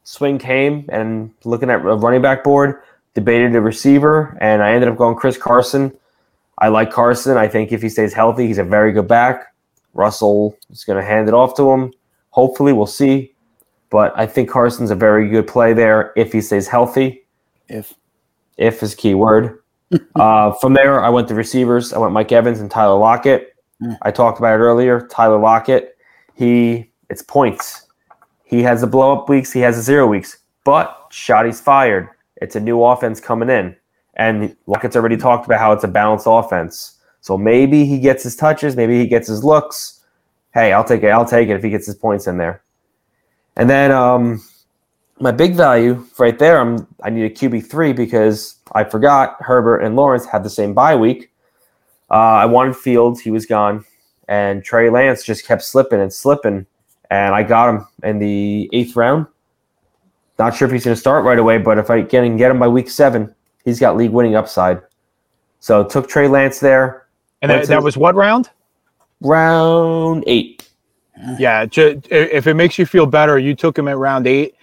swing 0.04 0.38
came 0.38 0.86
and 0.90 1.32
looking 1.46 1.70
at 1.72 1.76
a 1.78 1.96
running 1.96 2.22
back 2.22 2.44
board, 2.44 2.82
debated 3.16 3.56
a 3.56 3.62
receiver, 3.62 4.38
and 4.42 4.62
I 4.62 4.74
ended 4.74 4.90
up 4.90 4.98
going 4.98 5.16
Chris 5.16 5.38
Carson. 5.38 5.92
I 6.60 6.68
like 6.68 6.92
Carson. 6.92 7.38
I 7.38 7.48
think 7.48 7.72
if 7.72 7.82
he 7.82 7.90
stays 7.90 8.14
healthy, 8.14 8.46
he's 8.46 8.58
a 8.58 8.64
very 8.64 8.92
good 8.92 9.08
back. 9.08 9.54
Russell 9.94 10.56
is 10.70 10.84
going 10.84 11.00
to 11.00 11.06
hand 11.06 11.28
it 11.28 11.34
off 11.34 11.56
to 11.56 11.72
him. 11.72 11.94
Hopefully, 12.32 12.74
we'll 12.74 12.86
see. 12.86 13.34
But 13.90 14.14
I 14.18 14.28
think 14.28 14.50
Carson's 14.50 14.92
a 14.92 14.96
very 14.96 15.30
good 15.30 15.48
play 15.48 15.74
there 15.74 16.14
if 16.16 16.32
he 16.32 16.42
stays 16.42 16.68
healthy. 16.68 17.26
if 17.68 17.94
If 18.58 18.84
is 18.84 18.94
key 18.94 19.16
word. 19.16 19.64
uh, 20.16 20.52
from 20.54 20.74
there, 20.74 21.04
I 21.04 21.10
went 21.10 21.28
to 21.30 21.36
receivers. 21.36 21.94
I 21.94 21.98
went 21.98 22.14
Mike 22.14 22.32
Evans 22.32 22.60
and 22.60 22.70
Tyler 22.70 22.98
Lockett. 22.98 23.56
Mm. 23.82 23.98
I 24.02 24.12
talked 24.12 24.38
about 24.40 24.60
it 24.60 24.64
earlier. 24.64 25.08
Tyler 25.08 25.40
Lockett, 25.40 25.98
he 26.36 26.92
it's 27.10 27.22
points. 27.22 27.88
He 28.44 28.62
has 28.64 28.82
the 28.82 28.88
blow 28.88 29.14
up 29.14 29.30
weeks. 29.30 29.52
He 29.52 29.60
has 29.62 29.76
the 29.76 29.82
zero 29.82 30.08
weeks. 30.08 30.38
But 30.64 31.08
Schotty's 31.12 31.60
fired. 31.60 32.10
It's 32.38 32.56
a 32.56 32.60
new 32.60 32.84
offense 32.84 33.20
coming 33.20 33.50
in, 33.50 33.76
and 34.16 34.56
Lockett's 34.68 34.96
already 34.96 35.18
talked 35.18 35.46
about 35.46 35.60
how 35.60 35.72
it's 35.72 35.84
a 35.84 35.88
balanced 35.88 36.26
offense. 36.28 36.98
So 37.22 37.38
maybe 37.38 37.86
he 37.86 38.00
gets 38.00 38.24
his 38.24 38.36
touches. 38.36 38.76
Maybe 38.76 38.98
he 38.98 39.08
gets 39.08 39.28
his 39.28 39.44
looks. 39.44 39.99
Hey, 40.54 40.74
I'll 40.74 40.84
take 40.84 41.04
it. 41.04 41.10
I'll 41.10 41.26
take 41.26 41.50
it 41.50 41.56
if 41.56 41.64
he 41.64 41.70
gets 41.70 41.86
his 41.86 41.96
points 41.96 42.28
in 42.28 42.38
there. 42.38 42.64
And 43.56 43.70
then 43.70 43.92
um, 43.92 44.42
my 45.20 45.32
big 45.32 45.56
value 45.56 46.06
right 46.18 46.38
there, 46.38 46.60
I'm 46.60 46.88
I 47.04 47.10
need 47.10 47.26
a 47.26 47.30
QB 47.30 47.70
three 47.70 47.94
because 47.94 48.56
I 48.74 48.84
forgot 48.84 49.38
Herbert 49.40 49.80
and 49.80 49.96
Lawrence 49.96 50.26
had 50.26 50.44
the 50.44 50.50
same 50.50 50.74
bye 50.74 50.96
week. 50.96 51.32
Uh, 52.10 52.14
I 52.14 52.46
wanted 52.46 52.76
Fields, 52.76 53.20
he 53.20 53.30
was 53.30 53.46
gone, 53.46 53.86
and 54.28 54.64
Trey 54.64 54.90
Lance 54.90 55.24
just 55.24 55.46
kept 55.46 55.62
slipping 55.62 56.00
and 56.00 56.12
slipping, 56.12 56.66
and 57.12 57.36
I 57.36 57.44
got 57.44 57.70
him 57.70 57.86
in 58.04 58.18
the 58.18 58.70
eighth 58.74 58.96
round. 58.96 59.28
Not 60.40 60.56
sure 60.56 60.68
if 60.68 60.72
he's 60.72 60.86
going 60.86 60.96
to 60.96 61.00
start 61.00 61.26
right 61.26 61.38
away, 61.38 61.58
but 61.58 61.78
if 61.78 61.90
I 61.90 62.02
can 62.02 62.38
get 62.38 62.50
him 62.50 62.60
by 62.60 62.68
week 62.68 62.90
seven, 62.90 63.36
he's 63.66 63.80
got 63.80 63.98
league 63.98 64.12
winning 64.12 64.36
upside. 64.36 64.82
So 65.60 65.84
took 65.84 66.08
Trey 66.08 66.30
Lance 66.30 66.60
there. 66.60 67.08
And 67.42 67.52
that, 67.52 67.68
that 67.68 67.84
was 67.84 67.98
what 67.98 68.16
round? 68.16 68.50
Round 69.22 70.24
eight. 70.28 70.68
Yeah, 71.38 71.66
if 71.74 72.48
it 72.48 72.54
makes 72.54 72.80
you 72.80 72.86
feel 72.86 73.06
better, 73.06 73.38
you 73.38 73.54
took 73.54 73.78
him 73.78 73.88
at 73.90 73.98
round 73.98 74.26
eight. 74.26 74.56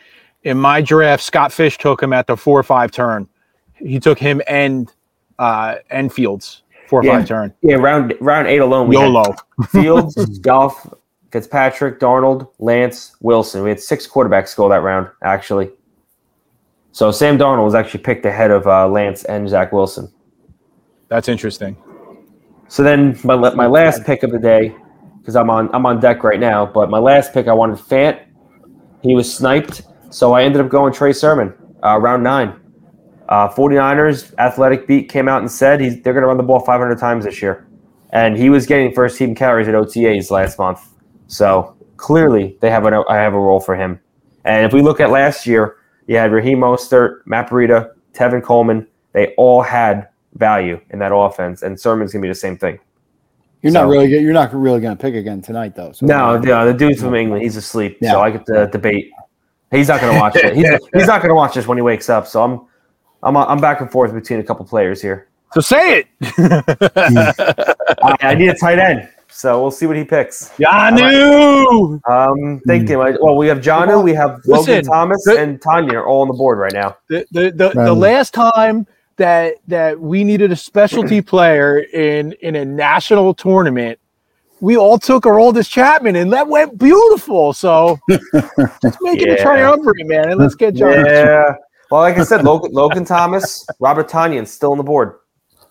In 0.44 0.56
my 0.56 0.80
draft, 0.80 1.22
Scott 1.22 1.52
Fish 1.52 1.76
took 1.76 2.02
him 2.02 2.12
at 2.12 2.26
the 2.26 2.36
four 2.36 2.58
or 2.58 2.62
five 2.62 2.90
turn. 2.90 3.28
He 3.74 4.00
took 4.00 4.18
him 4.18 4.40
and 4.48 4.90
uh 5.38 5.76
and 5.90 6.10
Fields 6.10 6.62
four 6.88 7.00
or 7.00 7.04
Yeah. 7.04 7.18
five 7.18 7.28
turn. 7.28 7.52
Yeah, 7.62 7.74
round 7.76 8.14
round 8.20 8.46
eight 8.48 8.60
alone. 8.60 8.88
We 8.88 8.96
YOLO. 8.96 9.34
Fields, 9.68 10.38
Goff, 10.38 10.88
Fitzpatrick, 11.30 12.00
Darnold, 12.00 12.48
Lance, 12.58 13.16
Wilson. 13.20 13.62
We 13.62 13.68
had 13.68 13.80
six 13.80 14.06
quarterbacks 14.08 14.56
go 14.56 14.68
that 14.70 14.82
round, 14.82 15.08
actually. 15.22 15.70
So 16.92 17.10
Sam 17.10 17.36
Darnold 17.36 17.64
was 17.64 17.74
actually 17.74 18.02
picked 18.04 18.24
ahead 18.24 18.50
of 18.50 18.66
uh, 18.66 18.88
Lance 18.88 19.24
and 19.24 19.46
Zach 19.46 19.72
Wilson. 19.72 20.10
That's 21.08 21.28
interesting. 21.28 21.76
So 22.68 22.82
then 22.82 23.18
my 23.24 23.36
my 23.36 23.66
last 23.66 24.04
pick 24.04 24.22
of 24.22 24.30
the 24.30 24.38
day, 24.38 24.74
because 25.20 25.36
I'm 25.36 25.50
on 25.50 25.70
I'm 25.74 25.86
on 25.86 26.00
deck 26.00 26.24
right 26.24 26.40
now, 26.40 26.66
but 26.66 26.90
my 26.90 26.98
last 26.98 27.32
pick 27.32 27.48
I 27.48 27.52
wanted 27.52 27.78
Fant. 27.78 28.22
He 29.02 29.14
was 29.14 29.32
sniped, 29.32 29.82
so 30.10 30.32
I 30.32 30.42
ended 30.42 30.60
up 30.60 30.68
going 30.68 30.92
Trey 30.92 31.12
Sermon, 31.12 31.54
uh, 31.84 31.98
round 31.98 32.24
nine. 32.24 32.60
Uh, 33.28 33.48
49ers 33.48 34.32
athletic 34.38 34.86
beat 34.86 35.08
came 35.08 35.28
out 35.28 35.40
and 35.40 35.50
said 35.50 35.80
he's, 35.80 36.00
they're 36.02 36.12
going 36.12 36.22
to 36.22 36.28
run 36.28 36.36
the 36.36 36.44
ball 36.44 36.60
500 36.60 36.96
times 36.96 37.24
this 37.24 37.42
year, 37.42 37.66
and 38.10 38.36
he 38.36 38.50
was 38.50 38.66
getting 38.66 38.92
first 38.92 39.18
team 39.18 39.34
carries 39.34 39.66
at 39.66 39.74
OTAs 39.74 40.30
last 40.30 40.58
month. 40.58 40.80
So 41.26 41.76
clearly 41.96 42.56
they 42.60 42.70
have 42.70 42.86
a 42.86 43.04
I 43.08 43.16
have 43.16 43.34
a 43.34 43.38
role 43.38 43.60
for 43.60 43.76
him. 43.76 44.00
And 44.44 44.64
if 44.64 44.72
we 44.72 44.80
look 44.80 45.00
at 45.00 45.10
last 45.10 45.46
year, 45.46 45.76
you 46.06 46.16
had 46.16 46.30
Raheem 46.30 46.58
Mostert, 46.58 47.20
Matt 47.26 47.50
Breida, 47.50 47.90
Tevin 48.12 48.42
Coleman. 48.42 48.86
They 49.12 49.34
all 49.36 49.62
had 49.62 50.08
value 50.36 50.80
in 50.90 50.98
that 51.00 51.12
offense, 51.14 51.62
and 51.62 51.78
Sermon's 51.78 52.12
going 52.12 52.22
to 52.22 52.26
be 52.26 52.30
the 52.30 52.34
same 52.34 52.56
thing. 52.56 52.78
You're 53.62 53.72
So- 53.72 53.82
not 53.82 53.88
really 53.90 54.08
you're 54.20 54.32
not 54.32 54.54
really 54.54 54.80
going 54.80 54.96
to 54.96 55.00
pick 55.00 55.14
again 55.14 55.40
tonight 55.42 55.74
though. 55.74 55.92
So 55.92 56.06
No, 56.06 56.38
the, 56.38 56.64
the 56.72 56.74
dude's 56.74 57.00
from 57.00 57.14
England. 57.14 57.42
He's 57.42 57.56
asleep, 57.56 57.98
Yeah. 58.00 58.12
so 58.12 58.20
I 58.20 58.30
get 58.30 58.46
to 58.46 58.66
debate. 58.68 59.10
He's 59.70 59.88
not 59.88 60.00
going 60.00 60.14
to 60.14 60.20
watch 60.20 60.36
it. 60.36 60.54
He's, 60.54 60.68
he's 60.94 61.06
not 61.06 61.20
going 61.22 61.30
to 61.30 61.34
watch 61.34 61.54
this 61.54 61.66
when 61.66 61.78
he 61.78 61.82
wakes 61.82 62.08
up. 62.08 62.26
So 62.26 62.42
I'm, 62.42 62.60
I'm, 63.22 63.36
I'm 63.36 63.60
back 63.60 63.80
and 63.80 63.90
forth 63.90 64.12
between 64.14 64.38
a 64.40 64.44
couple 64.44 64.64
players 64.66 65.02
here. 65.02 65.28
So 65.54 65.60
say 65.60 66.00
it. 66.00 66.06
I, 68.02 68.16
I 68.20 68.34
need 68.34 68.48
a 68.48 68.54
tight 68.54 68.78
end, 68.78 69.08
so 69.28 69.60
we'll 69.62 69.70
see 69.70 69.86
what 69.86 69.96
he 69.96 70.04
picks. 70.04 70.50
Jonnu. 70.58 72.00
Um, 72.08 72.60
thinking. 72.66 72.98
like, 72.98 73.16
Well, 73.20 73.36
we 73.36 73.46
have 73.48 73.58
Jonnu, 73.58 74.02
we 74.02 74.12
have 74.14 74.40
Logan 74.46 74.74
Listen, 74.74 74.92
Thomas, 74.92 75.24
the- 75.24 75.38
and 75.38 75.60
Tonyan 75.60 75.94
are 75.94 76.06
all 76.06 76.22
on 76.22 76.28
the 76.28 76.34
board 76.34 76.58
right 76.58 76.72
now. 76.72 76.96
The 77.08 77.26
the 77.32 77.50
the, 77.52 77.68
the 77.70 77.94
last 77.94 78.34
time 78.34 78.86
that 79.16 79.54
that 79.66 80.00
we 80.00 80.24
needed 80.24 80.52
a 80.52 80.56
specialty 80.56 81.20
player 81.22 81.78
in 81.78 82.32
in 82.40 82.56
a 82.56 82.64
national 82.64 83.34
tournament, 83.34 83.98
we 84.60 84.76
all 84.76 84.98
took 84.98 85.26
our 85.26 85.34
Aroldis 85.34 85.68
Chapman, 85.68 86.16
and 86.16 86.32
that 86.32 86.48
went 86.48 86.78
beautiful. 86.78 87.52
So 87.52 87.98
let's 88.08 88.98
make 89.00 89.22
it 89.22 89.28
a 89.28 89.36
triumvirate, 89.42 90.06
man, 90.06 90.30
and 90.30 90.40
let's 90.40 90.54
get 90.54 90.74
John. 90.74 91.04
Yeah. 91.04 91.54
Well, 91.90 92.00
like 92.00 92.18
I 92.18 92.24
said, 92.24 92.44
Logan, 92.44 92.72
Logan 92.72 93.04
Thomas, 93.04 93.64
Robert 93.78 94.08
Tonyan 94.08 94.46
still 94.46 94.72
on 94.72 94.78
the 94.78 94.84
board. 94.84 95.20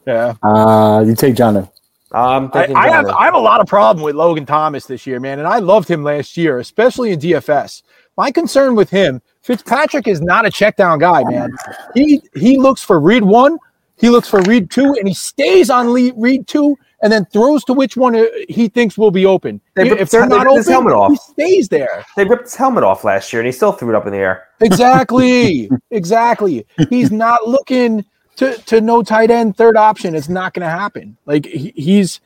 Yeah. 0.08 0.36
Uh, 0.42 1.04
you 1.06 1.16
take 1.16 1.36
John. 1.36 1.70
I'm 2.12 2.46
I, 2.46 2.50
thinking 2.50 2.76
I 2.78 2.88
have 2.88 3.08
I 3.10 3.26
have 3.26 3.34
a 3.34 3.40
lot 3.40 3.60
of 3.60 3.68
problem 3.68 4.04
with 4.04 4.16
Logan 4.16 4.46
Thomas 4.46 4.86
this 4.86 5.06
year, 5.06 5.20
man, 5.20 5.40
and 5.40 5.48
I 5.48 5.60
loved 5.60 5.90
him 5.90 6.04
last 6.04 6.38
year, 6.38 6.60
especially 6.60 7.12
in 7.12 7.20
DFS. 7.20 7.84
My 8.18 8.32
concern 8.32 8.76
with 8.76 8.90
him, 8.90 9.22
Fitzpatrick 9.46 10.08
is 10.08 10.22
not 10.22 10.48
a 10.48 10.50
check 10.50 10.76
down 10.76 10.98
guy, 10.98 11.24
man. 11.24 11.52
He 11.94 12.20
he 12.34 12.58
looks 12.58 12.82
for 12.82 13.00
read 13.00 13.24
one, 13.24 13.60
he 13.96 14.10
looks 14.10 14.28
for 14.28 14.42
read 14.42 14.72
two, 14.72 14.96
and 14.98 15.08
he 15.08 15.14
stays 15.14 15.70
on 15.70 15.94
lead, 15.94 16.16
read 16.18 16.48
two, 16.48 16.76
and 17.04 17.14
then 17.14 17.26
throws 17.26 17.64
to 17.66 17.74
which 17.74 17.96
one 17.96 18.16
uh, 18.16 18.26
he 18.50 18.68
thinks 18.68 18.98
will 18.98 19.12
be 19.12 19.24
open. 19.28 19.62
They 19.76 19.88
if 19.92 20.10
they're 20.10 20.24
they 20.24 20.30
not 20.30 20.48
open, 20.48 20.58
his 20.58 20.68
helmet 20.68 20.94
off. 20.94 21.12
he 21.12 21.18
stays 21.18 21.70
there. 21.70 22.04
They 22.16 22.26
ripped 22.26 22.46
his 22.46 22.56
helmet 22.56 22.84
off 22.84 23.04
last 23.04 23.32
year, 23.32 23.40
and 23.40 23.46
he 23.46 23.52
still 23.52 23.72
threw 23.72 23.90
it 23.90 23.96
up 23.96 24.08
in 24.08 24.14
the 24.14 24.18
air. 24.18 24.48
Exactly, 24.62 25.70
exactly. 25.92 26.66
He's 26.90 27.12
not 27.12 27.48
looking 27.48 28.04
to 28.38 28.58
to 28.58 28.82
no 28.82 29.04
tight 29.04 29.30
end 29.30 29.58
third 29.58 29.78
option. 29.78 30.16
It's 30.16 30.28
not 30.28 30.56
going 30.56 30.66
to 30.66 30.72
happen. 30.72 31.18
Like 31.28 31.46
he, 31.46 31.72
he's 31.76 32.20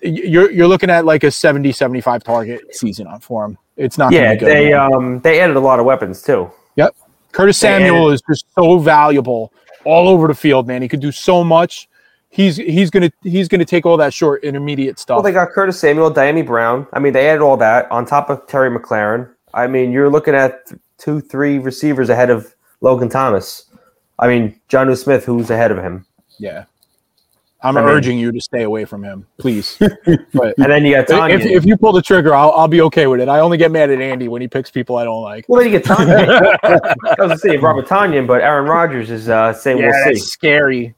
you're 0.00 0.50
you're 0.50 0.68
looking 0.68 0.88
at 0.88 1.04
like 1.04 1.22
a 1.22 1.30
70 1.30 1.70
75 1.70 2.24
target 2.24 2.74
season 2.74 3.06
on 3.06 3.20
for 3.20 3.44
him. 3.44 3.58
It's 3.76 3.98
not 3.98 4.12
Yeah, 4.12 4.22
gonna 4.22 4.34
be 4.34 4.40
good. 4.40 4.48
they 4.48 4.72
um 4.72 5.20
they 5.20 5.40
added 5.40 5.56
a 5.56 5.60
lot 5.60 5.78
of 5.80 5.84
weapons 5.86 6.22
too. 6.22 6.50
Yep, 6.76 6.94
Curtis 7.32 7.58
they 7.60 7.68
Samuel 7.68 8.10
is 8.10 8.22
just 8.22 8.46
so 8.54 8.78
valuable 8.78 9.52
all 9.84 10.08
over 10.08 10.28
the 10.28 10.34
field, 10.34 10.66
man. 10.66 10.82
He 10.82 10.88
could 10.88 11.00
do 11.00 11.12
so 11.12 11.42
much. 11.44 11.88
He's 12.30 12.56
he's 12.56 12.90
gonna 12.90 13.10
he's 13.22 13.48
gonna 13.48 13.64
take 13.64 13.86
all 13.86 13.96
that 13.98 14.12
short 14.12 14.42
intermediate 14.44 14.98
stuff. 14.98 15.16
Well, 15.16 15.22
they 15.22 15.32
got 15.32 15.50
Curtis 15.50 15.78
Samuel, 15.78 16.12
Dyami 16.12 16.44
Brown. 16.44 16.86
I 16.92 16.98
mean, 16.98 17.12
they 17.12 17.28
added 17.28 17.42
all 17.42 17.56
that 17.58 17.90
on 17.90 18.06
top 18.06 18.28
of 18.30 18.46
Terry 18.46 18.76
McLaurin. 18.76 19.28
I 19.52 19.66
mean, 19.68 19.92
you're 19.92 20.10
looking 20.10 20.34
at 20.34 20.72
two, 20.98 21.20
three 21.20 21.58
receivers 21.58 22.08
ahead 22.08 22.30
of 22.30 22.52
Logan 22.80 23.08
Thomas. 23.08 23.70
I 24.18 24.26
mean, 24.28 24.60
John 24.68 24.94
Smith, 24.96 25.24
who's 25.24 25.50
ahead 25.50 25.70
of 25.70 25.78
him, 25.78 26.06
yeah, 26.38 26.64
I'm 27.64 27.78
I 27.78 27.80
mean- 27.80 27.88
urging 27.90 28.18
you 28.18 28.30
to 28.30 28.40
stay 28.40 28.62
away 28.62 28.84
from 28.84 29.02
him, 29.02 29.26
please. 29.38 29.76
but 30.34 30.54
and 30.58 30.70
then 30.70 30.84
you 30.84 30.94
got 30.94 31.06
Tonyan. 31.06 31.40
if, 31.40 31.46
if 31.46 31.64
you 31.64 31.76
pull 31.78 31.92
the 31.92 32.02
trigger, 32.02 32.34
I'll, 32.34 32.50
I'll 32.52 32.68
be 32.68 32.82
okay 32.82 33.06
with 33.06 33.20
it. 33.20 33.28
I 33.28 33.40
only 33.40 33.56
get 33.56 33.70
mad 33.72 33.90
at 33.90 34.00
Andy 34.00 34.28
when 34.28 34.42
he 34.42 34.48
picks 34.48 34.70
people 34.70 34.96
I 34.96 35.04
don't 35.04 35.22
like. 35.22 35.46
well, 35.48 35.62
then 35.62 35.72
you 35.72 35.78
get 35.78 35.86
Tonyan. 35.86 36.58
I 36.62 36.78
was 37.02 37.16
gonna 37.16 37.38
say 37.38 37.56
Robert 37.56 37.86
Tonyan, 37.88 38.26
but 38.26 38.42
Aaron 38.42 38.68
Rodgers 38.68 39.10
is 39.10 39.28
uh, 39.30 39.54
saying 39.54 39.78
Yeah, 39.78 39.90
we'll 40.04 40.14
see. 40.14 40.20
scary. 40.20 40.94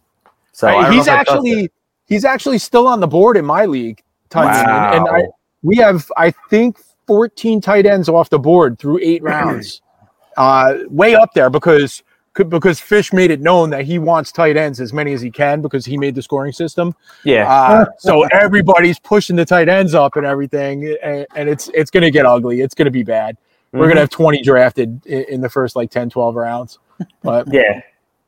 So 0.52 0.68
I 0.68 0.92
he's 0.92 1.06
if 1.06 1.12
I 1.12 1.22
trust 1.22 1.30
actually 1.30 1.70
he's 2.06 2.24
actually 2.24 2.58
still 2.58 2.88
on 2.88 2.98
the 3.00 3.06
board 3.06 3.36
in 3.36 3.44
my 3.44 3.64
league. 3.64 4.02
Tyson. 4.28 4.68
And, 4.68 5.06
and 5.06 5.08
I, 5.08 5.22
we 5.62 5.76
have 5.76 6.10
I 6.16 6.32
think 6.50 6.78
14 7.06 7.60
tight 7.60 7.86
ends 7.86 8.08
off 8.08 8.28
the 8.28 8.40
board 8.40 8.78
through 8.80 8.98
eight 9.02 9.22
rounds, 9.22 9.82
uh, 10.36 10.78
way 10.88 11.14
up 11.14 11.32
there 11.34 11.48
because 11.48 12.02
because 12.48 12.80
Fish 12.80 13.12
made 13.12 13.30
it 13.30 13.40
known 13.40 13.70
that 13.70 13.84
he 13.84 13.98
wants 13.98 14.32
tight 14.32 14.56
ends 14.56 14.80
as 14.80 14.92
many 14.92 15.12
as 15.12 15.20
he 15.20 15.30
can 15.30 15.62
because 15.62 15.84
he 15.84 15.96
made 15.96 16.14
the 16.14 16.22
scoring 16.22 16.52
system. 16.52 16.94
yeah. 17.24 17.50
Uh, 17.50 17.86
so 17.98 18.24
everybody's 18.32 18.98
pushing 18.98 19.36
the 19.36 19.44
tight 19.44 19.68
ends 19.68 19.94
up 19.94 20.16
and 20.16 20.26
everything, 20.26 20.96
and, 21.02 21.26
and 21.34 21.48
it's 21.48 21.70
it's 21.74 21.90
going 21.90 22.02
to 22.02 22.10
get 22.10 22.26
ugly. 22.26 22.60
It's 22.60 22.74
going 22.74 22.86
to 22.86 22.90
be 22.90 23.02
bad. 23.02 23.36
We're 23.72 23.86
going 23.86 23.96
to 23.96 24.00
have 24.02 24.10
20 24.10 24.42
drafted 24.42 25.04
in, 25.06 25.24
in 25.24 25.40
the 25.40 25.50
first 25.50 25.76
like 25.76 25.90
10, 25.90 26.08
12 26.10 26.34
rounds. 26.34 26.78
But 27.22 27.46
yeah. 27.52 27.82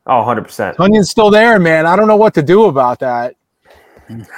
Oh, 0.05 0.17
100 0.17 0.43
percent. 0.43 0.77
Tonyan's 0.77 1.09
still 1.09 1.29
there, 1.29 1.59
man. 1.59 1.85
I 1.85 1.95
don't 1.95 2.07
know 2.07 2.17
what 2.17 2.33
to 2.35 2.43
do 2.43 2.65
about 2.65 2.99
that. 2.99 3.35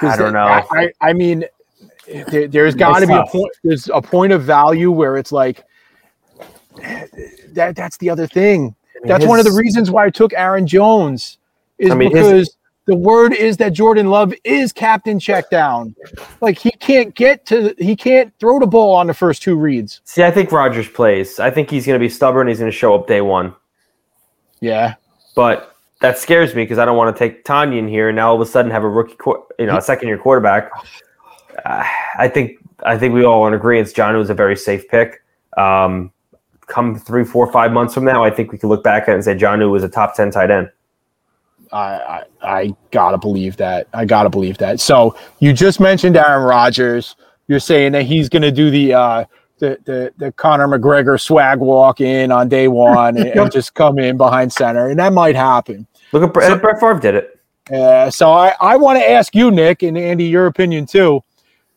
I 0.02 0.16
don't 0.16 0.32
know. 0.34 0.40
I, 0.40 0.64
I, 0.70 0.92
I 1.00 1.12
mean, 1.12 1.44
there, 2.06 2.46
there's 2.48 2.74
got 2.74 2.98
to 2.98 3.06
be 3.06 3.14
a 3.14 3.24
point. 3.24 3.52
There's 3.64 3.88
a 3.88 4.02
point 4.02 4.32
of 4.32 4.42
value 4.42 4.90
where 4.90 5.16
it's 5.16 5.32
like 5.32 5.64
that. 6.76 7.74
That's 7.76 7.96
the 7.96 8.10
other 8.10 8.26
thing. 8.26 8.74
That's 9.04 9.26
one 9.26 9.38
of 9.38 9.44
the 9.44 9.52
reasons 9.52 9.90
why 9.90 10.06
I 10.06 10.10
took 10.10 10.32
Aaron 10.34 10.66
Jones 10.66 11.38
is 11.78 11.90
I 11.90 11.94
mean, 11.94 12.14
his- 12.14 12.26
because 12.26 12.56
the 12.86 12.96
word 12.96 13.32
is 13.32 13.56
that 13.58 13.72
Jordan 13.72 14.08
Love 14.08 14.34
is 14.44 14.72
captain 14.72 15.18
check 15.18 15.50
down. 15.50 15.94
Like 16.40 16.58
he 16.58 16.70
can't 16.72 17.14
get 17.14 17.46
to, 17.46 17.74
he 17.78 17.94
can't 17.94 18.32
throw 18.40 18.58
the 18.58 18.66
ball 18.66 18.94
on 18.94 19.06
the 19.06 19.14
first 19.14 19.42
two 19.42 19.56
reads. 19.56 20.00
See, 20.04 20.24
I 20.24 20.30
think 20.30 20.50
Rodgers 20.50 20.88
plays. 20.88 21.38
I 21.38 21.50
think 21.50 21.70
he's 21.70 21.86
going 21.86 21.98
to 21.98 22.04
be 22.04 22.08
stubborn. 22.08 22.48
He's 22.48 22.58
going 22.58 22.70
to 22.70 22.76
show 22.76 22.94
up 22.94 23.06
day 23.06 23.20
one. 23.20 23.54
Yeah, 24.60 24.94
But 25.34 25.74
that 26.00 26.18
scares 26.18 26.54
me 26.54 26.62
because 26.62 26.78
I 26.78 26.84
don't 26.84 26.96
want 26.96 27.14
to 27.14 27.18
take 27.18 27.44
Tanya 27.44 27.78
in 27.78 27.88
here 27.88 28.08
and 28.08 28.16
now 28.16 28.28
all 28.30 28.34
of 28.36 28.40
a 28.40 28.46
sudden 28.46 28.70
have 28.70 28.84
a 28.84 28.88
rookie, 28.88 29.16
you 29.58 29.66
know, 29.66 29.76
a 29.76 29.82
second 29.82 30.08
year 30.08 30.18
quarterback. 30.18 30.70
Uh, 31.64 31.84
I 32.18 32.28
think 32.28 32.58
I 32.84 32.98
think 32.98 33.14
we 33.14 33.24
all 33.24 33.46
in 33.46 33.54
agreement. 33.54 33.92
John 33.94 34.16
was 34.16 34.30
a 34.30 34.34
very 34.34 34.56
safe 34.56 34.88
pick. 34.88 35.22
Um, 35.56 36.12
come 36.66 36.98
three, 36.98 37.24
four, 37.24 37.50
five 37.52 37.72
months 37.72 37.94
from 37.94 38.04
now, 38.04 38.22
I 38.24 38.30
think 38.30 38.52
we 38.52 38.58
can 38.58 38.68
look 38.68 38.82
back 38.84 39.04
at 39.04 39.10
it 39.10 39.14
and 39.14 39.24
say 39.24 39.34
John 39.36 39.68
was 39.70 39.84
a 39.84 39.88
top 39.88 40.14
ten 40.14 40.30
tight 40.30 40.50
end. 40.50 40.70
I, 41.72 41.78
I 41.78 42.22
I 42.42 42.76
gotta 42.90 43.18
believe 43.18 43.56
that. 43.56 43.88
I 43.94 44.04
gotta 44.04 44.28
believe 44.30 44.58
that. 44.58 44.78
So 44.80 45.16
you 45.38 45.52
just 45.52 45.80
mentioned 45.80 46.16
Aaron 46.16 46.44
Rodgers. 46.44 47.16
You're 47.48 47.60
saying 47.60 47.92
that 47.92 48.02
he's 48.04 48.28
gonna 48.28 48.52
do 48.52 48.70
the 48.70 48.92
uh 48.94 49.24
the 49.58 49.78
the, 49.84 50.12
the 50.18 50.32
Conor 50.32 50.68
McGregor 50.68 51.20
swag 51.20 51.60
walk 51.60 52.00
in 52.00 52.30
on 52.30 52.48
day 52.48 52.68
one 52.68 53.16
and, 53.16 53.28
and 53.28 53.50
just 53.52 53.74
come 53.74 53.98
in 53.98 54.16
behind 54.16 54.52
center, 54.52 54.88
and 54.88 54.98
that 54.98 55.12
might 55.12 55.34
happen. 55.36 55.86
Look 56.12 56.22
at 56.22 56.32
Bre- 56.34 56.42
So- 56.42 56.58
Brett 56.58 56.78
Favre 56.80 57.00
did 57.00 57.14
it. 57.14 57.38
Uh, 57.72 58.10
so 58.10 58.32
I, 58.32 58.54
I 58.60 58.76
want 58.76 58.98
to 58.98 59.08
ask 59.08 59.34
you, 59.36 59.50
Nick, 59.52 59.82
and 59.84 59.96
Andy, 59.96 60.24
your 60.24 60.46
opinion 60.46 60.84
too. 60.84 61.22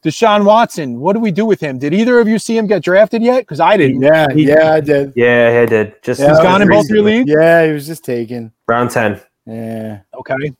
Deshaun 0.05 0.45
Watson, 0.45 0.99
what 0.99 1.13
do 1.13 1.19
we 1.19 1.31
do 1.31 1.47
with 1.47 1.59
him? 1.59 1.79
Did 1.79 1.91
either 1.91 2.19
of 2.19 2.27
you 2.27 2.37
see 2.37 2.55
him 2.55 2.67
get 2.67 2.83
drafted 2.83 3.23
yet? 3.23 3.39
Because 3.39 3.59
I 3.59 3.75
didn't. 3.75 4.03
Yeah, 4.03 4.27
He- 4.31 4.47
yeah, 4.47 4.73
I 4.73 4.79
did. 4.79 5.11
Yeah, 5.15 5.61
he 5.61 5.65
did. 5.65 5.95
Just 6.03 6.19
Yeah, 6.21 6.27
He's 6.29 6.37
that 6.37 6.43
gone 6.43 6.61
in 6.61 6.69
both 6.69 6.87
your 6.89 7.01
leagues. 7.01 7.27
Yeah, 7.27 7.65
he 7.65 7.71
was 7.71 7.87
just 7.87 8.05
taken. 8.05 8.51
round 8.67 8.91
ten. 8.91 9.19
Yeah. 9.47 10.01
Okay. 10.13 10.53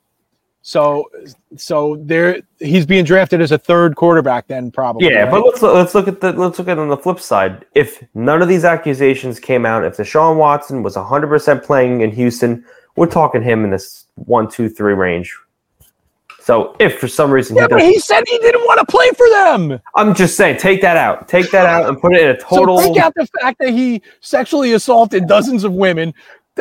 So 0.63 1.11
so 1.57 1.97
there 2.01 2.41
he's 2.59 2.87
being 2.87 3.05
drafted 3.05 3.39
as 3.39 3.51
a 3.51 3.57
third 3.59 3.95
quarterback 3.95 4.47
then 4.47 4.71
probably. 4.71 5.07
Yeah, 5.07 5.25
right? 5.25 5.31
but 5.31 5.45
let's 5.45 5.61
let's 5.61 5.93
look 5.93 6.07
at 6.07 6.21
the 6.21 6.31
let's 6.33 6.57
look 6.57 6.67
at 6.67 6.79
it 6.79 6.81
on 6.81 6.89
the 6.89 6.97
flip 6.97 7.19
side. 7.19 7.65
If 7.75 8.03
none 8.15 8.41
of 8.41 8.47
these 8.47 8.65
accusations 8.65 9.39
came 9.39 9.63
out, 9.63 9.85
if 9.85 9.97
Deshaun 9.97 10.37
Watson 10.37 10.81
was 10.81 10.95
100 10.95 11.27
percent 11.27 11.63
playing 11.63 12.01
in 12.01 12.09
Houston, 12.09 12.65
we're 12.95 13.05
talking 13.05 13.43
him 13.43 13.63
in 13.63 13.69
this 13.69 14.05
one, 14.15 14.49
two, 14.49 14.67
three 14.69 14.93
range. 14.93 15.37
So 16.45 16.75
if 16.79 16.99
for 16.99 17.07
some 17.07 17.31
reason 17.31 17.55
Yeah, 17.55 17.63
he 17.63 17.67
but 17.69 17.81
he 17.81 17.97
said 17.97 18.23
he 18.27 18.37
didn't 18.37 18.61
want 18.61 18.79
to 18.79 18.85
play 18.85 19.09
for 19.17 19.27
them. 19.29 19.81
I'm 19.95 20.13
just 20.13 20.37
saying, 20.37 20.59
take 20.59 20.79
that 20.81 20.95
out, 20.95 21.27
take 21.27 21.49
that 21.49 21.65
out, 21.65 21.89
and 21.89 21.99
put 21.99 22.13
it 22.13 22.21
in 22.21 22.27
a 22.27 22.37
total. 22.37 22.77
So 22.77 22.93
take 22.93 23.01
out 23.01 23.13
the 23.15 23.27
fact 23.41 23.57
that 23.61 23.69
he 23.69 24.03
sexually 24.19 24.73
assaulted 24.73 25.27
dozens 25.27 25.63
of 25.63 25.73
women 25.73 26.13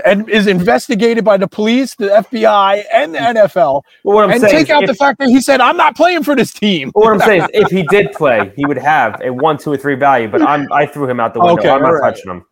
and 0.07 0.27
is 0.31 0.47
investigated 0.47 1.23
by 1.23 1.37
the 1.37 1.47
police, 1.47 1.97
the 1.97 2.09
FBI, 2.09 2.83
and 2.95 3.15
the 3.15 3.19
mm. 3.19 3.35
NFL. 3.35 3.83
Well, 4.05 4.17
what 4.17 4.25
I'm 4.25 4.31
and 4.31 4.41
saying 4.41 4.55
take 4.55 4.71
out 4.71 4.85
if- 4.85 4.89
the 4.89 4.95
fact 4.95 5.19
that 5.19 5.29
he 5.29 5.43
said, 5.43 5.61
"I'm 5.61 5.77
not 5.77 5.95
playing 5.97 6.23
for 6.23 6.35
this 6.35 6.51
team." 6.51 6.91
What 6.95 7.13
I'm 7.13 7.21
saying 7.21 7.43
is, 7.43 7.49
if 7.53 7.71
he 7.71 7.83
did 7.83 8.13
play, 8.17 8.55
he 8.57 8.65
would 8.65 8.79
have 8.79 9.21
a 9.23 9.35
one, 9.35 9.59
two, 9.59 9.71
or 9.71 9.77
three 9.77 9.97
value. 9.97 10.29
But 10.29 10.41
I'm 10.41 10.67
I 10.73 10.87
threw 10.87 11.07
him 11.07 11.21
out 11.21 11.35
the 11.35 11.41
window. 11.41 11.61
Okay, 11.61 11.69
I'm 11.69 11.83
not 11.83 11.91
right. 11.91 12.11
touching 12.11 12.31
him. 12.31 12.45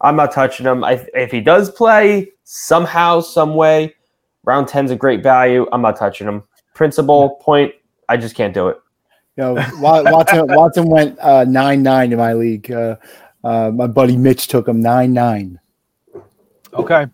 I'm 0.00 0.16
not 0.16 0.32
touching 0.32 0.64
him. 0.64 0.84
I, 0.84 1.06
if 1.12 1.30
he 1.30 1.42
does 1.42 1.70
play 1.70 2.32
somehow, 2.44 3.20
some 3.20 3.54
way, 3.54 3.94
round 4.44 4.66
10's 4.66 4.90
a 4.90 4.96
great 4.96 5.22
value. 5.22 5.66
I'm 5.72 5.82
not 5.82 5.96
touching 5.96 6.26
him. 6.26 6.42
Principal 6.74 7.30
point, 7.36 7.74
I 8.08 8.16
just 8.16 8.34
can't 8.34 8.54
do 8.54 8.68
it. 8.68 8.78
You 9.36 9.44
know, 9.44 9.66
Watson, 9.78 10.46
Watson 10.54 10.88
went 10.88 11.18
uh, 11.20 11.44
nine 11.44 11.82
nine 11.82 12.12
in 12.12 12.18
my 12.18 12.32
league. 12.34 12.70
Uh, 12.70 12.96
uh, 13.44 13.70
my 13.70 13.86
buddy 13.86 14.16
Mitch 14.16 14.48
took 14.48 14.66
him 14.68 14.80
nine 14.80 15.12
nine. 15.12 15.58
Okay. 16.72 17.06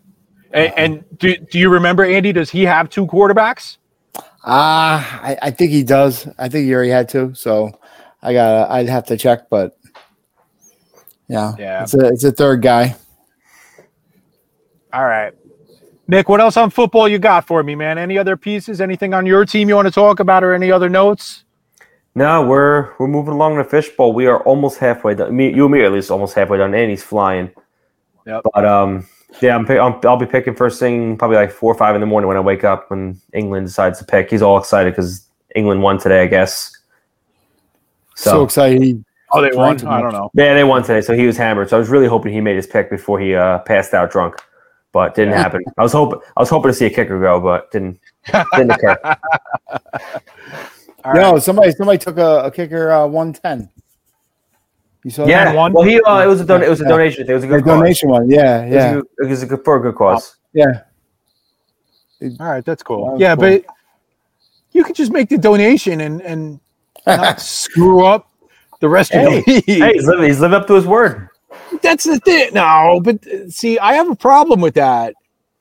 And, 0.52 0.72
and 0.76 1.18
do, 1.18 1.36
do 1.36 1.58
you 1.58 1.68
remember 1.68 2.04
Andy? 2.04 2.32
Does 2.32 2.50
he 2.50 2.62
have 2.64 2.88
two 2.88 3.06
quarterbacks? 3.06 3.76
Ah, 4.44 5.20
I, 5.22 5.36
I 5.42 5.50
think 5.50 5.72
he 5.72 5.82
does. 5.82 6.28
I 6.38 6.48
think 6.48 6.66
he 6.66 6.74
already 6.74 6.90
had 6.90 7.08
two. 7.08 7.34
So 7.34 7.78
I 8.22 8.32
got. 8.32 8.70
I'd 8.70 8.88
have 8.88 9.04
to 9.06 9.16
check, 9.16 9.48
but 9.50 9.76
yeah, 11.28 11.54
Yeah. 11.58 11.82
it's 11.82 11.94
a 11.94 12.06
it's 12.06 12.24
a 12.24 12.32
third 12.32 12.62
guy. 12.62 12.94
All 14.92 15.04
right. 15.04 15.34
Nick, 16.08 16.28
what 16.28 16.40
else 16.40 16.56
on 16.56 16.70
football 16.70 17.08
you 17.08 17.18
got 17.18 17.46
for 17.46 17.62
me, 17.62 17.74
man? 17.74 17.98
Any 17.98 18.16
other 18.16 18.36
pieces? 18.36 18.80
Anything 18.80 19.12
on 19.12 19.26
your 19.26 19.44
team 19.44 19.68
you 19.68 19.74
want 19.74 19.86
to 19.88 19.92
talk 19.92 20.20
about, 20.20 20.44
or 20.44 20.54
any 20.54 20.70
other 20.70 20.88
notes? 20.88 21.44
No, 22.14 22.46
we're 22.46 22.94
we're 22.98 23.08
moving 23.08 23.34
along 23.34 23.56
the 23.58 23.64
fishbowl. 23.64 24.12
We 24.12 24.26
are 24.26 24.42
almost 24.44 24.78
halfway 24.78 25.14
done. 25.14 25.36
Me, 25.36 25.52
you 25.52 25.64
and 25.64 25.72
me 25.72 25.80
are 25.80 25.86
at 25.86 25.92
least 25.92 26.10
almost 26.10 26.34
halfway 26.34 26.58
done. 26.58 26.72
And 26.74 26.90
he's 26.90 27.02
flying. 27.02 27.50
Yep. 28.26 28.42
But 28.54 28.64
um, 28.64 29.06
yeah, 29.42 29.56
I'm, 29.56 29.68
I'm 29.68 30.00
I'll 30.04 30.16
be 30.16 30.26
picking 30.26 30.54
first 30.54 30.78
thing 30.80 31.18
probably 31.18 31.36
like 31.36 31.50
four 31.50 31.72
or 31.72 31.76
five 31.76 31.94
in 31.94 32.00
the 32.00 32.06
morning 32.06 32.28
when 32.28 32.36
I 32.36 32.40
wake 32.40 32.64
up 32.64 32.90
when 32.90 33.20
England 33.34 33.66
decides 33.66 33.98
to 33.98 34.04
pick. 34.04 34.30
He's 34.30 34.42
all 34.42 34.58
excited 34.58 34.92
because 34.94 35.28
England 35.54 35.82
won 35.82 35.98
today, 35.98 36.22
I 36.22 36.26
guess. 36.26 36.72
So, 38.14 38.30
So, 38.30 38.44
excited. 38.44 39.04
Oh, 39.32 39.42
they 39.42 39.54
won? 39.54 39.76
won. 39.76 39.86
I 39.88 40.00
don't 40.00 40.12
know. 40.12 40.30
yeah, 40.34 40.54
they 40.54 40.64
won 40.64 40.82
today, 40.82 41.00
so 41.02 41.14
he 41.14 41.26
was 41.26 41.36
hammered. 41.36 41.68
So 41.68 41.76
I 41.76 41.80
was 41.80 41.88
really 41.90 42.06
hoping 42.06 42.32
he 42.32 42.40
made 42.40 42.56
his 42.56 42.66
pick 42.66 42.88
before 42.88 43.18
he 43.20 43.34
uh, 43.34 43.58
passed 43.60 43.92
out 43.92 44.10
drunk, 44.10 44.36
but 44.96 45.14
didn't 45.14 45.32
Yeah. 45.34 45.42
happen. 45.42 45.62
I 45.76 45.82
was 45.82 45.92
hoping 45.92 46.20
I 46.36 46.40
was 46.40 46.48
hoping 46.48 46.70
to 46.70 46.74
see 46.74 46.86
a 46.86 46.90
kicker 46.90 47.20
go, 47.20 47.38
but 47.38 47.70
didn't 47.70 48.00
didn't 48.54 48.70
occur. 48.70 48.96
All 51.04 51.14
Yo, 51.14 51.32
right. 51.32 51.42
somebody 51.42 51.70
somebody 51.72 51.98
took 51.98 52.16
a, 52.16 52.44
a 52.44 52.50
kicker 52.50 52.90
uh, 52.90 53.06
one 53.06 53.34
ten. 53.34 53.68
You 55.04 55.10
saw 55.10 55.26
Yeah, 55.26 55.52
one? 55.52 55.74
well, 55.74 55.84
he 55.84 56.00
uh, 56.00 56.20
it 56.24 56.26
was 56.26 56.40
a 56.40 56.46
don- 56.46 56.62
it 56.62 56.70
was 56.70 56.80
a 56.80 56.84
Yeah. 56.84 56.88
donation. 56.88 57.28
It 57.28 57.34
was 57.34 57.44
a 57.44 57.46
that? 57.46 57.56
The 57.56 57.58
good 57.62 57.64
cause. 57.64 57.78
donation 57.78 58.08
one. 58.08 58.30
Yeah, 58.30 58.62
It 58.62 58.64
was, 58.64 58.72
a 58.72 58.76
yeah, 58.78 58.94
good, 58.94 59.04
it 59.18 59.28
was 59.28 59.42
a 59.42 59.46
good 59.46 59.64
for 59.66 59.76
a 59.76 59.80
good 59.82 59.94
cause. 59.96 60.36
yeah. 60.54 60.80
All 62.40 62.46
right, 62.48 62.64
that's 62.64 62.82
cool. 62.82 63.10
That 63.12 63.20
yeah, 63.20 63.34
cool. 63.36 63.42
but 63.42 63.64
you 64.72 64.82
could 64.82 64.96
just 64.96 65.12
make 65.12 65.28
the 65.28 65.36
donation 65.36 66.00
and 66.00 66.22
and 66.22 66.58
not 67.06 67.38
screw 67.60 68.06
up 68.06 68.30
the 68.80 68.88
rest 68.88 69.12
of 69.14 69.20
the 69.22 69.30
league. 69.46 69.64
Hey, 69.66 69.92
he's 69.92 70.06
living, 70.06 70.24
he's 70.24 70.40
living 70.40 70.58
up 70.58 70.66
to 70.68 70.74
his 70.74 70.86
word. 70.86 71.28
That's 71.82 72.04
the 72.04 72.18
thing. 72.20 72.54
No, 72.54 73.00
but 73.02 73.26
uh, 73.26 73.48
see, 73.48 73.78
I 73.78 73.94
have 73.94 74.10
a 74.10 74.16
problem 74.16 74.60
with 74.60 74.74
that. 74.74 75.14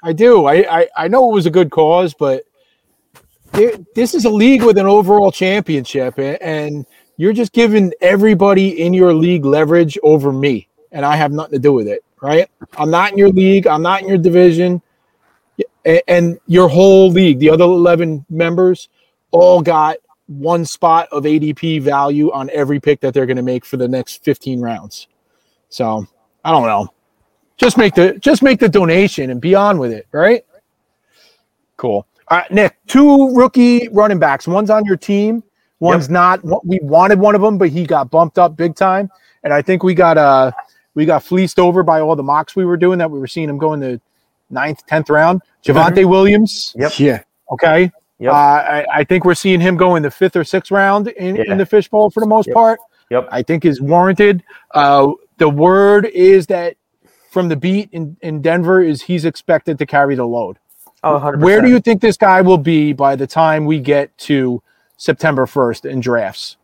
I 0.04 0.14
do. 0.14 0.46
I 0.46 0.80
I, 0.82 0.88
I 0.98 1.08
know 1.08 1.30
it 1.32 1.34
was 1.34 1.46
a 1.46 1.52
good 1.52 1.72
cause, 1.72 2.14
but 2.14 2.44
this 3.96 4.14
is 4.14 4.26
a 4.26 4.30
league 4.30 4.64
with 4.64 4.78
an 4.78 4.86
overall 4.86 5.32
championship, 5.32 6.18
a- 6.20 6.42
and 6.44 6.86
you're 7.18 7.34
just 7.34 7.54
giving 7.54 7.94
everybody 8.02 8.82
in 8.82 8.94
your 8.94 9.14
league 9.14 9.46
leverage 9.46 9.98
over 10.04 10.32
me, 10.32 10.68
and 10.92 11.06
I 11.06 11.16
have 11.16 11.32
nothing 11.32 11.54
to 11.54 11.60
do 11.60 11.74
with 11.74 11.88
it. 11.88 12.04
Right? 12.22 12.50
I'm 12.78 12.90
not 12.90 13.12
in 13.12 13.18
your 13.18 13.30
league. 13.30 13.68
I'm 13.68 13.82
not 13.84 14.02
in 14.02 14.08
your 14.10 14.18
division, 14.18 14.82
and 16.08 16.40
your 16.48 16.68
whole 16.68 17.10
league, 17.12 17.40
the 17.40 17.50
other 17.50 17.66
11 17.66 18.26
members, 18.30 18.90
all 19.32 19.62
got 19.62 19.98
one 20.28 20.66
spot 20.66 21.08
of 21.12 21.24
ADP 21.24 21.82
value 21.82 22.32
on 22.32 22.50
every 22.52 22.80
pick 22.80 23.00
that 23.02 23.14
they're 23.14 23.28
going 23.28 23.38
to 23.38 23.44
make 23.44 23.64
for 23.66 23.78
the 23.78 23.88
next 23.88 24.24
15 24.24 24.60
rounds. 24.62 25.08
So 25.70 26.06
I 26.44 26.52
don't 26.52 26.66
know. 26.68 26.88
Just 27.58 27.78
make 27.78 27.96
the 27.96 28.14
just 28.20 28.42
make 28.44 28.60
the 28.60 28.70
donation 28.70 29.30
and 29.30 29.40
be 29.40 29.56
on 29.56 29.78
with 29.78 29.92
it, 29.92 30.08
right? 30.12 30.44
Cool. 31.78 32.06
All 32.28 32.38
right, 32.40 32.52
Nick, 32.52 32.78
two 32.88 33.34
rookie 33.36 33.88
running 33.90 34.20
backs. 34.20 34.48
One's 34.48 34.70
on 34.70 34.84
your 34.86 34.98
team. 34.98 35.44
One's 35.80 36.10
not. 36.10 36.44
We 36.66 36.80
wanted 36.82 37.20
one 37.20 37.36
of 37.36 37.42
them, 37.42 37.58
but 37.58 37.70
he 37.70 37.86
got 37.86 38.10
bumped 38.10 38.40
up 38.40 38.56
big 38.56 38.76
time. 38.76 39.10
And 39.44 39.54
I 39.54 39.62
think 39.62 39.84
we 39.84 39.94
got 39.94 40.18
uh 40.18 40.52
we 40.96 41.06
got 41.06 41.24
fleeced 41.24 41.60
over 41.60 41.84
by 41.84 42.00
all 42.00 42.16
the 42.16 42.24
mocks 42.24 42.56
we 42.56 42.66
were 42.66 42.78
doing 42.78 42.98
that 43.00 43.12
we 43.12 43.20
were 43.20 43.28
seeing 43.28 43.50
him 43.50 43.58
go 43.58 43.74
in 43.74 43.80
the 43.80 44.02
ninth, 44.50 44.86
tenth 44.88 45.10
round. 45.10 45.42
Javonte 45.64 46.06
Williams. 46.06 46.74
Yep. 46.78 47.00
Yeah. 47.00 47.24
Okay. 47.52 47.92
Yep. 48.20 48.32
Uh, 48.32 48.36
I, 48.36 48.86
I 48.94 49.04
think 49.04 49.26
we're 49.26 49.36
seeing 49.36 49.60
him 49.60 49.76
go 49.76 49.96
in 49.96 50.04
the 50.04 50.10
fifth 50.10 50.36
or 50.38 50.44
sixth 50.46 50.72
round 50.72 51.10
in, 51.10 51.36
Yeah. 51.36 51.52
in 51.52 51.58
the 51.58 51.66
fishbowl 51.66 52.10
for 52.10 52.22
the 52.22 52.28
most 52.28 52.48
Yep. 52.48 52.54
part. 52.54 52.80
Yep. 53.12 53.28
I 53.32 53.44
think 53.44 53.66
is 53.66 53.82
warranted. 53.82 54.42
Uh, 54.72 55.12
the 55.38 55.50
word 55.50 56.06
is 56.06 56.48
that 56.48 56.78
from 57.32 57.50
the 57.50 57.56
beat 57.56 57.90
in, 57.92 58.18
in 58.22 58.42
Denver 58.42 58.82
is 58.82 59.02
he's 59.04 59.26
expected 59.26 59.78
to 59.80 59.86
carry 59.86 60.16
the 60.16 60.26
load. 60.26 60.58
Oh, 61.04 61.20
100%. 61.20 61.40
Where 61.40 61.62
do 61.62 61.70
you 61.70 61.80
think 61.80 62.02
this 62.02 62.18
guy 62.18 62.42
will 62.42 62.58
be 62.58 62.94
by 62.94 63.16
the 63.16 63.28
time 63.28 63.66
we 63.66 63.80
get 63.80 64.18
to 64.20 64.64
September 64.98 65.46
1st 65.46 65.90
in 65.90 66.00
drafts? 66.00 66.58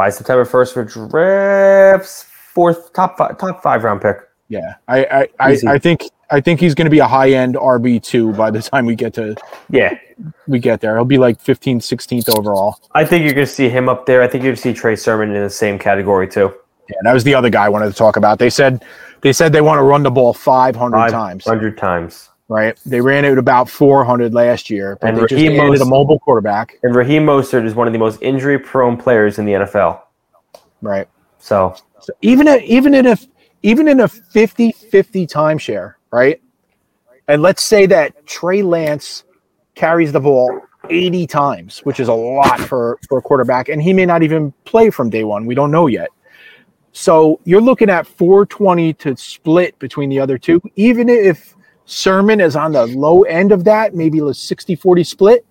by 0.00 0.08
September 0.08 0.46
first 0.46 0.72
for 0.72 0.82
drafts? 0.82 2.24
Fourth 2.54 2.92
top 2.94 3.18
five 3.18 3.36
top 3.36 3.62
five 3.62 3.84
round 3.84 4.00
pick. 4.00 4.16
Yeah, 4.48 4.76
I 4.88 5.04
I, 5.04 5.28
I, 5.38 5.58
I 5.74 5.78
think 5.78 6.04
I 6.30 6.40
think 6.40 6.58
he's 6.58 6.74
going 6.74 6.86
to 6.86 6.90
be 6.90 7.00
a 7.00 7.06
high 7.06 7.32
end 7.32 7.54
RB 7.54 8.02
two 8.02 8.32
by 8.32 8.50
the 8.50 8.62
time 8.62 8.86
we 8.86 8.94
get 8.94 9.12
to 9.14 9.36
Yeah, 9.68 9.98
we 10.46 10.58
get 10.58 10.80
there. 10.80 10.96
He'll 10.96 11.04
be 11.04 11.18
like 11.18 11.42
15th, 11.44 11.82
16th 11.82 12.34
overall. 12.36 12.80
I 12.92 13.04
think 13.04 13.24
you're 13.24 13.34
going 13.34 13.46
to 13.46 13.52
see 13.52 13.68
him 13.68 13.90
up 13.90 14.06
there. 14.06 14.22
I 14.22 14.26
think 14.26 14.42
you're 14.42 14.52
going 14.52 14.56
to 14.56 14.62
see 14.62 14.72
Trey 14.72 14.96
Sermon 14.96 15.34
in 15.34 15.42
the 15.42 15.50
same 15.50 15.78
category 15.78 16.26
too. 16.26 16.54
Yeah, 16.90 16.96
that 17.04 17.14
was 17.14 17.24
the 17.24 17.34
other 17.34 17.50
guy 17.50 17.66
I 17.66 17.68
wanted 17.68 17.88
to 17.88 17.94
talk 17.94 18.16
about. 18.16 18.38
They 18.38 18.50
said 18.50 18.84
they 19.20 19.32
said 19.32 19.52
they 19.52 19.60
want 19.60 19.78
to 19.78 19.82
run 19.82 20.02
the 20.02 20.10
ball 20.10 20.32
500 20.32 21.10
times. 21.10 21.44
hundred 21.44 21.76
times. 21.76 22.30
right? 22.48 22.78
They 22.84 23.00
ran 23.00 23.24
it 23.24 23.38
about 23.38 23.68
400 23.68 24.34
last 24.34 24.70
year, 24.70 24.96
but 25.00 25.08
And 25.08 25.16
they 25.16 25.22
just 25.22 25.32
Raheem 25.34 25.60
added 25.60 25.80
a 25.80 25.84
mobile 25.84 26.18
quarterback, 26.18 26.78
And 26.82 26.94
Raheem 26.94 27.24
Mostert 27.24 27.64
is 27.64 27.74
one 27.74 27.86
of 27.86 27.92
the 27.92 27.98
most 27.98 28.20
injury 28.22 28.58
prone 28.58 28.96
players 28.96 29.38
in 29.38 29.44
the 29.44 29.52
NFL. 29.52 30.00
right? 30.82 31.08
So 31.38 31.74
So 32.00 32.12
even 32.22 32.48
a, 32.48 32.56
even 32.58 32.94
in 32.94 33.06
a 33.06 33.16
even 33.62 33.88
in 33.88 34.00
a 34.00 34.08
50-50 34.08 34.72
timeshare, 35.30 35.94
right? 36.10 36.40
And 37.28 37.42
let's 37.42 37.62
say 37.62 37.86
that 37.86 38.26
Trey 38.26 38.62
Lance 38.62 39.24
carries 39.74 40.12
the 40.12 40.20
ball 40.20 40.60
80 40.88 41.26
times, 41.26 41.80
which 41.80 42.00
is 42.00 42.08
a 42.08 42.12
lot 42.12 42.58
for 42.58 42.98
for 43.08 43.18
a 43.18 43.22
quarterback, 43.22 43.68
and 43.68 43.82
he 43.82 43.92
may 43.92 44.06
not 44.06 44.22
even 44.22 44.52
play 44.64 44.90
from 44.90 45.10
day 45.10 45.24
one. 45.24 45.46
We 45.46 45.54
don't 45.54 45.70
know 45.70 45.86
yet. 45.86 46.08
So 46.92 47.40
you're 47.44 47.60
looking 47.60 47.88
at 47.88 48.06
420 48.06 48.92
to 48.94 49.16
split 49.16 49.78
between 49.78 50.08
the 50.10 50.18
other 50.18 50.38
two. 50.38 50.60
Even 50.76 51.08
if 51.08 51.54
Sermon 51.84 52.40
is 52.40 52.56
on 52.56 52.72
the 52.72 52.86
low 52.86 53.22
end 53.22 53.52
of 53.52 53.64
that, 53.64 53.94
maybe 53.94 54.18
a 54.18 54.22
60-40 54.22 55.06
split, 55.06 55.46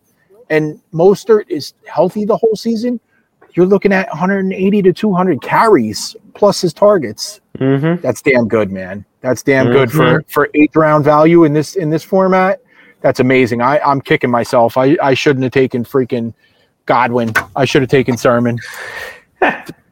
and 0.49 0.79
Mostert 0.93 1.45
is 1.49 1.73
healthy 1.85 2.25
the 2.25 2.35
whole 2.37 2.55
season, 2.55 2.99
you're 3.53 3.65
looking 3.65 3.91
at 3.93 4.07
180 4.09 4.81
to 4.81 4.93
200 4.93 5.41
carries 5.41 6.15
plus 6.33 6.61
his 6.61 6.73
targets. 6.73 7.41
mhm. 7.57 8.01
That's 8.01 8.21
damn 8.21 8.47
good, 8.47 8.71
man. 8.71 9.05
That's 9.21 9.43
damn 9.43 9.71
good 9.71 9.91
for 9.91 10.23
for 10.27 10.49
eighth 10.53 10.75
round 10.75 11.03
value 11.03 11.43
in 11.43 11.51
this 11.51 11.75
in 11.75 11.89
this 11.89 12.03
format. 12.03 12.61
That's 13.01 13.19
amazing. 13.19 13.61
I 13.61 13.79
I'm 13.79 13.99
kicking 13.99 14.29
myself. 14.29 14.77
I 14.77 14.97
I 15.01 15.13
shouldn't 15.13 15.43
have 15.43 15.51
taken 15.51 15.83
freaking 15.83 16.33
Godwin. 16.85 17.33
I 17.55 17.65
should 17.65 17.81
have 17.81 17.91
taken 17.91 18.15
Sermon. 18.17 18.59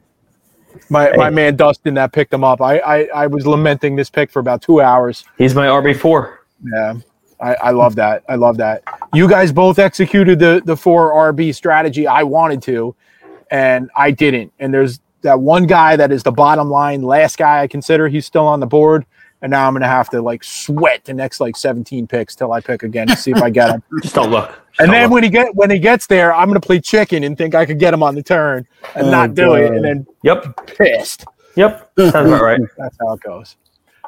My 0.90 1.12
my 1.16 1.30
man 1.30 1.56
Dustin 1.56 1.94
that 1.96 2.12
picked 2.12 2.34
him 2.34 2.44
up. 2.44 2.62
I, 2.62 2.80
I 2.80 3.04
I 3.14 3.28
was 3.28 3.46
lamenting 3.46 3.96
this 3.96 4.10
pick 4.10 4.32
for 4.32 4.40
about 4.40 4.62
two 4.62 4.82
hours. 4.82 5.26
he's 5.38 5.56
my 5.56 5.68
RB 5.68 5.96
four. 5.96 6.46
Yeah. 6.64 6.96
I, 7.40 7.54
I 7.56 7.72
love 7.72 7.96
that. 7.96 8.24
I 8.28 8.36
love 8.36 8.58
that. 8.58 8.84
You 9.14 9.30
guys 9.30 9.52
both 9.52 9.80
executed 9.80 10.40
the 10.40 10.62
the 10.66 10.76
four 10.76 11.14
RB 11.14 11.54
strategy 11.54 12.08
I 12.08 12.24
wanted 12.24 12.62
to, 12.64 12.96
and 13.52 13.90
I 13.96 14.12
didn't. 14.12 14.52
And 14.60 14.74
there's 14.74 15.00
that 15.22 15.40
one 15.40 15.68
guy 15.68 15.96
that 15.96 16.12
is 16.12 16.24
the 16.24 16.32
bottom 16.32 16.70
line, 16.70 17.02
last 17.02 17.38
guy 17.38 17.62
I 17.62 17.68
consider. 17.68 18.08
He's 18.08 18.26
still 18.26 18.48
on 18.48 18.60
the 18.60 18.66
board, 18.66 19.06
and 19.42 19.50
now 19.52 19.68
I'm 19.68 19.74
gonna 19.74 19.88
have 19.88 20.10
to 20.12 20.22
like 20.22 20.44
sweat 20.44 21.04
the 21.06 21.14
next 21.14 21.40
like 21.40 21.56
17 21.56 22.08
picks 22.08 22.36
till 22.36 22.52
I 22.52 22.60
pick 22.62 22.84
again 22.84 23.08
to 23.08 23.16
see 23.16 23.32
if 23.32 23.42
I 23.42 23.50
get 23.50 23.70
him. 23.70 23.84
Just 24.02 24.16
don't 24.16 24.32
look. 24.32 24.48
Just 24.50 24.60
and 24.80 24.88
don't 24.88 24.92
then 24.92 25.04
look. 25.04 25.12
when 25.12 25.24
he 25.24 25.30
get 25.30 25.56
when 25.56 25.70
he 25.70 25.80
gets 25.80 26.08
there, 26.08 26.34
I'm 26.34 26.48
gonna 26.48 26.60
play 26.60 26.80
chicken 26.80 27.24
and 27.24 27.38
think 27.38 27.56
I 27.56 27.66
could 27.66 27.80
get 27.80 27.94
him 27.94 28.02
on 28.04 28.16
the 28.16 28.24
turn 28.24 28.68
and 28.96 29.08
Oh, 29.08 29.12
not 29.12 29.36
do 29.36 29.54
it, 29.56 29.72
and 29.72 29.84
then 29.84 30.08
yep, 30.24 30.66
pissed. 30.68 31.26
yep, 31.56 31.92
sounds 31.98 32.14
about 32.16 32.42
right. 32.42 32.60
That's 32.78 32.98
how 33.00 33.14
it 33.14 33.22
goes. 33.22 33.56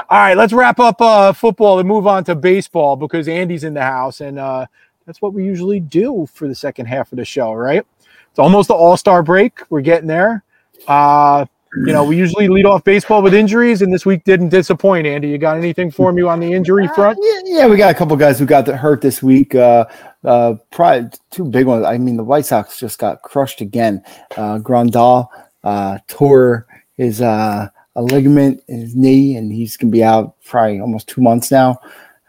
All 0.09 0.17
right, 0.17 0.37
let's 0.37 0.53
wrap 0.53 0.79
up 0.79 1.01
uh, 1.01 1.33
football 1.33 1.79
and 1.79 1.87
move 1.87 2.07
on 2.07 2.23
to 2.23 2.33
baseball 2.35 2.95
because 2.95 3.27
Andy's 3.27 3.65
in 3.65 3.73
the 3.73 3.81
house 3.81 4.21
and 4.21 4.39
uh, 4.39 4.65
That's 5.05 5.21
what 5.21 5.33
we 5.33 5.43
usually 5.43 5.79
do 5.81 6.25
for 6.33 6.47
the 6.47 6.55
second 6.55 6.85
half 6.85 7.11
of 7.11 7.17
the 7.17 7.25
show, 7.25 7.53
right? 7.53 7.85
It's 8.29 8.39
almost 8.39 8.69
the 8.69 8.75
All 8.75 8.95
Star 8.95 9.21
break. 9.23 9.59
We're 9.69 9.81
getting 9.81 10.07
there. 10.07 10.43
Uh, 10.87 11.45
you 11.77 11.93
know, 11.93 12.03
we 12.03 12.17
usually 12.17 12.47
lead 12.47 12.65
off 12.65 12.83
baseball 12.83 13.21
with 13.21 13.33
injuries, 13.33 13.81
and 13.81 13.93
this 13.93 14.05
week 14.05 14.23
didn't 14.23 14.49
disappoint. 14.49 15.05
Andy, 15.05 15.29
you 15.29 15.37
got 15.37 15.57
anything 15.57 15.91
for 15.91 16.11
me 16.11 16.23
on 16.23 16.39
the 16.39 16.51
injury 16.51 16.87
front? 16.95 17.19
Yeah, 17.21 17.41
yeah, 17.45 17.67
we 17.67 17.77
got 17.77 17.91
a 17.91 17.93
couple 17.93 18.15
guys 18.17 18.39
who 18.39 18.45
got 18.45 18.67
hurt 18.67 19.01
this 19.01 19.21
week. 19.21 19.53
Uh, 19.53 19.85
uh, 20.23 20.55
probably 20.71 21.09
two 21.29 21.45
big 21.45 21.67
ones. 21.67 21.85
I 21.85 21.97
mean, 21.97 22.17
the 22.17 22.23
White 22.23 22.45
Sox 22.45 22.79
just 22.79 22.97
got 22.97 23.21
crushed 23.21 23.61
again. 23.61 24.03
Uh, 24.35 24.57
Grandal 24.57 25.27
uh, 25.63 25.99
tore 26.07 26.65
his 26.97 27.21
uh, 27.21 27.69
a 27.95 28.01
ligament 28.01 28.63
in 28.67 28.81
his 28.81 28.95
knee, 28.95 29.35
and 29.35 29.51
he's 29.51 29.77
gonna 29.77 29.91
be 29.91 30.03
out 30.03 30.35
probably 30.43 30.79
almost 30.79 31.07
two 31.07 31.21
months 31.21 31.51
now. 31.51 31.79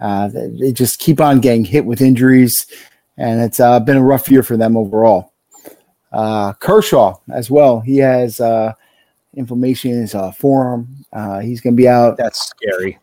Uh, 0.01 0.29
they 0.29 0.73
just 0.73 0.99
keep 0.99 1.21
on 1.21 1.41
getting 1.41 1.65
hit 1.65 1.85
with 1.85 2.01
injuries, 2.01 2.67
and 3.17 3.41
it's 3.41 3.61
uh, 3.61 3.81
been 3.81 3.97
a 3.97 4.03
rough 4.03 4.31
year 4.31 4.43
for 4.43 4.57
them 4.57 4.77
overall. 4.77 5.33
Uh, 6.13 6.53
Kershaw 6.55 7.17
as 7.33 7.51
well. 7.51 7.81
He 7.81 7.99
has 7.99 8.41
uh, 8.41 8.73
inflammation 9.37 9.93
in 9.93 10.01
his 10.01 10.15
uh, 10.15 10.33
forearm. 10.33 10.89
Uh, 11.13 11.41
he's 11.41 11.61
going 11.61 11.75
to 11.75 11.81
be 11.81 11.89
out. 11.89 12.17
That's 12.17 12.49
scary. 12.49 12.99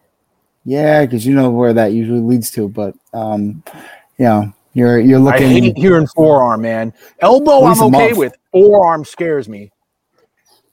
Yeah, 0.66 1.06
because 1.06 1.26
you 1.26 1.34
know 1.34 1.50
where 1.50 1.74
that 1.74 1.94
usually 1.94 2.20
leads 2.20 2.52
to. 2.52 2.68
But 2.68 2.94
um, 3.14 3.64
you 4.18 4.26
know, 4.26 4.54
you're 4.74 5.00
you're 5.00 5.20
looking. 5.20 5.48
I 5.48 5.50
hate 5.50 5.78
hearing 5.78 6.08
forearm, 6.08 6.62
man. 6.62 6.94
Elbow, 7.20 7.64
I'm 7.64 7.82
okay 7.96 8.14
with. 8.14 8.36
Forearm 8.52 9.06
scares 9.06 9.48
me. 9.48 9.72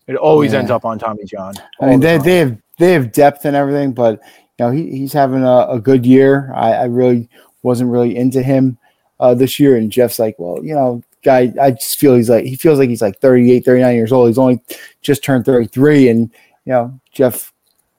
It 0.07 0.17
always 0.17 0.53
Yeah. 0.53 0.59
ends 0.59 0.71
up 0.71 0.85
on 0.85 0.99
Tommy 0.99 1.25
John. 1.25 1.55
I 1.81 1.87
mean, 1.87 2.01
the 2.01 2.07
they 2.07 2.19
they 2.19 2.39
have 2.39 2.59
they 2.79 2.93
have 2.93 3.13
depth 3.13 3.45
and 3.45 3.57
everything, 3.57 3.93
but 3.93 4.21
you 4.59 4.67
know 4.67 4.71
he, 4.71 4.91
he's 4.91 5.13
having 5.13 5.45
a, 5.45 5.67
a 5.71 5.81
good 5.81 6.05
year. 6.05 6.53
I, 6.55 6.73
I 6.73 6.85
really 6.85 7.29
wasn't 7.63 7.91
really 7.91 8.17
into 8.17 8.43
him 8.43 8.77
uh, 9.21 9.35
this 9.35 9.59
year, 9.61 9.77
and 9.77 9.91
Jeff's 9.93 10.19
like, 10.19 10.35
well, 10.39 10.63
you 10.63 10.75
know, 10.75 11.03
guy, 11.25 11.53
I 11.61 11.73
just 11.73 11.99
feel 11.99 12.15
he's 12.15 12.31
like 12.31 12.45
he 12.45 12.55
feels 12.57 12.79
like 12.79 12.89
he's 12.89 13.03
like 13.03 13.19
38, 13.21 13.65
39 13.65 13.95
years 13.95 14.13
old. 14.13 14.29
He's 14.29 14.39
only 14.39 14.61
just 15.03 15.25
turned 15.25 15.45
33, 15.45 16.09
and 16.11 16.31
you 16.65 16.73
know, 16.73 17.01
Jeff 17.13 17.53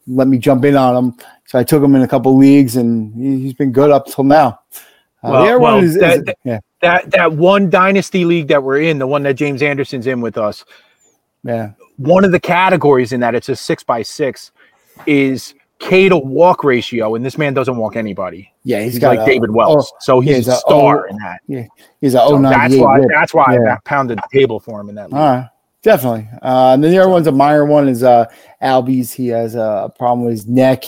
let 0.07 0.27
me 0.27 0.37
jump 0.37 0.63
in 0.65 0.75
on 0.77 0.95
him, 0.95 1.17
so 1.45 1.57
I 1.59 1.63
took 1.63 1.83
him 1.83 1.95
in 1.95 2.03
a 2.03 2.07
couple 2.07 2.37
leagues, 2.37 2.75
and 2.75 3.13
he, 3.15 3.41
he's 3.43 3.53
been 3.53 3.71
good 3.71 3.89
up 3.91 4.05
till 4.05 4.23
now. 4.23 4.59
Uh, 5.23 5.29
Well- 5.31 5.43
the 5.43 5.49
other 5.49 5.59
one 5.59 5.73
well, 5.75 5.83
is, 5.83 5.95
is- 5.95 6.01
that- 6.01 6.25
that- 6.25 6.37
yeah, 6.43 6.59
that 6.81 7.11
that 7.11 7.33
one 7.33 7.69
dynasty 7.69 8.23
league 8.25 8.47
that 8.49 8.61
we're 8.63 8.81
in, 8.81 8.99
the 8.99 9.07
one 9.07 9.23
that 9.23 9.33
James 9.33 9.61
Anderson's 9.63 10.05
in 10.07 10.21
with 10.21 10.37
us. 10.37 10.63
yeah, 11.43 11.71
One 11.97 12.23
of 12.23 12.31
the 12.31 12.39
categories 12.39 13.11
in 13.11 13.19
that 13.21 13.33
it's 13.35 13.49
a 13.49 13.55
six 13.55 13.83
by 13.83 14.01
six 14.03 14.51
is 15.07 15.53
K 15.79 16.09
to 16.09 16.17
walk 16.17 16.63
ratio, 16.63 17.15
and 17.15 17.25
this 17.25 17.37
man 17.37 17.53
doesn't 17.53 17.75
walk 17.77 17.95
anybody. 17.95 18.51
yeah. 18.63 18.81
He's, 18.81 18.93
he's 18.93 19.01
got 19.01 19.15
like 19.17 19.27
a- 19.27 19.31
David 19.31 19.51
Wells, 19.51 19.91
so 19.99 20.21
yeah, 20.21 20.35
he's 20.35 20.45
he's 20.45 20.47
a 20.47 20.51
a 20.53 20.55
star 20.57 21.05
oh, 21.05 21.09
in 21.09 21.17
that. 21.17 21.41
Yeah, 21.47 21.65
he's 22.01 22.13
a 22.13 22.19
So 22.19 22.37
098 22.37 22.49
that's 22.69 22.75
why 22.81 22.99
whip. 22.99 23.09
that's 23.13 23.33
why 23.33 23.57
Yeah. 23.63 23.73
I 23.73 23.77
pounded 23.85 24.17
the 24.19 24.27
table 24.39 24.59
for 24.59 24.79
him 24.79 24.89
in 24.89 24.95
that 24.95 25.09
league. 25.11 25.19
All 25.19 25.35
right, 25.35 25.49
definitely. 25.83 26.27
Uh, 26.41 26.73
and 26.73 26.83
then 26.83 26.91
the 26.91 26.97
other 26.99 27.09
one's 27.09 27.27
a 27.27 27.31
minor 27.31 27.65
one 27.65 27.87
is 27.89 28.03
uh, 28.03 28.25
Albies. 28.61 29.13
He 29.13 29.27
has 29.27 29.55
a 29.55 29.91
problem 29.97 30.25
with 30.25 30.33
his 30.33 30.47
neck. 30.47 30.85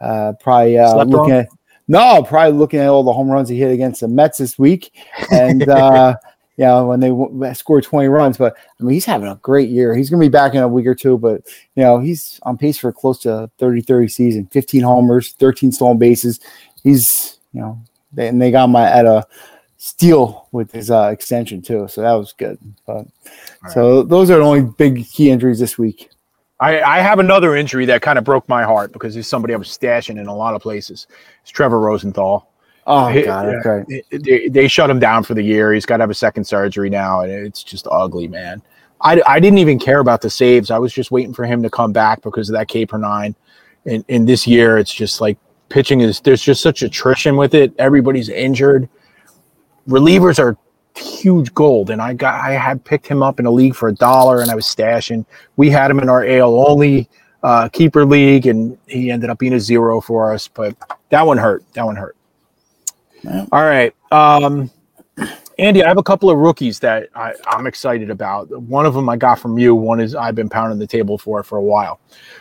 Uh, 0.00 0.32
probably 0.40 0.78
uh, 0.78 0.92
Slept 0.92 1.10
looking 1.10 1.34
on? 1.34 1.40
at 1.40 1.48
no, 1.88 2.22
probably 2.22 2.58
looking 2.58 2.80
at 2.80 2.88
all 2.88 3.02
the 3.02 3.12
home 3.12 3.28
runs 3.30 3.48
he 3.48 3.58
hit 3.58 3.70
against 3.70 4.00
the 4.00 4.08
Mets 4.08 4.38
this 4.38 4.58
week, 4.58 4.92
and 5.30 5.68
uh, 5.68 6.16
you 6.62 6.68
know 6.68 6.86
when 6.86 7.00
they 7.00 7.08
w- 7.08 7.54
scored 7.54 7.82
twenty 7.82 8.06
runs. 8.06 8.38
But 8.38 8.56
I 8.78 8.84
mean, 8.84 8.94
he's 8.94 9.04
having 9.04 9.26
a 9.26 9.34
great 9.42 9.68
year. 9.68 9.96
He's 9.96 10.08
going 10.08 10.20
to 10.20 10.24
be 10.24 10.30
back 10.30 10.54
in 10.54 10.62
a 10.62 10.68
week 10.68 10.86
or 10.86 10.94
two, 10.94 11.18
but 11.18 11.42
you 11.74 11.82
know 11.82 11.98
he's 11.98 12.38
on 12.44 12.56
pace 12.56 12.78
for 12.78 12.92
close 12.92 13.18
to 13.20 13.50
30-30 13.58 14.10
season, 14.10 14.46
fifteen 14.46 14.82
homers, 14.82 15.32
thirteen 15.32 15.72
stolen 15.72 15.98
bases. 15.98 16.38
He's 16.84 17.40
you 17.52 17.60
know, 17.60 17.82
they, 18.12 18.28
and 18.28 18.40
they 18.40 18.52
got 18.52 18.68
my 18.68 18.88
at 18.88 19.06
a 19.06 19.26
steal 19.76 20.48
with 20.52 20.70
his 20.70 20.88
uh, 20.88 21.08
extension 21.12 21.62
too, 21.62 21.88
so 21.88 22.00
that 22.00 22.12
was 22.12 22.32
good. 22.32 22.58
But 22.86 23.06
so 23.70 24.04
those 24.04 24.30
are 24.30 24.38
the 24.38 24.44
only 24.44 24.62
big 24.62 25.04
key 25.06 25.30
injuries 25.30 25.58
this 25.58 25.76
week. 25.76 26.10
I, 26.60 26.80
I 26.80 26.98
have 27.00 27.18
another 27.18 27.56
injury 27.56 27.86
that 27.86 28.02
kind 28.02 28.18
of 28.18 28.24
broke 28.24 28.48
my 28.48 28.62
heart 28.62 28.92
because 28.92 29.16
he's 29.16 29.26
somebody 29.26 29.52
I 29.52 29.56
was 29.56 29.66
stashing 29.66 30.20
in 30.20 30.28
a 30.28 30.36
lot 30.36 30.54
of 30.54 30.62
places. 30.62 31.08
It's 31.42 31.50
Trevor 31.50 31.80
Rosenthal. 31.80 32.51
Oh 32.86 33.06
Hey, 33.06 33.24
god, 33.24 33.46
okay. 33.46 34.02
They, 34.10 34.48
they 34.48 34.68
shut 34.68 34.90
him 34.90 34.98
down 34.98 35.22
for 35.22 35.34
the 35.34 35.42
year. 35.42 35.72
He's 35.72 35.86
got 35.86 35.98
to 35.98 36.02
have 36.02 36.10
a 36.10 36.14
second 36.14 36.44
surgery 36.44 36.90
now, 36.90 37.20
and 37.20 37.30
it's 37.30 37.62
just 37.62 37.86
ugly, 37.90 38.26
man. 38.26 38.62
I, 39.00 39.20
I 39.26 39.40
didn't 39.40 39.58
even 39.58 39.78
care 39.78 40.00
about 40.00 40.20
the 40.20 40.30
saves. 40.30 40.70
I 40.70 40.78
was 40.78 40.92
just 40.92 41.10
waiting 41.10 41.34
for 41.34 41.44
him 41.44 41.62
to 41.62 41.70
come 41.70 41.92
back 41.92 42.22
because 42.22 42.48
of 42.48 42.54
that 42.54 42.68
K 42.68 42.86
per 42.86 42.98
nine. 42.98 43.34
And 43.84 44.04
in 44.08 44.26
this 44.26 44.46
year, 44.46 44.78
it's 44.78 44.92
just 44.92 45.20
like 45.20 45.38
pitching 45.68 46.00
is 46.00 46.20
there's 46.20 46.42
just 46.42 46.62
such 46.62 46.82
attrition 46.82 47.36
with 47.36 47.54
it. 47.54 47.72
Everybody's 47.78 48.28
injured. 48.28 48.88
Relievers 49.88 50.38
are 50.38 50.56
huge 50.96 51.52
gold, 51.54 51.90
and 51.90 52.00
I 52.00 52.14
got 52.14 52.34
I 52.34 52.52
had 52.52 52.84
picked 52.84 53.06
him 53.06 53.22
up 53.22 53.40
in 53.40 53.46
a 53.46 53.50
league 53.50 53.74
for 53.74 53.88
a 53.88 53.94
dollar, 53.94 54.40
and 54.40 54.50
I 54.50 54.54
was 54.54 54.66
stashing. 54.66 55.24
We 55.56 55.70
had 55.70 55.90
him 55.90 55.98
in 55.98 56.08
our 56.08 56.24
AL 56.24 56.68
only 56.68 57.08
uh, 57.42 57.68
keeper 57.68 58.04
league, 58.04 58.46
and 58.46 58.78
he 58.86 59.10
ended 59.10 59.30
up 59.30 59.38
being 59.38 59.54
a 59.54 59.60
zero 59.60 60.00
for 60.00 60.32
us. 60.32 60.46
But 60.46 60.76
that 61.08 61.26
one 61.26 61.38
hurt. 61.38 61.64
That 61.72 61.84
one 61.84 61.96
hurt. 61.96 62.16
All 63.26 63.64
right. 63.64 63.94
Um, 64.10 64.70
Andy, 65.58 65.84
I 65.84 65.88
have 65.88 65.98
a 65.98 66.02
couple 66.02 66.30
of 66.30 66.38
rookies 66.38 66.78
that 66.80 67.08
I, 67.14 67.34
I'm 67.46 67.66
excited 67.66 68.10
about. 68.10 68.50
One 68.62 68.86
of 68.86 68.94
them 68.94 69.08
I 69.08 69.16
got 69.16 69.38
from 69.38 69.58
you. 69.58 69.74
One 69.74 70.00
is 70.00 70.14
I've 70.14 70.34
been 70.34 70.48
pounding 70.48 70.78
the 70.78 70.86
table 70.86 71.18
for 71.18 71.42
for 71.42 71.58
a 71.58 71.62
while. 71.62 72.00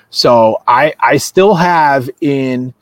So 0.09 0.61
I 0.67 0.93
I 0.99 1.17
still 1.17 1.53
have 1.53 2.09
in 2.21 2.73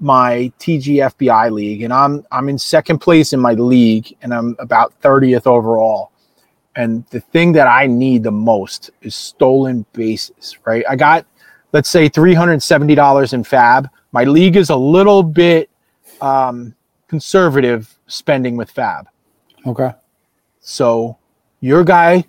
my 0.00 0.52
TGFBI 0.58 1.50
league, 1.50 1.82
and 1.82 1.92
I'm 1.92 2.24
I'm 2.32 2.48
in 2.48 2.58
second 2.58 2.98
place 2.98 3.32
in 3.32 3.40
my 3.40 3.52
league, 3.52 4.16
and 4.22 4.34
I'm 4.34 4.56
about 4.58 5.00
30th 5.00 5.46
overall. 5.46 6.10
And 6.76 7.04
the 7.10 7.20
thing 7.20 7.52
that 7.52 7.68
I 7.68 7.86
need 7.86 8.24
the 8.24 8.32
most 8.32 8.90
is 9.02 9.14
stolen 9.14 9.86
bases, 9.92 10.58
right? 10.64 10.84
I 10.88 10.96
got, 10.96 11.24
let's 11.72 11.88
say, 11.88 12.10
$370 12.10 13.32
in 13.32 13.44
fab. 13.44 13.88
My 14.10 14.24
league 14.24 14.56
is 14.56 14.70
a 14.70 14.76
little 14.76 15.22
bit 15.22 15.70
um, 16.20 16.74
conservative 17.14 17.96
spending 18.08 18.56
with 18.56 18.68
fab. 18.68 19.08
Okay. 19.64 19.92
So 20.58 21.16
your 21.60 21.84
guy, 21.84 22.24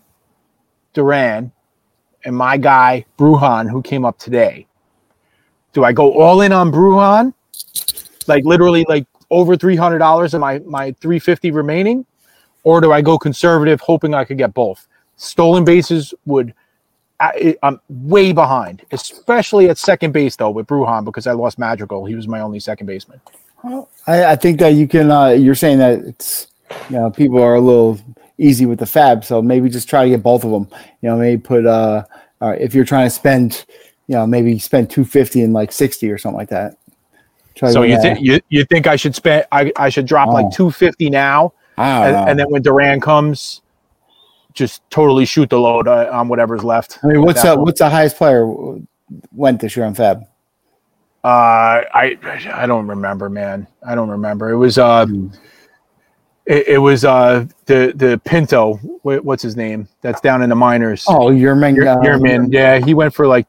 Duran, 0.93 1.51
and 2.23 2.35
my 2.35 2.55
guy, 2.55 3.03
Brujan, 3.17 3.67
who 3.67 3.81
came 3.81 4.05
up 4.05 4.19
today. 4.19 4.67
Do 5.73 5.83
I 5.83 5.91
go 5.91 6.13
all 6.21 6.41
in 6.41 6.51
on 6.51 6.71
Brujan? 6.71 7.33
Like 8.27 8.45
literally 8.45 8.85
like 8.87 9.07
over 9.31 9.57
$300 9.57 10.35
in 10.35 10.39
my, 10.39 10.59
my 10.59 10.91
350 11.01 11.49
remaining? 11.49 12.05
Or 12.63 12.79
do 12.79 12.91
I 12.91 13.01
go 13.01 13.17
conservative 13.17 13.81
hoping 13.81 14.13
I 14.13 14.23
could 14.23 14.37
get 14.37 14.53
both? 14.53 14.87
Stolen 15.15 15.65
bases 15.65 16.13
would 16.27 16.53
I, 17.19 17.55
I'm 17.63 17.81
way 17.89 18.33
behind, 18.33 18.83
especially 18.91 19.67
at 19.67 19.79
second 19.79 20.11
base 20.11 20.35
though 20.35 20.51
with 20.51 20.67
Brujan 20.67 21.05
because 21.05 21.25
I 21.25 21.31
lost 21.31 21.57
Madrigal. 21.57 22.05
He 22.05 22.13
was 22.13 22.27
my 22.27 22.41
only 22.41 22.59
second 22.59 22.85
baseman. 22.85 23.19
Well, 23.65 23.89
I, 24.05 24.25
I 24.25 24.35
think 24.35 24.59
that 24.59 24.69
you 24.69 24.87
can. 24.87 25.09
Uh, 25.09 25.29
you're 25.29 25.55
saying 25.55 25.79
that 25.79 25.99
it's 25.99 26.47
you 26.89 26.97
know 26.97 27.09
people 27.09 27.41
are 27.41 27.55
a 27.55 27.59
little 27.59 27.99
easy 28.37 28.67
with 28.67 28.77
the 28.79 28.85
fab, 28.85 29.25
so 29.25 29.41
maybe 29.41 29.69
just 29.69 29.89
try 29.89 30.03
to 30.03 30.09
get 30.09 30.21
both 30.21 30.43
of 30.43 30.51
them. 30.51 30.67
You 31.01 31.09
know, 31.09 31.17
maybe 31.17 31.41
put 31.41 31.65
uh, 31.65 32.03
if 32.41 32.75
you're 32.75 32.85
trying 32.85 33.07
to 33.07 33.09
spend, 33.09 33.65
you 34.07 34.15
know, 34.15 34.27
maybe 34.27 34.59
spend 34.59 34.91
two 34.91 35.03
fifty 35.03 35.41
and 35.41 35.51
like 35.51 35.71
sixty 35.71 36.11
or 36.11 36.19
something 36.19 36.37
like 36.37 36.49
that. 36.49 36.77
Try 37.55 37.71
So 37.71 37.81
you 37.81 37.99
think 37.99 38.21
you, 38.21 38.39
you 38.49 38.65
think 38.65 38.85
I 38.85 38.97
should 38.97 39.15
spend 39.15 39.45
I, 39.51 39.71
I 39.77 39.89
should 39.89 40.05
drop 40.05 40.27
Oh. 40.29 40.33
like 40.33 40.51
250 40.51 41.09
now 41.09 41.53
and, 41.77 42.29
and 42.29 42.39
then 42.39 42.49
when 42.49 42.61
Duran 42.61 42.99
comes 42.99 43.61
just 44.53 44.81
totally 44.89 45.25
shoot 45.25 45.49
the 45.49 45.59
load 45.59 45.87
uh, 45.87 46.09
on 46.11 46.27
whatever's 46.27 46.63
left. 46.63 46.99
I 47.03 47.07
mean, 47.07 47.23
what's 47.23 47.43
That 47.43 47.59
what's 47.59 47.79
the 47.79 47.89
highest 47.89 48.17
player 48.17 48.45
went 49.31 49.59
this 49.61 49.75
year 49.75 49.85
on 49.85 49.93
fab? 49.93 50.25
Uh, 51.25 51.81
I 51.93 52.17
I 52.53 52.67
don't 52.67 52.87
remember, 52.87 53.29
man. 53.29 53.65
I 53.87 53.95
don't 53.95 54.09
remember. 54.09 54.51
It 54.51 54.57
was 54.57 54.77
uh, 54.77 55.05
Hmm. 55.07 55.27
it, 56.45 56.67
it 56.67 56.77
was 56.77 57.03
uh 57.03 57.45
the 57.65 57.93
the 57.95 58.21
Pinto. 58.25 58.75
Wh- 59.01 59.25
What's 59.25 59.41
his 59.41 59.55
name? 59.55 59.87
That's 60.01 60.21
down 60.21 60.43
in 60.43 60.49
the 60.49 60.55
minors. 60.55 61.03
Oh, 61.07 61.29
Yerman. 61.31 61.75
Yer- 61.75 61.85
Yerman. 62.03 62.53
Yeah, 62.53 62.77
he 62.77 62.93
went 62.93 63.13
for 63.15 63.25
like 63.25 63.47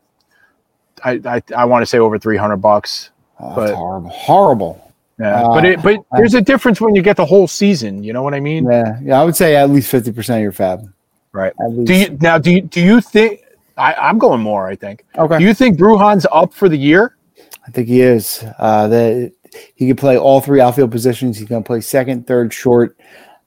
I 1.05 1.21
I, 1.27 1.43
I 1.55 1.65
want 1.67 1.83
to 1.83 1.87
say 1.87 1.99
over 1.99 2.19
three 2.19 2.39
hundred 2.39 2.59
bucks. 2.59 3.11
Oh, 3.39 3.55
but- 3.55 3.67
that's 3.67 3.77
horrible. 3.77 4.11
Horrible. 4.11 4.93
Yeah, 5.19 5.43
Uh, 5.45 5.49
but 5.55 5.65
it 5.65 5.83
but 5.83 5.99
there's 6.13 6.35
a 6.35 6.41
difference 6.43 6.81
when 6.81 6.95
you 6.95 7.03
get 7.03 7.17
the 7.17 7.25
whole 7.27 7.47
season. 7.49 8.03
You 8.05 8.13
know 8.15 8.23
what 8.23 8.33
I 8.35 8.41
mean? 8.41 8.71
Yeah, 8.71 8.99
yeah. 9.03 9.21
I 9.21 9.25
would 9.25 9.37
say 9.37 9.57
at 9.57 9.69
least 9.71 9.91
fifty 9.91 10.13
percent 10.13 10.39
of 10.39 10.43
your 10.43 10.53
fab. 10.53 10.91
Right. 11.33 11.53
Do 11.85 11.93
you 11.95 12.17
now? 12.21 12.39
Do 12.39 12.51
you 12.53 12.63
do 12.63 12.81
you 12.81 13.01
think? 13.03 13.41
I, 13.79 13.93
I'm 13.95 14.19
going 14.19 14.41
more. 14.41 14.67
I 14.67 14.77
think. 14.77 15.05
okay. 15.19 15.39
Do 15.39 15.45
you 15.45 15.53
think 15.53 15.79
Brujan's 15.79 16.27
up 16.33 16.55
for 16.55 16.69
the 16.71 16.77
year? 16.79 17.16
I 17.67 17.71
think 17.71 17.89
he 17.89 18.01
is. 18.01 18.45
Uh, 18.59 18.89
that 18.89 19.33
he 19.75 19.87
can 19.87 19.97
play 19.97 20.17
all 20.17 20.41
three 20.41 20.61
outfield 20.61 20.91
positions. 20.91 21.39
He's 21.39 21.49
going 21.49 21.63
to 21.63 21.67
play 21.67 21.81
second, 21.81 22.27
third, 22.27 22.53
short. 22.53 22.97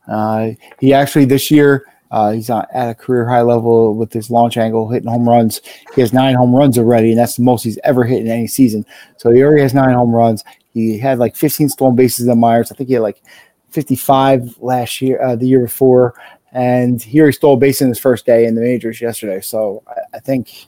Uh, 0.07 0.51
he 0.79 0.93
actually 0.93 1.25
this 1.25 1.51
year 1.51 1.85
uh, 2.11 2.31
he's 2.31 2.49
at 2.49 2.67
a 2.73 2.95
career 2.95 3.27
high 3.27 3.41
level 3.41 3.93
with 3.95 4.11
his 4.11 4.31
launch 4.31 4.57
angle, 4.57 4.89
hitting 4.89 5.09
home 5.09 5.27
runs. 5.27 5.61
He 5.93 6.01
has 6.01 6.11
nine 6.11 6.35
home 6.35 6.55
runs 6.55 6.77
already, 6.77 7.11
and 7.11 7.19
that's 7.19 7.35
the 7.35 7.43
most 7.43 7.63
he's 7.63 7.77
ever 7.83 8.03
hit 8.03 8.21
in 8.21 8.27
any 8.27 8.47
season. 8.47 8.85
So 9.17 9.31
he 9.31 9.43
already 9.43 9.61
has 9.61 9.73
nine 9.73 9.93
home 9.93 10.11
runs. 10.11 10.43
He 10.73 10.97
had 10.97 11.19
like 11.19 11.35
15 11.35 11.69
stolen 11.69 11.95
bases 11.95 12.27
in 12.27 12.39
Myers. 12.39 12.71
I 12.71 12.75
think 12.75 12.87
he 12.87 12.95
had 12.95 13.03
like 13.03 13.21
55 13.69 14.57
last 14.59 15.01
year, 15.01 15.21
uh, 15.21 15.35
the 15.35 15.47
year 15.47 15.61
before, 15.61 16.15
and 16.51 17.01
here 17.01 17.27
he 17.27 17.31
stole 17.31 17.53
a 17.53 17.57
base 17.57 17.81
in 17.81 17.89
his 17.89 17.99
first 17.99 18.25
day 18.25 18.45
in 18.45 18.55
the 18.55 18.61
majors 18.61 19.01
yesterday. 19.01 19.41
So 19.41 19.83
I, 19.87 20.17
I 20.17 20.19
think, 20.19 20.65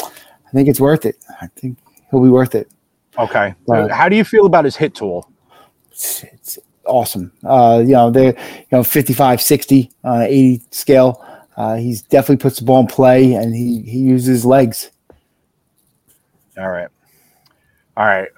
I 0.00 0.50
think 0.52 0.68
it's 0.68 0.80
worth 0.80 1.04
it. 1.04 1.16
I 1.40 1.48
think 1.48 1.76
he'll 2.10 2.22
be 2.22 2.30
worth 2.30 2.54
it. 2.54 2.70
Okay. 3.18 3.54
Right. 3.66 3.90
How 3.90 4.08
do 4.08 4.16
you 4.16 4.24
feel 4.24 4.46
about 4.46 4.64
his 4.64 4.76
hit 4.76 4.94
tool? 4.94 5.30
It's, 5.90 6.22
it's 6.24 6.58
awesome. 6.84 7.32
Uh, 7.44 7.82
you 7.84 7.92
know, 7.92 8.10
they're 8.10 8.38
you 8.38 8.66
know 8.72 8.84
55, 8.84 9.40
60, 9.40 9.90
uh, 10.04 10.24
80 10.26 10.62
scale. 10.70 11.24
Uh, 11.56 11.76
he's 11.76 12.02
definitely 12.02 12.36
puts 12.36 12.58
the 12.58 12.64
ball 12.64 12.80
in 12.80 12.86
play, 12.86 13.34
and 13.34 13.54
he 13.54 13.82
he 13.82 13.98
uses 13.98 14.44
legs. 14.44 14.90
All 16.56 16.68
right. 16.70 16.88
All 17.96 18.06
right. 18.06 18.28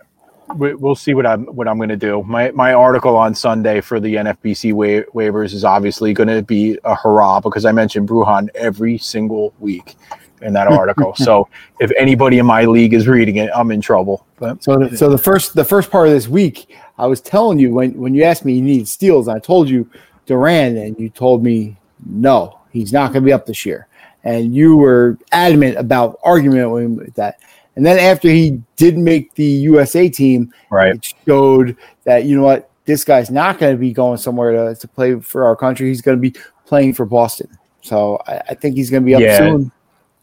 We, 0.57 0.75
we'll 0.75 0.97
see 0.97 1.15
what 1.15 1.27
I'm 1.27 1.45
what 1.45 1.69
I'm 1.69 1.77
going 1.77 1.91
to 1.91 1.97
do. 1.97 2.23
My 2.23 2.51
my 2.53 2.73
article 2.73 3.17
on 3.17 3.35
Sunday 3.35 3.83
for 3.83 4.01
the 4.01 4.15
NFBC 4.15 4.73
wa- 4.73 5.05
waivers 5.15 5.53
is 5.53 5.65
obviously 5.65 6.13
going 6.15 6.29
to 6.29 6.43
be 6.43 6.79
a 6.85 6.95
hurrah 6.95 7.41
because 7.41 7.65
I 7.67 7.73
mentioned 7.73 8.09
Brujan 8.09 8.49
every 8.55 8.99
single 8.99 9.53
week 9.61 9.97
in 10.43 10.53
that 10.53 10.69
article. 10.69 11.15
so 11.17 11.49
if 11.81 11.91
anybody 11.99 12.39
in 12.39 12.47
my 12.47 12.65
league 12.65 12.95
is 12.95 13.09
reading 13.09 13.37
it, 13.37 13.51
I'm 13.55 13.71
in 13.71 13.81
trouble. 13.81 14.27
But 14.39 14.63
So, 14.63 14.79
the, 14.79 14.97
so 14.97 15.09
the 15.09 15.19
first 15.19 15.55
the 15.55 15.65
first 15.65 15.91
part 15.91 16.09
of 16.09 16.15
this 16.15 16.29
week, 16.29 16.77
I 16.99 17.07
was 17.07 17.21
telling 17.21 17.59
you 17.59 17.73
when 17.73 17.93
when 17.95 18.15
you 18.15 18.25
asked 18.25 18.45
me 18.45 18.55
you 18.55 18.63
needed 18.63 18.89
steals, 18.89 19.29
I 19.29 19.39
told 19.39 19.69
you 19.69 19.89
Duran, 20.27 20.77
and 20.77 20.99
you 20.99 21.09
told 21.09 21.43
me 21.43 21.77
no, 22.07 22.61
he's 22.71 22.93
not 22.93 23.13
going 23.13 23.23
to 23.23 23.27
be 23.27 23.33
up 23.33 23.47
this 23.47 23.67
year, 23.67 23.87
and 24.25 24.55
you 24.55 24.77
were 24.77 25.19
adamant 25.33 25.77
about 25.77 26.19
argument 26.23 26.71
with, 26.71 26.91
with 26.91 27.15
that. 27.15 27.41
And 27.77 27.87
then 27.87 27.99
after 27.99 28.29
he 28.29 28.61
did 28.77 28.99
make 28.99 29.35
the 29.35 29.45
USA 29.45 30.09
team, 30.09 30.53
right. 30.71 30.97
it 30.97 31.15
showed 31.27 31.77
that 32.05 32.25
you 32.25 32.37
know 32.37 32.43
what 32.43 32.71
this 32.85 33.05
guy's 33.05 33.31
not 33.31 33.59
going 33.59 33.73
to 33.73 33.79
be 33.79 33.93
going 33.93 34.19
somewhere 34.19 34.53
to, 34.53 34.81
to 34.81 34.89
play 34.89 35.19
for 35.21 35.45
our 35.45 35.55
country. 35.55 35.89
He's 35.89 36.03
going 36.03 36.17
to 36.17 36.21
be 36.21 36.35
playing 36.67 36.95
for 36.95 37.07
Boston. 37.07 37.49
So 37.83 38.21
I, 38.27 38.41
I 38.51 38.55
think 38.55 38.77
he's 38.77 38.91
going 38.91 39.03
to 39.03 39.07
be 39.07 39.15
up 39.15 39.21
Yeah. 39.21 39.39
soon. 39.39 39.73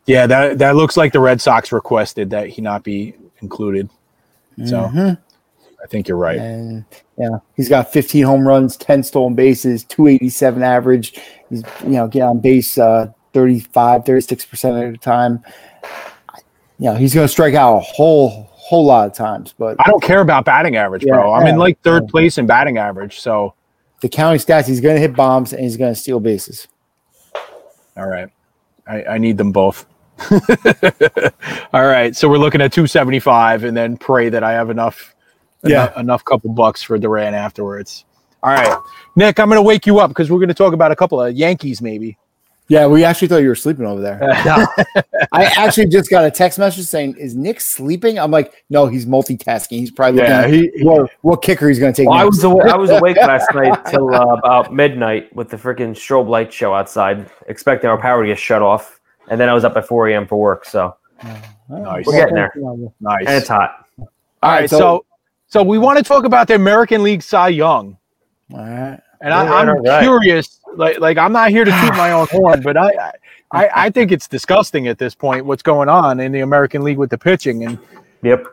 Yeah, 0.07 0.25
that 0.25 0.57
that 0.59 0.75
looks 0.75 0.97
like 0.97 1.13
the 1.13 1.19
Red 1.19 1.41
Sox 1.41 1.71
requested 1.71 2.29
that 2.31 2.47
he 2.47 2.61
not 2.61 2.83
be 2.83 3.13
included. 3.41 3.89
So 4.65 4.87
Mhm. 4.87 5.17
I 5.83 5.87
think 5.87 6.07
you're 6.07 6.17
right. 6.17 6.39
And 6.39 6.85
yeah, 7.17 7.37
he's 7.55 7.69
got 7.69 7.91
15 7.91 8.23
home 8.23 8.47
runs, 8.47 8.75
10 8.77 9.03
stolen 9.03 9.35
bases, 9.35 9.83
287 9.83 10.63
average. 10.63 11.19
He's 11.49 11.63
you 11.83 11.91
know 11.91 12.07
get 12.07 12.23
on 12.23 12.39
base 12.39 12.77
uh, 12.77 13.11
35, 13.33 14.05
36 14.05 14.45
percent 14.45 14.83
of 14.83 14.91
the 14.91 14.97
time. 14.97 15.43
You 16.79 16.85
know 16.85 16.95
he's 16.95 17.13
going 17.13 17.25
to 17.25 17.31
strike 17.31 17.53
out 17.53 17.77
a 17.77 17.79
whole 17.81 18.49
whole 18.51 18.85
lot 18.85 19.07
of 19.07 19.13
times, 19.13 19.53
but 19.57 19.75
I 19.79 19.89
don't 19.89 20.03
care 20.03 20.21
about 20.21 20.45
batting 20.45 20.75
average, 20.75 21.05
bro. 21.05 21.33
I'm 21.33 21.47
in 21.47 21.57
like 21.57 21.79
third 21.81 22.03
yeah. 22.03 22.11
place 22.11 22.37
in 22.37 22.47
batting 22.47 22.77
average. 22.77 23.19
So 23.19 23.53
the 24.01 24.09
counting 24.09 24.39
stats, 24.39 24.67
he's 24.67 24.81
going 24.81 24.95
to 24.95 25.01
hit 25.01 25.15
bombs 25.15 25.53
and 25.53 25.61
he's 25.63 25.77
going 25.77 25.93
to 25.93 25.99
steal 25.99 26.19
bases. 26.19 26.67
all 27.95 28.07
right, 28.07 28.29
I, 28.87 29.03
I 29.03 29.17
need 29.17 29.37
them 29.37 29.51
both. 29.51 29.85
all 31.73 31.85
right, 31.85 32.15
so 32.15 32.27
we're 32.29 32.37
looking 32.37 32.61
at 32.61 32.71
275, 32.73 33.63
and 33.63 33.75
then 33.75 33.97
pray 33.97 34.29
that 34.29 34.43
I 34.43 34.51
have 34.53 34.69
enough, 34.69 35.13
Yeah. 35.63 35.83
enough, 35.85 35.97
enough 35.97 36.25
couple 36.25 36.51
bucks 36.51 36.81
for 36.83 36.97
Duran 36.97 37.33
afterwards. 37.33 38.05
All 38.43 38.51
right, 38.53 38.77
Nick, 39.15 39.39
I'm 39.39 39.47
going 39.49 39.57
to 39.57 39.61
wake 39.63 39.85
you 39.87 39.99
up 39.99 40.09
because 40.09 40.29
we're 40.31 40.39
going 40.39 40.47
to 40.49 40.53
talk 40.53 40.73
about 40.73 40.91
a 40.91 40.95
couple 40.95 41.21
of 41.21 41.33
Yankees, 41.33 41.81
maybe. 41.81 42.17
Yeah, 42.69 42.85
we 42.87 43.05
actually 43.05 43.29
thought 43.29 43.37
you 43.43 43.47
were 43.47 43.55
sleeping 43.55 43.85
over 43.85 44.01
there. 44.01 44.19
I 45.31 45.45
actually 45.55 45.85
just 45.87 46.09
got 46.09 46.25
a 46.25 46.31
text 46.31 46.59
message 46.59 46.83
saying, 46.85 47.15
"Is 47.17 47.33
Nick 47.33 47.61
sleeping?" 47.61 48.19
I'm 48.19 48.29
like, 48.29 48.53
"No, 48.69 48.87
he's 48.87 49.05
multitasking. 49.05 49.79
He's 49.79 49.89
probably 49.89 50.19
looking 50.19 50.33
Yeah, 50.33 50.41
at 50.41 50.49
he- 50.49 50.71
he- 50.75 50.83
what, 50.85 51.09
what 51.21 51.41
kicker 51.41 51.69
he's 51.69 51.79
going 51.79 51.93
to 51.93 52.01
take." 52.01 52.09
Well, 52.09 52.19
I 52.19 52.25
was 52.25 52.43
aw- 52.43 52.67
I 52.69 52.75
was 52.75 52.89
awake 52.89 53.15
last 53.15 53.47
night 53.55 53.85
till 53.85 54.13
uh, 54.13 54.35
about 54.35 54.73
midnight 54.73 55.33
with 55.33 55.47
the 55.49 55.55
freaking 55.55 55.91
strobe 55.91 56.27
light 56.27 56.51
show 56.51 56.73
outside, 56.73 57.29
expecting 57.47 57.89
our 57.89 57.97
power 58.01 58.23
to 58.23 58.27
get 58.27 58.37
shut 58.37 58.61
off, 58.61 58.96
and 59.29 59.39
then 59.39 59.49
I 59.49 59.53
was 59.53 59.63
up 59.63 59.75
at 59.77 59.87
4 59.87 60.09
a.m. 60.09 60.27
for 60.27 60.37
work. 60.37 60.65
So 60.65 60.95
uh, 61.23 61.39
Nice. 61.69 62.05
We're 62.05 62.13
getting 62.13 62.35
there. 62.35 62.51
Nice. 63.01 63.25
and 63.27 63.29
it's 63.29 63.47
hot. 63.47 63.85
All 63.99 64.07
right, 64.43 64.69
so, 64.69 64.77
so- 64.77 65.05
so 65.49 65.63
we 65.63 65.77
want 65.77 65.97
to 65.97 66.03
talk 66.03 66.25
about 66.25 66.47
the 66.49 66.55
American 66.55 67.03
League 67.03 67.23
Cy 67.23 67.47
Young. 67.49 67.97
All 68.53 68.59
right. 68.59 68.99
And 69.21 69.33
I, 69.33 69.61
I'm 69.61 69.69
right, 69.81 70.03
curious, 70.03 70.59
like 70.75 70.99
like 70.99 71.17
I'm 71.17 71.31
not 71.31 71.49
here 71.51 71.63
to 71.63 71.71
toot 71.71 71.91
my 71.95 72.11
own 72.11 72.27
horn, 72.31 72.61
but 72.61 72.75
I, 72.77 73.13
I 73.51 73.69
I 73.73 73.89
think 73.95 74.11
it's 74.11 74.27
disgusting 74.27 74.87
at 74.89 74.97
this 74.99 75.15
point 75.15 75.45
what's 75.45 75.63
going 75.63 75.87
on 75.89 76.19
in 76.19 76.33
the 76.33 76.41
American 76.41 76.83
League 76.83 76.97
with 76.97 77.09
the 77.09 77.17
pitching 77.17 77.63
and 77.63 77.79
Yep. 78.23 78.45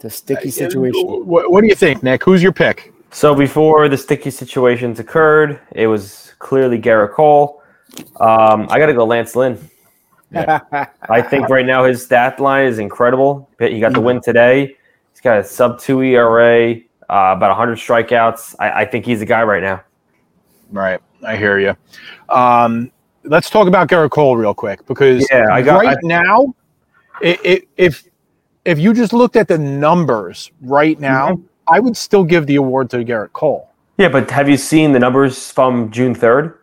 The 0.00 0.10
sticky 0.10 0.48
uh, 0.48 0.52
situation. 0.52 1.26
What, 1.26 1.50
what 1.50 1.60
do 1.60 1.66
you 1.66 1.74
think, 1.74 2.02
Nick? 2.02 2.22
Who's 2.24 2.42
your 2.42 2.52
pick? 2.52 2.92
So 3.10 3.34
before 3.34 3.88
the 3.88 3.96
sticky 3.96 4.30
situations 4.30 4.98
occurred, 5.00 5.60
it 5.72 5.86
was 5.88 6.34
clearly 6.38 6.78
Gerrit 6.80 7.12
Cole. 7.14 7.57
Um, 8.20 8.66
I 8.70 8.78
got 8.78 8.86
to 8.86 8.94
go 8.94 9.04
Lance 9.04 9.34
Lynn. 9.36 9.58
I 10.34 11.22
think 11.22 11.48
right 11.48 11.64
now 11.64 11.84
his 11.84 12.04
stat 12.04 12.38
line 12.40 12.66
is 12.66 12.78
incredible. 12.78 13.48
He 13.58 13.80
got 13.80 13.92
the 13.94 14.00
win 14.00 14.20
today. 14.20 14.76
He's 15.12 15.20
got 15.22 15.38
a 15.38 15.44
sub 15.44 15.80
two 15.80 16.02
ERA, 16.02 16.74
uh, 16.74 16.78
about 17.08 17.48
100 17.56 17.76
strikeouts. 17.78 18.54
I, 18.58 18.82
I 18.82 18.84
think 18.84 19.04
he's 19.06 19.20
the 19.20 19.26
guy 19.26 19.42
right 19.42 19.62
now. 19.62 19.82
Right, 20.70 21.00
I 21.26 21.36
hear 21.36 21.58
you. 21.58 21.74
Um, 22.28 22.92
let's 23.24 23.48
talk 23.48 23.68
about 23.68 23.88
Gerrit 23.88 24.10
Cole 24.10 24.36
real 24.36 24.52
quick 24.54 24.84
because 24.86 25.26
Yeah, 25.30 25.46
I 25.50 25.62
got- 25.62 25.82
right 25.84 25.96
I- 25.96 26.06
now, 26.06 26.54
i 27.22 27.38
i 27.44 27.62
if 27.76 28.04
if 28.64 28.78
you 28.78 28.92
just 28.92 29.12
looked 29.14 29.34
at 29.36 29.48
the 29.48 29.56
numbers 29.58 30.50
right 30.60 31.00
now, 31.00 31.30
Mm-hmm. 31.32 31.42
I 31.70 31.80
would 31.80 31.96
still 31.96 32.24
give 32.24 32.46
the 32.46 32.56
award 32.56 32.88
to 32.90 32.98
Gerrit 33.04 33.32
Cole. 33.32 33.70
Yeah, 33.98 34.08
but 34.08 34.30
have 34.30 34.48
you 34.48 34.56
seen 34.56 34.92
the 34.92 34.98
numbers 34.98 35.50
from 35.50 35.90
June 35.90 36.14
3rd? 36.14 36.54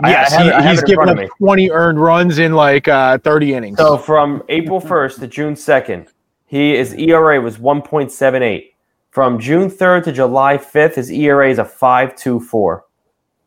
I- 0.00 0.08
I 0.08 0.10
Yes, 0.10 0.32
have 0.32 0.42
he- 0.42 0.48
it- 0.48 0.54
I 0.54 0.60
have 0.62 0.70
he's 0.72 0.82
given 0.84 1.08
up 1.08 1.18
20 1.38 1.70
earned 1.70 2.00
runs 2.00 2.38
in 2.38 2.52
like 2.52 2.88
uh, 2.88 3.18
30 3.18 3.54
innings. 3.54 3.78
So 3.78 3.96
from 3.96 4.42
April 4.48 4.80
1st 4.80 5.20
to 5.20 5.26
June 5.26 5.54
2nd, 5.54 6.08
he 6.46 6.76
his 6.76 6.94
ERA 6.94 7.40
was 7.40 7.58
1.78. 7.58 8.70
From 9.10 9.38
June 9.38 9.70
3rd 9.70 10.04
to 10.04 10.12
July 10.12 10.58
5th, 10.58 10.96
his 10.96 11.10
ERA 11.12 11.48
is 11.48 11.58
a 11.60 11.64
5.24. 11.64 12.80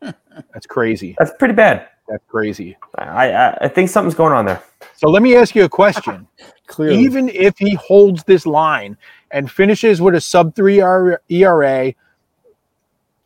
That's 0.00 0.66
crazy. 0.66 1.14
That's 1.18 1.32
pretty 1.38 1.54
bad. 1.54 1.88
That's 2.08 2.24
crazy. 2.28 2.78
I, 2.96 3.30
I 3.32 3.58
I 3.62 3.68
think 3.68 3.90
something's 3.90 4.14
going 4.14 4.32
on 4.32 4.46
there. 4.46 4.62
So 4.96 5.10
let 5.10 5.22
me 5.22 5.36
ask 5.36 5.54
you 5.54 5.64
a 5.64 5.68
question. 5.68 6.26
Clearly, 6.66 6.98
Even 7.02 7.28
if 7.30 7.58
he 7.58 7.74
holds 7.74 8.24
this 8.24 8.46
line 8.46 8.96
and 9.30 9.50
finishes 9.50 10.00
with 10.00 10.14
a 10.14 10.20
sub 10.20 10.54
three 10.54 10.80
ERA, 10.80 11.94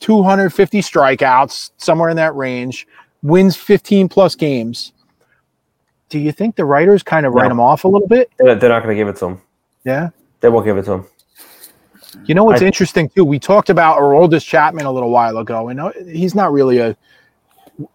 250 0.00 0.80
strikeouts, 0.80 1.70
somewhere 1.76 2.08
in 2.08 2.16
that 2.16 2.34
range, 2.34 2.86
wins 3.22 3.56
15 3.56 4.08
plus 4.08 4.34
games, 4.34 4.92
do 6.08 6.18
you 6.18 6.32
think 6.32 6.56
the 6.56 6.64
writers 6.64 7.02
kind 7.02 7.24
of 7.26 7.32
write 7.32 7.46
No. 7.48 7.52
him 7.52 7.60
off 7.60 7.84
a 7.84 7.88
little 7.88 8.08
bit? 8.08 8.30
They're, 8.38 8.54
they're 8.54 8.68
not 8.70 8.82
going 8.82 8.94
to 8.96 9.00
give 9.00 9.08
it 9.08 9.16
to 9.18 9.26
him. 9.26 9.40
Yeah. 9.84 10.10
They 10.40 10.48
won't 10.48 10.66
give 10.66 10.76
it 10.76 10.84
to 10.86 10.92
him. 10.92 11.06
You 12.24 12.34
know 12.34 12.44
what's 12.44 12.60
I- 12.62 12.66
interesting 12.66 13.08
too? 13.08 13.24
We 13.24 13.38
talked 13.38 13.70
about 13.70 13.98
Aroldis 13.98 14.44
Chapman 14.46 14.84
a 14.84 14.92
little 14.92 15.10
while 15.10 15.38
ago, 15.38 15.68
and 15.68 15.80
uh, 15.80 15.92
he's 16.06 16.34
not 16.34 16.52
really 16.52 16.78
a 16.78 16.96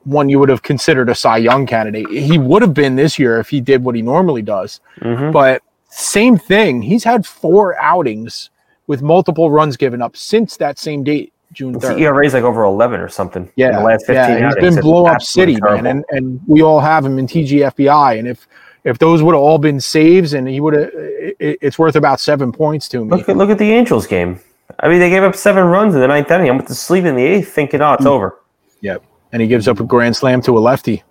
one 0.05 0.27
you 0.27 0.39
would 0.39 0.49
have 0.49 0.63
considered 0.63 1.07
a 1.07 1.13
Cy 1.15 1.37
Young 1.37 1.67
candidate. 1.67 2.09
He 2.09 2.37
would 2.39 2.63
have 2.63 2.73
been 2.73 2.95
this 2.95 3.19
year 3.19 3.39
if 3.39 3.49
he 3.49 3.61
did 3.61 3.83
what 3.83 3.93
he 3.95 4.01
normally 4.01 4.41
does. 4.41 4.81
Mhm. 5.01 5.31
But 5.31 5.61
same 5.89 6.35
thing. 6.37 6.81
He's 6.81 7.03
had 7.03 7.25
four 7.27 7.79
outings 7.79 8.49
with 8.87 9.01
multiple 9.03 9.51
runs 9.51 9.77
given 9.77 10.01
up 10.01 10.17
since 10.17 10.57
that 10.57 10.79
same 10.79 11.03
date, 11.03 11.31
June 11.57 11.73
His 11.73 11.81
third. 11.81 11.99
ERA 11.99 12.23
is 12.23 12.35
like 12.35 12.43
over 12.43 12.63
11 12.63 12.99
or 12.99 13.09
something. 13.09 13.51
Yeah, 13.55 13.69
in 13.69 13.75
the 13.77 13.81
last 13.81 14.05
15 14.05 14.15
yeah, 14.15 14.45
he's 14.45 14.55
been 14.75 14.79
blow 14.79 15.07
up 15.07 15.23
city, 15.23 15.57
man, 15.59 15.87
and 15.87 16.05
and 16.09 16.39
we 16.45 16.61
all 16.61 16.79
have 16.79 17.03
him 17.03 17.17
in 17.17 17.25
TGFBI. 17.25 18.19
And 18.19 18.27
if 18.27 18.47
if 18.83 18.99
those 18.99 19.23
would 19.23 19.33
have 19.33 19.41
all 19.41 19.57
been 19.57 19.79
saves, 19.81 20.33
and 20.33 20.47
he 20.47 20.59
would 20.59 20.75
have, 20.75 20.91
it, 20.93 21.57
it's 21.59 21.79
worth 21.79 21.95
about 21.95 22.19
seven 22.19 22.51
points 22.51 22.87
to 22.89 23.03
me. 23.03 23.09
Look 23.09 23.27
at 23.27 23.37
look 23.37 23.49
at 23.49 23.57
the 23.57 23.71
Angels 23.71 24.05
game. 24.05 24.39
I 24.81 24.87
mean, 24.87 24.99
they 24.99 25.09
gave 25.09 25.23
up 25.23 25.35
seven 25.35 25.65
runs 25.65 25.95
in 25.95 26.01
the 26.01 26.07
ninth 26.07 26.29
inning. 26.29 26.47
I 26.47 26.51
went 26.51 26.67
to 26.67 26.75
sleep 26.75 27.05
in 27.05 27.15
the 27.15 27.23
eighth, 27.23 27.51
thinking, 27.51 27.81
"Oh, 27.81 27.93
it's 27.93 28.03
Hmm. 28.03 28.09
over." 28.09 28.39
Yep, 28.81 29.01
and 29.31 29.41
he 29.41 29.47
gives 29.47 29.67
up 29.67 29.79
a 29.79 29.83
grand 29.83 30.15
slam 30.15 30.41
to 30.43 30.55
a 30.59 30.59
lefty. 30.59 31.03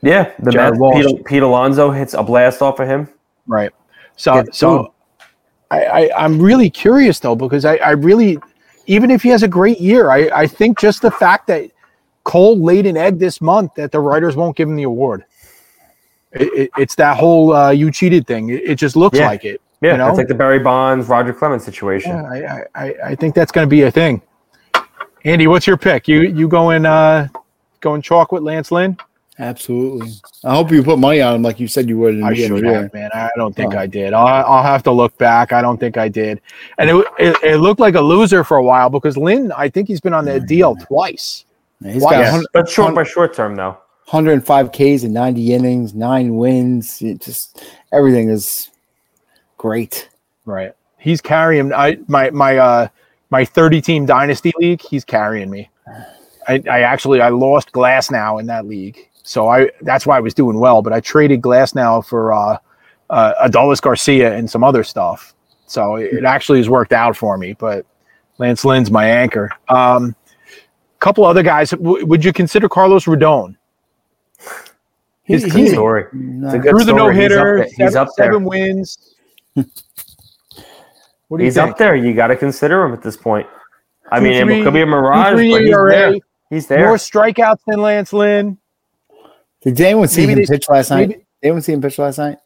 Yeah, 0.00 0.30
the 0.38 0.50
Jared 0.50 0.80
Walsh. 0.80 1.04
Pete, 1.04 1.24
Pete 1.26 1.42
Alonso 1.42 1.90
hits 1.90 2.14
a 2.14 2.22
blast 2.22 2.62
off 2.62 2.80
of 2.80 2.88
him. 2.88 3.06
Right. 3.46 3.70
So 4.16 4.42
Good 4.42 4.54
so 4.54 4.94
I, 5.70 5.84
I 5.84 6.24
I'm 6.24 6.40
really 6.40 6.70
curious 6.70 7.20
though 7.20 7.36
because 7.36 7.66
I 7.66 7.76
I 7.76 7.90
really 7.90 8.38
even 8.90 9.10
if 9.10 9.22
he 9.22 9.28
has 9.30 9.42
a 9.42 9.48
great 9.48 9.80
year 9.80 10.10
I 10.10 10.20
I 10.42 10.46
think 10.46 10.78
just 10.78 11.00
the 11.02 11.10
fact 11.10 11.46
that 11.46 11.70
Cole 12.24 12.58
laid 12.58 12.86
an 12.86 12.96
egg 12.96 13.18
this 13.18 13.40
month 13.40 13.74
that 13.76 13.92
the 13.92 14.00
writers 14.00 14.36
won't 14.36 14.56
give 14.56 14.68
him 14.68 14.76
the 14.76 14.82
award. 14.82 15.24
It, 16.32 16.48
it, 16.60 16.70
it's 16.76 16.94
that 16.96 17.16
whole 17.16 17.52
uh, 17.52 17.70
you 17.70 17.90
cheated 17.90 18.26
thing. 18.26 18.50
It, 18.50 18.62
it 18.62 18.74
just 18.76 18.94
looks 18.94 19.18
Yeah. 19.18 19.26
like 19.26 19.44
it. 19.44 19.60
Yeah, 19.80 19.92
You 19.92 19.98
know? 19.98 20.08
it's 20.08 20.18
like 20.18 20.28
the 20.28 20.34
Barry 20.34 20.58
Bonds, 20.58 21.08
Roger 21.08 21.32
Clemens 21.32 21.64
situation. 21.64 22.12
Yeah, 22.12 22.64
I, 22.74 22.84
I- 22.86 22.94
I 23.10 23.14
think 23.14 23.34
that's 23.34 23.50
going 23.50 23.66
to 23.66 23.70
be 23.70 23.82
a 23.82 23.90
thing. 23.90 24.20
Andy, 25.24 25.46
what's 25.46 25.66
your 25.66 25.76
pick? 25.78 26.06
You 26.08 26.22
you 26.22 26.46
going 26.48 26.84
uh 26.86 27.28
going 27.80 28.02
chalk 28.02 28.32
with 28.32 28.42
Lance 28.42 28.70
Lynn? 28.70 28.96
Absolutely. 29.40 30.10
I 30.44 30.54
hope 30.54 30.70
you 30.70 30.82
put 30.82 30.98
money 30.98 31.20
on 31.22 31.34
him 31.36 31.42
like 31.42 31.58
you 31.58 31.66
said 31.66 31.88
you 31.88 31.98
would. 31.98 32.14
In 32.14 32.22
I 32.22 32.30
beginning 32.30 32.52
of 32.52 32.58
should 32.58 32.64
the 32.66 32.70
year. 32.70 32.82
have, 32.82 32.94
man. 32.94 33.10
I 33.14 33.30
don't 33.36 33.56
think 33.56 33.74
Oh. 33.74 33.78
I 33.78 33.86
did. 33.86 34.12
I'll, 34.12 34.26
I'll 34.44 34.62
have 34.62 34.82
to 34.84 34.92
look 34.92 35.16
back. 35.18 35.52
I 35.52 35.62
don't 35.62 35.78
think 35.78 35.96
I 35.96 36.08
did. 36.08 36.40
And 36.78 36.90
it, 36.90 37.06
it, 37.18 37.36
it 37.42 37.56
looked 37.56 37.80
like 37.80 37.94
a 37.94 38.00
loser 38.00 38.44
for 38.44 38.58
a 38.58 38.62
while 38.62 38.90
because 38.90 39.16
Lynn, 39.16 39.50
I 39.52 39.68
think 39.68 39.88
he's 39.88 40.00
been 40.00 40.12
on 40.14 40.26
the 40.26 40.40
DL 40.40 40.86
twice. 40.86 41.46
Yeah, 41.80 41.92
He's 41.92 42.02
Why- 42.02 42.12
got 42.12 42.20
Yes. 42.20 42.44
But 42.52 42.68
short 42.68 42.94
by 42.94 43.02
short 43.04 43.34
term 43.34 43.56
though. 43.56 43.78
105 44.10 44.72
Ks 44.72 45.04
in 45.04 45.12
90 45.12 45.54
innings, 45.54 45.94
nine 45.94 46.36
wins. 46.36 47.00
It 47.00 47.20
just 47.20 47.64
everything 47.92 48.28
is 48.28 48.68
great. 49.56 50.08
Right. 50.44 50.72
He's 50.98 51.20
carrying 51.20 51.72
I 51.72 51.98
my 52.08 52.28
my 52.30 52.58
uh 52.58 52.88
my 53.30 53.44
30 53.44 53.80
team 53.80 54.06
dynasty 54.06 54.52
league, 54.58 54.82
he's 54.82 55.04
carrying 55.04 55.48
me. 55.50 55.70
I, 56.48 56.60
I 56.68 56.80
actually 56.80 57.20
I 57.20 57.28
lost 57.28 57.70
Glasnow 57.72 58.40
in 58.40 58.46
that 58.46 58.66
league. 58.66 59.06
So 59.30 59.46
I 59.46 59.70
that's 59.82 60.06
why 60.06 60.16
I 60.16 60.20
was 60.20 60.34
doing 60.34 60.58
well, 60.58 60.82
but 60.82 60.92
I 60.92 60.98
traded 60.98 61.40
Glasnow 61.40 62.04
for 62.04 62.32
uh 62.32 62.58
uh 63.10 63.48
Adolis 63.48 63.80
Garcia 63.80 64.34
and 64.34 64.50
some 64.50 64.64
other 64.64 64.82
stuff. 64.82 65.34
So 65.66 65.94
it, 65.94 66.12
it 66.14 66.24
actually 66.24 66.58
has 66.58 66.68
worked 66.68 66.92
out 66.92 67.16
for 67.16 67.38
me, 67.38 67.52
but 67.52 67.86
Lance 68.38 68.64
Lynn's 68.64 68.90
my 68.90 69.06
anchor. 69.08 69.48
Um 69.68 70.16
couple 70.98 71.24
other 71.24 71.44
guys. 71.44 71.70
W- 71.70 72.04
would 72.04 72.24
you 72.24 72.32
consider 72.32 72.68
Carlos 72.68 73.04
Rodon? 73.04 73.54
He's 75.22 75.44
a 75.44 75.46
He- 75.46 75.52
good 75.52 75.60
he- 75.60 75.68
story. 75.68 76.06
no. 76.12 76.46
It's 76.48 76.54
a 76.56 76.58
good 76.58 76.70
Through 76.70 76.84
the 76.86 76.92
no 76.92 77.08
hitter, 77.10 77.58
there. 77.58 77.68
He's 77.86 77.94
up 77.94 78.08
there. 78.16 78.26
seven 78.32 78.44
wins. 78.44 79.14
What 81.28 81.38
do 81.38 81.44
you 81.44 81.46
He's 81.46 81.54
think? 81.54 81.70
up 81.70 81.78
there. 81.78 81.94
You 81.94 82.12
got 82.12 82.26
to 82.26 82.36
consider 82.36 82.82
him 82.84 82.92
at 82.92 83.02
this 83.02 83.16
point. 83.16 83.46
I 84.10 84.18
Two, 84.18 84.24
mean, 84.24 84.42
three- 84.42 84.60
it 84.60 84.64
could 84.64 84.74
be 84.74 84.80
a 84.80 84.86
mirage, 84.86 85.34
but 85.34 85.38
he's 85.44 85.68
ERA, 85.70 85.90
there. 85.92 86.14
He's 86.50 86.66
there. 86.66 86.86
More 86.88 86.96
strikeouts 86.96 87.60
than 87.68 87.80
Lance 87.80 88.12
Lynn. 88.12 88.58
Did 89.62 89.80
anyone 89.80 90.08
see 90.08 90.22
Maybe 90.26 90.40
him 90.42 90.46
they- 90.46 90.54
pitch 90.56 90.68
last 90.68 90.90
night? 90.90 91.08
maybe- 91.08 91.14
Did 91.14 91.26
anyone 91.42 91.62
see 91.62 91.72
him 91.72 91.80
pitch 91.82 91.98
last 91.98 92.18
night? 92.18 92.38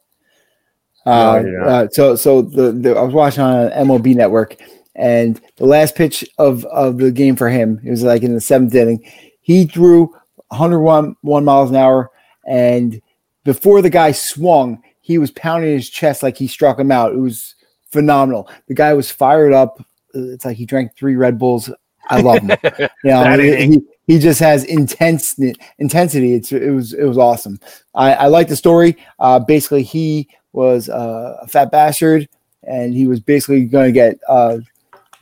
Uh, 1.05 1.09
I 1.09 1.65
uh, 1.67 1.87
so, 1.91 2.15
so 2.15 2.41
the, 2.41 2.71
the 2.71 2.95
I 2.97 3.01
was 3.03 3.13
watching 3.13 3.43
on 3.43 3.69
MLB 3.71 4.15
Network, 4.15 4.55
and 4.95 5.39
the 5.57 5.65
last 5.65 5.93
pitch 5.95 6.25
of 6.39 6.65
of 6.65 6.97
the 6.97 7.11
game 7.11 7.35
for 7.35 7.47
him, 7.49 7.79
it 7.83 7.91
was 7.91 8.01
like 8.03 8.23
in 8.23 8.33
the 8.33 8.41
seventh 8.41 8.73
inning. 8.73 9.03
He 9.41 9.65
threw 9.65 10.07
101 10.47 11.15
one 11.21 11.45
miles 11.45 11.69
an 11.69 11.75
hour, 11.75 12.09
and 12.47 12.99
before 13.43 13.83
the 13.83 13.89
guy 13.91 14.11
swung, 14.13 14.81
he 15.01 15.19
was 15.19 15.29
pounding 15.31 15.73
his 15.73 15.89
chest 15.91 16.23
like 16.23 16.37
he 16.37 16.47
struck 16.47 16.79
him 16.79 16.91
out. 16.91 17.13
It 17.13 17.19
was 17.19 17.53
phenomenal. 17.91 18.49
The 18.67 18.73
guy 18.73 18.93
was 18.95 19.11
fired 19.11 19.53
up. 19.53 19.85
It's 20.15 20.43
like 20.45 20.57
he 20.57 20.65
drank 20.65 20.95
three 20.95 21.15
Red 21.15 21.37
Bulls. 21.37 21.69
I 22.09 22.21
love 22.21 22.39
him. 22.41 22.57
You 23.03 23.11
know, 23.11 23.37
he, 23.37 23.55
he, 23.67 23.81
he 24.07 24.19
just 24.19 24.39
has 24.39 24.63
intense 24.65 25.39
intensity. 25.79 26.33
It's 26.33 26.51
it 26.51 26.71
was 26.71 26.93
it 26.93 27.05
was 27.05 27.17
awesome. 27.17 27.59
I, 27.93 28.13
I 28.13 28.27
like 28.27 28.47
the 28.47 28.55
story. 28.55 28.97
Uh, 29.19 29.39
basically, 29.39 29.83
he 29.83 30.27
was 30.53 30.89
uh, 30.89 31.37
a 31.41 31.47
fat 31.47 31.71
bastard, 31.71 32.29
and 32.63 32.93
he 32.93 33.07
was 33.07 33.19
basically 33.19 33.65
going 33.65 33.87
to 33.87 33.91
get 33.91 34.19
uh, 34.27 34.57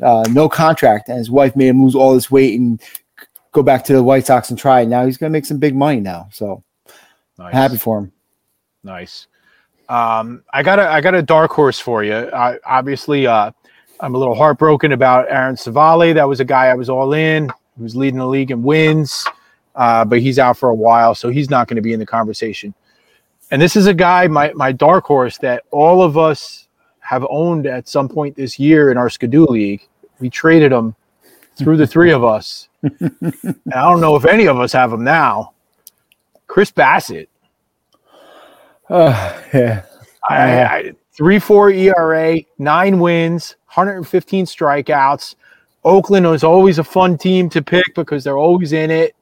uh, 0.01 0.25
no 0.29 0.49
contract, 0.49 1.09
and 1.09 1.17
his 1.17 1.31
wife 1.31 1.55
made 1.55 1.67
him 1.67 1.83
lose 1.83 1.95
all 1.95 2.13
this 2.13 2.29
weight 2.29 2.59
and 2.59 2.81
go 3.51 3.63
back 3.63 3.83
to 3.85 3.93
the 3.93 4.03
White 4.03 4.25
Sox 4.25 4.49
and 4.49 4.59
try. 4.59 4.83
Now 4.83 5.05
he's 5.05 5.17
going 5.17 5.31
to 5.31 5.33
make 5.33 5.45
some 5.45 5.59
big 5.59 5.75
money 5.75 5.99
now, 5.99 6.27
so 6.31 6.63
Nice. 7.37 7.53
happy 7.53 7.77
for 7.77 7.99
him. 7.99 8.11
Nice. 8.83 9.27
Um, 9.89 10.43
I 10.53 10.63
got 10.63 10.79
a 10.79 10.87
I 10.89 11.01
got 11.01 11.13
a 11.15 11.21
dark 11.21 11.51
horse 11.51 11.79
for 11.79 12.03
you. 12.03 12.15
I, 12.15 12.57
obviously, 12.65 13.27
uh, 13.27 13.51
I'm 13.99 14.15
a 14.15 14.17
little 14.17 14.35
heartbroken 14.35 14.91
about 14.91 15.29
Aaron 15.29 15.55
Civale. 15.55 16.13
That 16.13 16.27
was 16.27 16.39
a 16.39 16.45
guy 16.45 16.67
I 16.67 16.73
was 16.73 16.89
all 16.89 17.13
in. 17.13 17.51
He 17.77 17.83
was 17.83 17.95
leading 17.95 18.19
the 18.19 18.27
league 18.27 18.51
in 18.51 18.63
wins, 18.63 19.25
uh, 19.75 20.05
but 20.05 20.19
he's 20.19 20.39
out 20.39 20.57
for 20.57 20.69
a 20.69 20.75
while, 20.75 21.15
so 21.15 21.29
he's 21.29 21.49
not 21.49 21.67
going 21.67 21.75
to 21.75 21.81
be 21.81 21.93
in 21.93 21.99
the 21.99 22.05
conversation. 22.05 22.73
And 23.51 23.61
this 23.61 23.75
is 23.75 23.87
a 23.87 23.93
guy, 23.93 24.27
my 24.27 24.51
my 24.53 24.71
dark 24.71 25.05
horse, 25.05 25.37
that 25.39 25.63
all 25.71 26.01
of 26.01 26.17
us 26.17 26.67
have 26.99 27.25
owned 27.29 27.67
at 27.67 27.87
some 27.87 28.07
point 28.07 28.35
this 28.35 28.57
year 28.57 28.91
in 28.91 28.97
our 28.97 29.09
Skidoo 29.09 29.45
league. 29.45 29.87
We 30.19 30.29
traded 30.29 30.71
him 30.71 30.95
through 31.57 31.77
the 31.77 31.87
three 31.87 32.11
of 32.11 32.23
us. 32.23 32.69
and 32.81 33.53
I 33.73 33.81
don't 33.81 34.01
know 34.01 34.15
if 34.15 34.25
any 34.25 34.47
of 34.47 34.59
us 34.59 34.71
have 34.73 34.91
him 34.91 35.03
now. 35.03 35.53
Chris 36.47 36.71
Bassitt. 36.71 37.27
Uh, 38.89 39.41
yeah, 39.53 39.83
I, 40.29 40.63
I, 40.63 40.91
three 41.11 41.39
four 41.39 41.69
ERA, 41.69 42.39
nine 42.57 42.99
wins, 42.99 43.55
115 43.73 44.45
strikeouts. 44.45 45.35
Oakland 45.85 46.29
was 46.29 46.43
always 46.43 46.79
a 46.79 46.83
fun 46.83 47.17
team 47.17 47.49
to 47.49 47.61
pick 47.61 47.93
because 47.95 48.23
they're 48.23 48.37
always 48.37 48.73
in 48.73 48.91
it. 48.91 49.15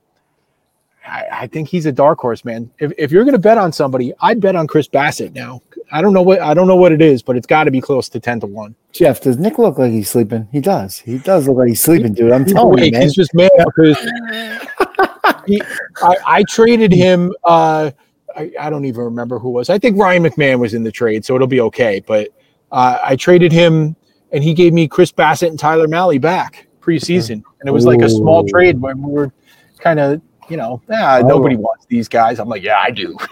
I, 1.06 1.26
I 1.32 1.48
think 1.48 1.68
he's 1.68 1.88
a 1.88 1.92
dark 1.92 2.20
horse, 2.20 2.46
man. 2.46 2.70
If, 2.80 2.92
if 2.98 3.12
you're 3.12 3.24
going 3.24 3.34
to 3.34 3.40
bet 3.40 3.58
on 3.58 3.72
somebody, 3.72 4.14
I'd 4.22 4.40
bet 4.40 4.56
on 4.56 4.68
Chris 4.68 4.88
Bassitt 4.88 5.34
now. 5.34 5.62
I 5.92 6.02
don't 6.02 6.14
know 6.14 6.22
what 6.22 6.40
I 6.40 6.54
don't 6.54 6.68
know 6.68 6.76
what 6.76 6.92
it 6.92 7.02
is, 7.02 7.22
but 7.22 7.36
it's 7.36 7.48
got 7.48 7.66
to 7.66 7.72
be 7.72 7.82
close 7.82 8.08
to 8.10 8.20
ten 8.20 8.40
to 8.42 8.48
one. 8.48 8.76
Jeff, 8.94 9.20
does 9.20 9.38
Nick 9.38 9.58
look 9.58 9.78
like 9.78 9.92
he's 9.92 10.10
sleeping? 10.10 10.48
He 10.52 10.62
does. 10.62 11.00
He 11.00 11.18
does 11.18 11.48
look 11.48 11.58
like 11.58 11.70
he's 11.70 11.82
sleeping, 11.82 12.14
dude. 12.14 12.32
I'm 12.32 12.46
telling 12.46 12.84
you, 12.84 12.92
man. 12.92 13.02
he's 13.02 13.14
just 13.14 13.34
mad 13.34 13.52
because 13.58 13.98
he, 15.48 15.62
I, 16.02 16.16
I 16.26 16.44
traded 16.44 16.94
him. 16.94 17.34
Uh, 17.44 17.92
I, 18.36 18.52
I 18.60 18.70
don't 18.70 18.86
even 18.86 19.04
remember 19.04 19.40
who 19.40 19.50
was. 19.50 19.70
I 19.70 19.80
think 19.80 19.98
Ryan 19.98 20.24
McMahon 20.24 20.60
was 20.60 20.74
in 20.74 20.84
the 20.84 20.92
trade, 20.92 21.26
so 21.26 21.36
it'll 21.36 21.48
be 21.48 21.62
okay. 21.62 22.02
But 22.06 22.30
uh, 22.72 23.00
I 23.04 23.16
traded 23.16 23.52
him, 23.52 23.96
and 24.32 24.44
he 24.44 24.54
gave 24.54 24.74
me 24.74 24.88
Chris 24.88 25.12
Bassitt 25.12 25.50
and 25.50 25.60
Tyler 25.60 25.88
Mahle 25.88 26.20
back 26.20 26.68
preseason, 26.82 27.44
and 27.60 27.68
it 27.68 27.72
was 27.72 27.86
like 27.86 28.02
a 28.02 28.10
small 28.10 28.44
trade 28.48 28.80
when 28.82 29.02
we 29.02 29.12
were 29.12 29.32
kind 29.80 30.00
of. 30.00 30.22
You 30.50 30.58
know, 30.58 30.82
ah, 30.92 31.20
Oh. 31.24 31.28
nobody 31.28 31.56
wants 31.56 31.86
these 31.86 32.10
guys. 32.10 32.38
I'm 32.38 32.50
like, 32.50 32.62
yeah, 32.62 32.78
I 32.78 32.92
do. 32.92 33.16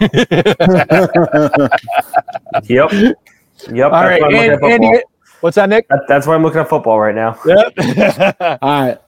Yep. 2.64 2.90
Yep. 3.70 3.92
All 3.92 4.04
right, 4.04 4.20
that's, 4.22 4.32
why 4.32 4.44
I'm 4.44 4.50
looking 4.52 4.64
Andy. 4.72 4.86
Andy, 4.86 5.02
what's 5.42 5.56
that, 5.56 5.68
Nick? 5.68 5.86
That- 5.88 6.04
that's 6.08 6.26
why 6.26 6.34
I'm 6.34 6.42
looking 6.42 6.60
at 6.60 6.68
football 6.70 6.98
right 6.98 7.14
now. 7.14 7.38
Yep. 7.44 8.36
All 8.40 8.58
right. 8.62 8.98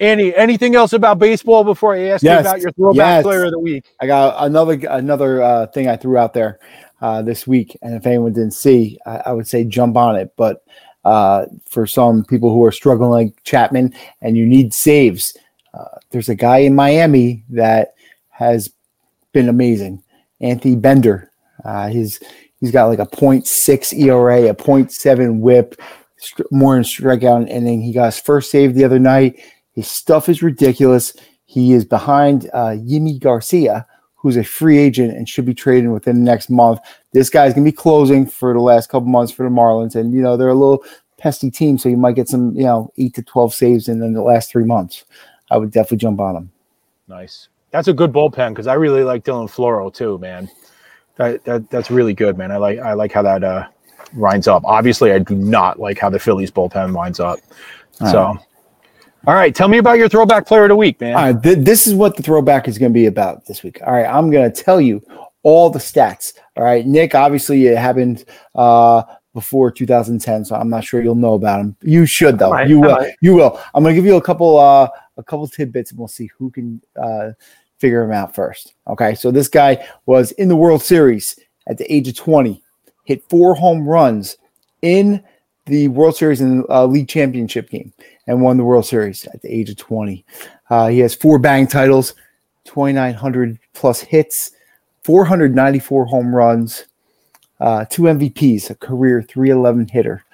Andy, 0.00 0.36
anything 0.36 0.74
else 0.74 0.92
about 0.92 1.18
baseball 1.18 1.64
before 1.64 1.94
I 1.94 2.08
ask 2.08 2.22
Yes. 2.22 2.44
you 2.44 2.50
about 2.50 2.60
your 2.60 2.72
throwback 2.72 2.96
Yes. 2.96 3.22
player 3.22 3.44
of 3.44 3.52
the 3.52 3.58
week? 3.58 3.86
I 4.02 4.06
got 4.06 4.44
another 4.44 4.78
another 4.90 5.40
uh, 5.40 5.66
thing 5.68 5.88
I 5.88 5.96
threw 5.96 6.18
out 6.18 6.34
there 6.34 6.58
uh, 7.00 7.22
this 7.22 7.46
week, 7.46 7.74
and 7.80 7.94
if 7.94 8.04
anyone 8.06 8.34
didn't 8.34 8.52
see, 8.52 8.98
I, 9.06 9.22
I 9.26 9.32
would 9.32 9.48
say 9.48 9.64
jump 9.64 9.96
on 9.96 10.16
it. 10.16 10.32
But 10.36 10.62
uh, 11.04 11.46
for 11.68 11.86
some 11.86 12.24
people 12.24 12.52
who 12.52 12.64
are 12.64 12.72
struggling 12.72 13.10
like 13.10 13.42
Chapman 13.44 13.94
and 14.20 14.36
you 14.36 14.46
need 14.46 14.72
saves, 14.72 15.36
uh, 15.74 15.98
there's 16.10 16.28
a 16.28 16.34
guy 16.34 16.58
in 16.58 16.74
Miami 16.74 17.44
that 17.50 17.94
has 18.30 18.70
been 19.32 19.48
amazing, 19.48 20.02
Anthony 20.40 20.76
Bender. 20.76 21.30
Uh, 21.64 21.88
his 21.88 22.20
he's 22.60 22.70
got 22.70 22.86
like 22.86 22.98
a 22.98 23.06
0.6 23.06 23.98
ERA, 23.98 24.48
a 24.48 24.54
0.7 24.54 25.40
WHIP, 25.40 25.80
str- 26.16 26.42
more 26.50 26.76
in 26.76 26.82
strikeout 26.82 27.36
and 27.36 27.48
inning. 27.48 27.82
He 27.82 27.92
got 27.92 28.06
his 28.06 28.20
first 28.20 28.50
save 28.50 28.74
the 28.74 28.84
other 28.84 28.98
night. 28.98 29.40
His 29.72 29.88
stuff 29.88 30.28
is 30.28 30.42
ridiculous. 30.42 31.14
He 31.44 31.72
is 31.72 31.84
behind 31.84 32.48
uh, 32.52 32.76
Yimi 32.76 33.20
Garcia, 33.20 33.86
who's 34.22 34.36
a 34.36 34.44
free 34.44 34.78
agent 34.78 35.14
and 35.16 35.28
should 35.28 35.44
be 35.44 35.52
trading 35.52 35.92
within 35.92 36.24
the 36.24 36.30
next 36.30 36.48
month. 36.48 36.78
This 37.12 37.28
guy's 37.28 37.52
gonna 37.52 37.64
be 37.64 37.72
closing 37.72 38.24
for 38.24 38.54
the 38.54 38.60
last 38.60 38.88
couple 38.88 39.08
months 39.08 39.32
for 39.32 39.42
the 39.42 39.54
Marlins, 39.54 39.96
and 39.96 40.14
you 40.14 40.22
know 40.22 40.36
they're 40.36 40.48
a 40.48 40.54
little 40.54 40.84
pesky 41.18 41.50
team, 41.50 41.76
so 41.76 41.88
you 41.88 41.96
might 41.96 42.14
get 42.14 42.28
some, 42.28 42.54
you 42.56 42.62
know, 42.62 42.92
eight 42.98 43.14
to 43.14 43.22
twelve 43.22 43.52
saves 43.52 43.88
in, 43.88 44.02
in 44.02 44.12
the 44.12 44.22
last 44.22 44.50
three 44.50 44.64
months. 44.64 45.04
I 45.50 45.56
would 45.56 45.72
definitely 45.72 45.98
jump 45.98 46.20
on 46.20 46.36
him. 46.36 46.52
Nice. 47.08 47.48
That's 47.72 47.88
a 47.88 47.92
good 47.92 48.12
bullpen 48.12 48.50
because 48.50 48.66
I 48.66 48.74
really 48.74 49.02
like 49.02 49.24
Dylan 49.24 49.50
Floro 49.50 49.92
too, 49.92 50.18
man. 50.18 50.48
That, 51.16 51.44
that 51.44 51.68
that's 51.68 51.90
really 51.90 52.14
good, 52.14 52.38
man. 52.38 52.52
I 52.52 52.56
like 52.56 52.78
I 52.78 52.92
like 52.92 53.12
how 53.12 53.22
that 53.22 53.42
uh 53.42 53.66
winds 54.14 54.46
up. 54.46 54.62
Obviously, 54.64 55.12
I 55.12 55.18
do 55.18 55.34
not 55.34 55.80
like 55.80 55.98
how 55.98 56.10
the 56.10 56.18
Phillies 56.18 56.50
bullpen 56.50 56.94
winds 56.94 57.18
up. 57.20 57.40
So, 58.10 58.38
all 59.26 59.34
right, 59.34 59.54
tell 59.54 59.68
me 59.68 59.78
about 59.78 59.98
your 59.98 60.08
throwback 60.08 60.46
player 60.46 60.64
of 60.64 60.68
the 60.70 60.76
week, 60.76 61.00
man. 61.00 61.14
All 61.14 61.32
right, 61.32 61.42
th- 61.42 61.58
this 61.58 61.86
is 61.86 61.94
what 61.94 62.16
the 62.16 62.22
throwback 62.22 62.66
is 62.66 62.78
going 62.78 62.92
to 62.92 62.94
be 62.94 63.06
about 63.06 63.46
this 63.46 63.62
week. 63.62 63.80
All 63.86 63.92
right, 63.92 64.06
I'm 64.06 64.30
going 64.30 64.50
to 64.50 64.62
tell 64.62 64.80
you 64.80 65.02
all 65.42 65.70
the 65.70 65.78
stats. 65.78 66.32
All 66.56 66.64
right, 66.64 66.84
Nick, 66.86 67.14
obviously 67.14 67.66
it 67.66 67.78
happened 67.78 68.24
uh, 68.54 69.02
before 69.34 69.70
2010, 69.70 70.44
so 70.44 70.56
I'm 70.56 70.68
not 70.68 70.84
sure 70.84 71.02
you'll 71.02 71.14
know 71.14 71.34
about 71.34 71.60
him. 71.60 71.76
You 71.82 72.04
should 72.06 72.38
though. 72.38 72.52
I 72.52 72.62
might, 72.62 72.68
you 72.68 72.80
will. 72.80 72.96
might. 72.96 73.14
You 73.20 73.34
will. 73.34 73.60
I'm 73.74 73.82
going 73.82 73.94
to 73.94 73.98
give 74.00 74.06
you 74.06 74.16
a 74.16 74.22
couple 74.22 74.58
uh, 74.58 74.88
a 75.16 75.22
couple 75.22 75.46
tidbits, 75.46 75.90
and 75.90 75.98
we'll 75.98 76.08
see 76.08 76.28
who 76.38 76.50
can 76.50 76.82
uh, 77.00 77.30
figure 77.78 78.02
him 78.02 78.12
out 78.12 78.34
first. 78.34 78.74
Okay, 78.88 79.14
so 79.14 79.30
this 79.30 79.48
guy 79.48 79.86
was 80.06 80.32
in 80.32 80.48
the 80.48 80.56
World 80.56 80.82
Series 80.82 81.38
at 81.68 81.78
the 81.78 81.92
age 81.92 82.08
of 82.08 82.16
20, 82.16 82.62
hit 83.04 83.22
four 83.28 83.54
home 83.54 83.86
runs 83.86 84.36
in 84.82 85.22
the 85.66 85.88
World 85.88 86.16
Series 86.16 86.40
and 86.40 86.64
uh, 86.68 86.84
League 86.86 87.08
Championship 87.08 87.70
game, 87.70 87.92
and 88.26 88.40
won 88.42 88.56
the 88.56 88.64
World 88.64 88.86
Series 88.86 89.26
at 89.26 89.42
the 89.42 89.52
age 89.52 89.70
of 89.70 89.76
20. 89.76 90.24
Uh, 90.70 90.88
he 90.88 91.00
has 91.00 91.14
four 91.14 91.38
bang 91.38 91.66
titles, 91.66 92.14
2,900 92.64 93.58
plus 93.74 94.00
hits, 94.00 94.52
494 95.04 96.06
home 96.06 96.34
runs, 96.34 96.84
uh, 97.60 97.84
two 97.90 98.02
MVPs, 98.02 98.70
a 98.70 98.74
career 98.74 99.22
311 99.22 99.88
hitter. 99.88 100.24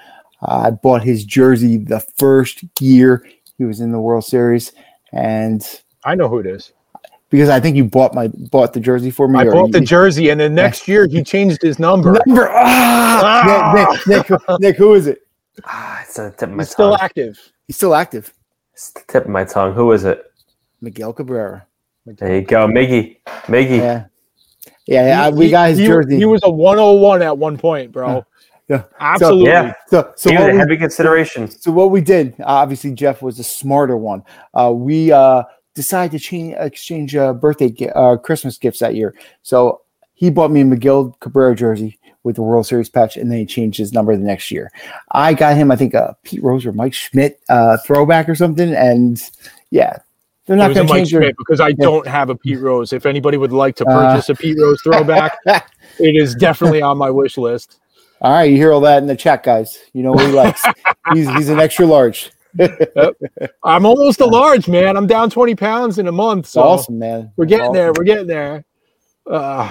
Uh, 0.42 0.64
I 0.66 0.70
bought 0.70 1.02
his 1.02 1.24
jersey 1.24 1.78
the 1.78 2.00
first 2.00 2.62
year 2.80 3.26
he 3.56 3.64
was 3.64 3.80
in 3.80 3.90
the 3.90 3.98
World 4.00 4.24
Series, 4.24 4.72
and 5.12 5.66
I 6.04 6.14
know 6.14 6.28
who 6.28 6.38
it 6.38 6.46
is. 6.46 6.72
because 7.30 7.48
I 7.48 7.60
think 7.60 7.76
you 7.76 7.84
bought 7.84 8.14
my 8.14 8.28
bought 8.28 8.72
the 8.72 8.80
jersey 8.80 9.10
for 9.10 9.26
me. 9.28 9.38
I 9.40 9.44
bought 9.44 9.66
you- 9.66 9.72
the 9.72 9.80
jersey, 9.80 10.30
and 10.30 10.40
the 10.40 10.48
next 10.48 10.86
year 10.88 11.06
he 11.06 11.22
changed 11.24 11.60
his 11.62 11.78
number. 11.78 12.12
number. 12.26 12.48
Ah! 12.50 13.98
Nick, 14.06 14.06
Nick, 14.06 14.30
Nick, 14.30 14.60
Nick, 14.60 14.76
who 14.76 14.94
is 14.94 15.06
it? 15.08 15.26
Ah, 15.64 16.02
it's 16.02 16.18
on 16.18 16.26
the 16.26 16.30
tip 16.32 16.42
of 16.50 16.54
my 16.54 16.62
He's 16.62 16.70
still 16.70 16.96
active. 16.96 17.38
He's 17.68 17.76
still 17.76 17.94
active. 17.94 18.32
It's 18.72 18.90
the 18.90 19.02
tip 19.06 19.24
of 19.26 19.30
my 19.30 19.44
tongue. 19.44 19.74
Who 19.74 19.92
is 19.92 20.04
it? 20.04 20.32
Miguel 20.80 21.12
Cabrera. 21.12 21.66
There 22.06 22.36
you 22.36 22.42
go, 22.42 22.66
Miggy. 22.66 23.18
Miggy. 23.44 23.78
Yeah, 23.78 24.04
yeah. 24.86 25.06
yeah 25.08 25.22
I- 25.24 25.30
we 25.30 25.50
got 25.50 25.68
his 25.68 25.78
he, 25.78 25.86
jersey. 25.86 26.16
He 26.16 26.24
was 26.24 26.40
a 26.44 26.50
101 26.50 27.20
at 27.22 27.36
one 27.36 27.58
point, 27.58 27.92
bro. 27.92 28.24
Yeah. 28.68 28.84
Absolutely. 29.00 29.50
Yeah. 29.50 29.74
so, 29.88 30.12
so 30.16 30.30
He 30.30 30.36
was 30.36 30.42
what 30.42 30.50
a 30.50 30.52
we- 30.54 30.58
heavy 30.58 30.76
consideration. 30.78 31.50
So 31.50 31.70
what 31.70 31.90
we 31.90 32.00
did, 32.00 32.34
obviously, 32.44 32.92
Jeff 32.92 33.20
was 33.22 33.38
a 33.38 33.44
smarter 33.44 33.96
one. 33.96 34.22
Uh, 34.54 34.72
we 34.74 35.12
uh, 35.12 35.42
decided 35.74 36.12
to 36.12 36.18
change, 36.18 36.54
exchange 36.58 37.16
uh, 37.16 37.32
birthday, 37.34 37.90
uh, 37.94 38.16
Christmas 38.16 38.56
gifts 38.58 38.78
that 38.80 38.94
year. 38.94 39.14
So 39.42 39.82
he 40.14 40.30
bought 40.30 40.50
me 40.50 40.62
a 40.62 40.64
Miguel 40.64 41.16
Cabrera 41.20 41.54
jersey 41.54 41.97
with 42.28 42.36
the 42.36 42.42
World 42.42 42.66
Series 42.66 42.88
patch, 42.88 43.16
and 43.16 43.32
then 43.32 43.38
he 43.38 43.46
changed 43.46 43.78
his 43.78 43.92
number 43.92 44.14
the 44.16 44.22
next 44.22 44.50
year. 44.50 44.70
I 45.10 45.34
got 45.34 45.56
him, 45.56 45.70
I 45.72 45.76
think, 45.76 45.94
a 45.94 46.16
Pete 46.22 46.42
Rose 46.42 46.64
or 46.66 46.72
Mike 46.72 46.92
Schmidt 46.94 47.40
uh, 47.48 47.78
throwback 47.78 48.28
or 48.28 48.34
something, 48.36 48.72
and 48.74 49.20
yeah, 49.70 49.96
they're 50.46 50.56
not 50.56 50.74
going 50.74 50.86
to 50.86 50.92
change. 50.92 51.08
Schmidt 51.08 51.34
because 51.38 51.60
I 51.60 51.72
don't 51.72 52.06
have 52.06 52.30
a 52.30 52.36
Pete 52.36 52.60
Rose. 52.60 52.92
If 52.92 53.06
anybody 53.06 53.36
would 53.38 53.50
like 53.52 53.74
to 53.76 53.86
Uh, 53.88 54.12
purchase 54.12 54.28
a 54.28 54.34
Pete 54.34 54.58
Rose 54.60 54.80
throwback, 54.82 55.36
it 55.46 56.14
is 56.16 56.34
definitely 56.34 56.82
on 56.82 56.96
my 56.98 57.10
wish 57.10 57.36
list. 57.38 57.80
All 58.20 58.32
right, 58.32 58.50
you 58.50 58.56
hear 58.56 58.72
all 58.72 58.80
that 58.82 58.98
in 58.98 59.06
the 59.08 59.16
chat, 59.16 59.42
guys. 59.42 59.78
You 59.94 60.02
know 60.02 60.12
what 60.12 60.26
he 60.26 60.32
likes. 60.32 60.62
he's 61.14 61.28
he's 61.30 61.48
an 61.48 61.58
extra 61.58 61.86
large. 61.86 62.30
I'm 63.64 63.86
almost 63.86 64.20
a 64.20 64.26
large 64.26 64.68
man. 64.68 64.96
I'm 64.96 65.06
down 65.06 65.30
20 65.30 65.54
pounds 65.54 65.98
in 65.98 66.08
a 66.08 66.12
month. 66.12 66.46
So 66.46 66.60
awesome, 66.62 66.98
man. 66.98 67.32
we're 67.36 67.44
getting 67.44 67.66
Awesome. 67.66 67.74
there. 67.74 67.92
We're 67.96 68.04
getting 68.04 68.26
there. 68.26 68.64
Uh, 69.30 69.70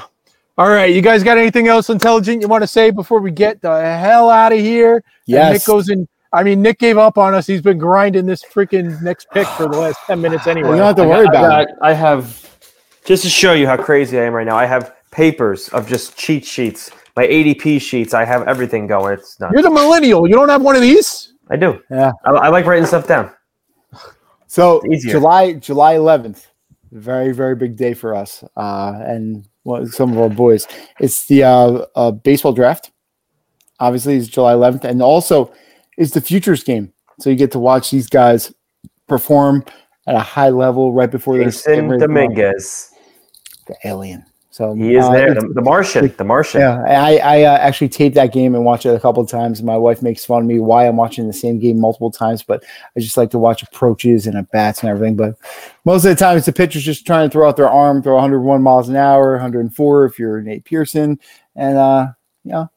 all 0.57 0.69
right. 0.69 0.93
You 0.93 1.01
guys 1.01 1.23
got 1.23 1.37
anything 1.37 1.67
else 1.67 1.89
intelligent 1.89 2.41
you 2.41 2.47
want 2.47 2.63
to 2.63 2.67
say 2.67 2.89
before 2.91 3.19
we 3.19 3.31
get 3.31 3.61
the 3.61 3.69
hell 3.99 4.29
out 4.29 4.51
of 4.51 4.59
here? 4.59 5.03
And 5.27 5.53
Nick 5.53 5.65
goes 5.65 5.89
in. 5.89 6.07
I 6.33 6.43
mean, 6.43 6.61
Nick 6.61 6.79
gave 6.79 6.97
up 6.97 7.17
on 7.17 7.33
us. 7.33 7.47
He's 7.47 7.61
been 7.61 7.77
grinding 7.77 8.25
this 8.25 8.43
freaking 8.43 9.01
next 9.01 9.27
pick 9.31 9.47
for 9.47 9.67
the 9.69 9.77
last 9.77 9.97
10 10.07 10.19
minutes 10.21 10.45
anyway. 10.47 10.71
You 10.71 10.75
don't 10.77 10.87
have 10.87 10.95
to 10.97 11.03
I 11.03 11.07
worry 11.07 11.25
got- 11.27 11.35
about 11.35 11.51
I 11.51 11.61
it. 11.63 11.69
I 11.81 11.93
have 11.93 12.59
just 13.05 13.23
to 13.23 13.29
show 13.29 13.53
you 13.53 13.65
how 13.67 13.77
crazy 13.77 14.19
I 14.19 14.23
am 14.23 14.33
right 14.33 14.45
now. 14.45 14.57
I 14.57 14.65
have 14.65 14.93
papers 15.11 15.69
of 15.69 15.87
just 15.87 16.17
cheat 16.17 16.43
sheets, 16.43 16.91
my 17.15 17.25
ADP 17.25 17.79
sheets. 17.79 18.13
I 18.13 18.25
have 18.25 18.45
everything 18.47 18.87
going. 18.87 19.13
It's 19.13 19.39
nuts. 19.39 19.53
You're 19.53 19.63
the 19.63 19.69
millennial. 19.71 20.27
You 20.27 20.35
don't 20.35 20.49
have 20.49 20.61
one 20.61 20.75
of 20.75 20.81
these? 20.81 21.33
I 21.49 21.55
do. 21.55 21.81
Yeah. 21.89 22.11
I, 22.25 22.31
I 22.31 22.47
like 22.49 22.65
writing 22.65 22.85
stuff 22.85 23.07
down. 23.07 23.31
So 24.47 24.81
July 24.99 25.53
July 25.53 25.95
11th, 25.95 26.47
very 26.91 27.31
very 27.33 27.55
big 27.55 27.75
day 27.77 27.93
for 27.93 28.15
us, 28.15 28.43
uh, 28.55 28.93
and 29.05 29.47
well, 29.67 29.85
some 29.87 30.13
of 30.13 30.17
our 30.17 30.29
boys. 30.29 30.65
It's 31.01 31.25
the 31.27 31.43
uh, 31.43 31.85
uh, 31.93 32.11
baseball 32.11 32.53
draft. 32.53 32.89
Obviously, 33.81 34.15
it's 34.15 34.29
July 34.29 34.53
11th, 34.53 34.85
and 34.85 35.01
also 35.01 35.53
it's 35.97 36.13
the 36.13 36.21
futures 36.21 36.63
game. 36.63 36.93
So 37.19 37.29
you 37.29 37.35
get 37.35 37.51
to 37.51 37.59
watch 37.59 37.91
these 37.91 38.07
guys 38.07 38.53
perform 39.07 39.65
at 40.07 40.15
a 40.15 40.19
high 40.19 40.49
level 40.49 40.93
right 40.93 41.11
before 41.11 41.35
they're 41.35 41.45
Jason 41.45 41.73
getting 41.73 41.89
ready 41.89 42.01
to 42.01 42.07
go 42.07 42.13
on. 42.13 42.15
Dominguez. 42.15 42.91
the 43.67 43.75
alien. 43.83 44.25
So 44.57 44.73
He 44.73 44.95
is 44.95 45.05
uh, 45.05 45.11
there. 45.11 45.35
The, 45.35 45.49
the 45.49 45.61
Martian. 45.61 46.11
The 46.17 46.23
Martian. 46.23 46.61
yeah, 46.61 46.81
I, 46.87 47.17
I 47.17 47.43
uh, 47.43 47.57
actually 47.59 47.89
taped 47.89 48.15
that 48.15 48.33
game 48.33 48.55
and 48.55 48.65
watched 48.65 48.87
it 48.87 48.95
a 48.95 48.99
couple 48.99 49.21
of 49.21 49.29
times. 49.29 49.61
My 49.61 49.77
wife 49.77 50.01
makes 50.01 50.25
fun 50.25 50.41
of 50.41 50.47
me 50.47 50.59
why 50.59 50.87
I'm 50.87 50.97
watching 50.97 51.27
the 51.27 51.33
same 51.33 51.59
game 51.59 51.79
multiple 51.79 52.09
times, 52.09 52.41
but 52.41 52.63
I 52.95 52.99
just 52.99 53.17
like 53.17 53.29
to 53.31 53.37
watch 53.37 53.61
approaches 53.61 54.25
and 54.25 54.35
at 54.35 54.49
bats 54.49 54.81
and 54.81 54.89
everything. 54.89 55.15
But 55.15 55.35
most 55.85 56.05
of 56.05 56.09
the 56.09 56.15
time, 56.15 56.37
it's 56.37 56.47
the 56.47 56.53
pitchers 56.53 56.83
just 56.83 57.05
trying 57.05 57.29
to 57.29 57.31
throw 57.31 57.47
out 57.47 57.55
their 57.55 57.69
arm, 57.69 58.01
throw 58.01 58.15
101 58.15 58.63
miles 58.63 58.89
an 58.89 58.95
hour, 58.95 59.33
104 59.33 60.05
if 60.05 60.17
you're 60.17 60.41
Nate 60.41 60.65
Pearson, 60.65 61.19
and 61.55 61.77
uh, 61.77 62.07
you 62.43 62.53
know, 62.53 62.71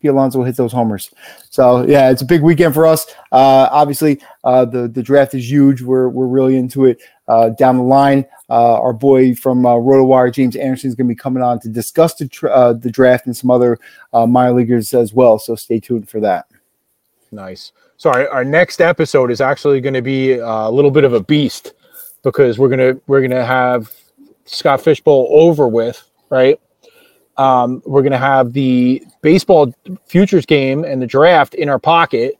P. 0.00 0.08
Alonso 0.08 0.38
will 0.38 0.44
hit 0.44 0.56
those 0.56 0.72
homers. 0.72 1.08
So 1.50 1.86
yeah, 1.86 2.10
it's 2.10 2.22
a 2.22 2.26
big 2.26 2.42
weekend 2.42 2.74
for 2.74 2.84
us. 2.84 3.06
Uh, 3.30 3.68
obviously, 3.70 4.20
uh, 4.42 4.64
the 4.64 4.88
the 4.88 5.04
draft 5.04 5.34
is 5.34 5.48
huge. 5.48 5.82
We're 5.82 6.08
we're 6.08 6.26
really 6.26 6.56
into 6.56 6.84
it. 6.86 7.00
Uh, 7.28 7.50
down 7.50 7.76
the 7.76 7.82
line, 7.82 8.26
uh, 8.50 8.80
our 8.80 8.92
boy 8.92 9.34
from 9.34 9.64
uh, 9.64 9.74
RotoWire, 9.74 10.32
James 10.32 10.56
Anderson, 10.56 10.88
is 10.88 10.94
going 10.94 11.06
to 11.06 11.14
be 11.14 11.18
coming 11.18 11.42
on 11.42 11.60
to 11.60 11.68
discuss 11.68 12.14
the 12.14 12.28
uh, 12.52 12.72
the 12.72 12.90
draft 12.90 13.26
and 13.26 13.36
some 13.36 13.50
other 13.50 13.78
uh, 14.12 14.26
minor 14.26 14.52
leaguers 14.52 14.92
as 14.92 15.14
well. 15.14 15.38
So 15.38 15.54
stay 15.54 15.78
tuned 15.78 16.08
for 16.08 16.20
that. 16.20 16.46
Nice. 17.30 17.72
So 17.96 18.10
our, 18.10 18.28
our 18.30 18.44
next 18.44 18.80
episode 18.80 19.30
is 19.30 19.40
actually 19.40 19.80
going 19.80 19.94
to 19.94 20.02
be 20.02 20.40
uh, 20.40 20.68
a 20.68 20.70
little 20.70 20.90
bit 20.90 21.04
of 21.04 21.14
a 21.14 21.22
beast 21.22 21.74
because 22.22 22.58
we're 22.58 22.68
gonna 22.68 22.94
we're 23.06 23.22
gonna 23.22 23.44
have 23.44 23.92
Scott 24.44 24.80
Fishbowl 24.80 25.28
over 25.30 25.68
with, 25.68 26.02
right? 26.30 26.60
Um, 27.36 27.82
we're 27.86 28.02
gonna 28.02 28.18
have 28.18 28.52
the 28.52 29.04
baseball 29.22 29.74
futures 30.06 30.46
game 30.46 30.84
and 30.84 31.00
the 31.00 31.06
draft 31.06 31.54
in 31.54 31.68
our 31.68 31.78
pocket. 31.78 32.38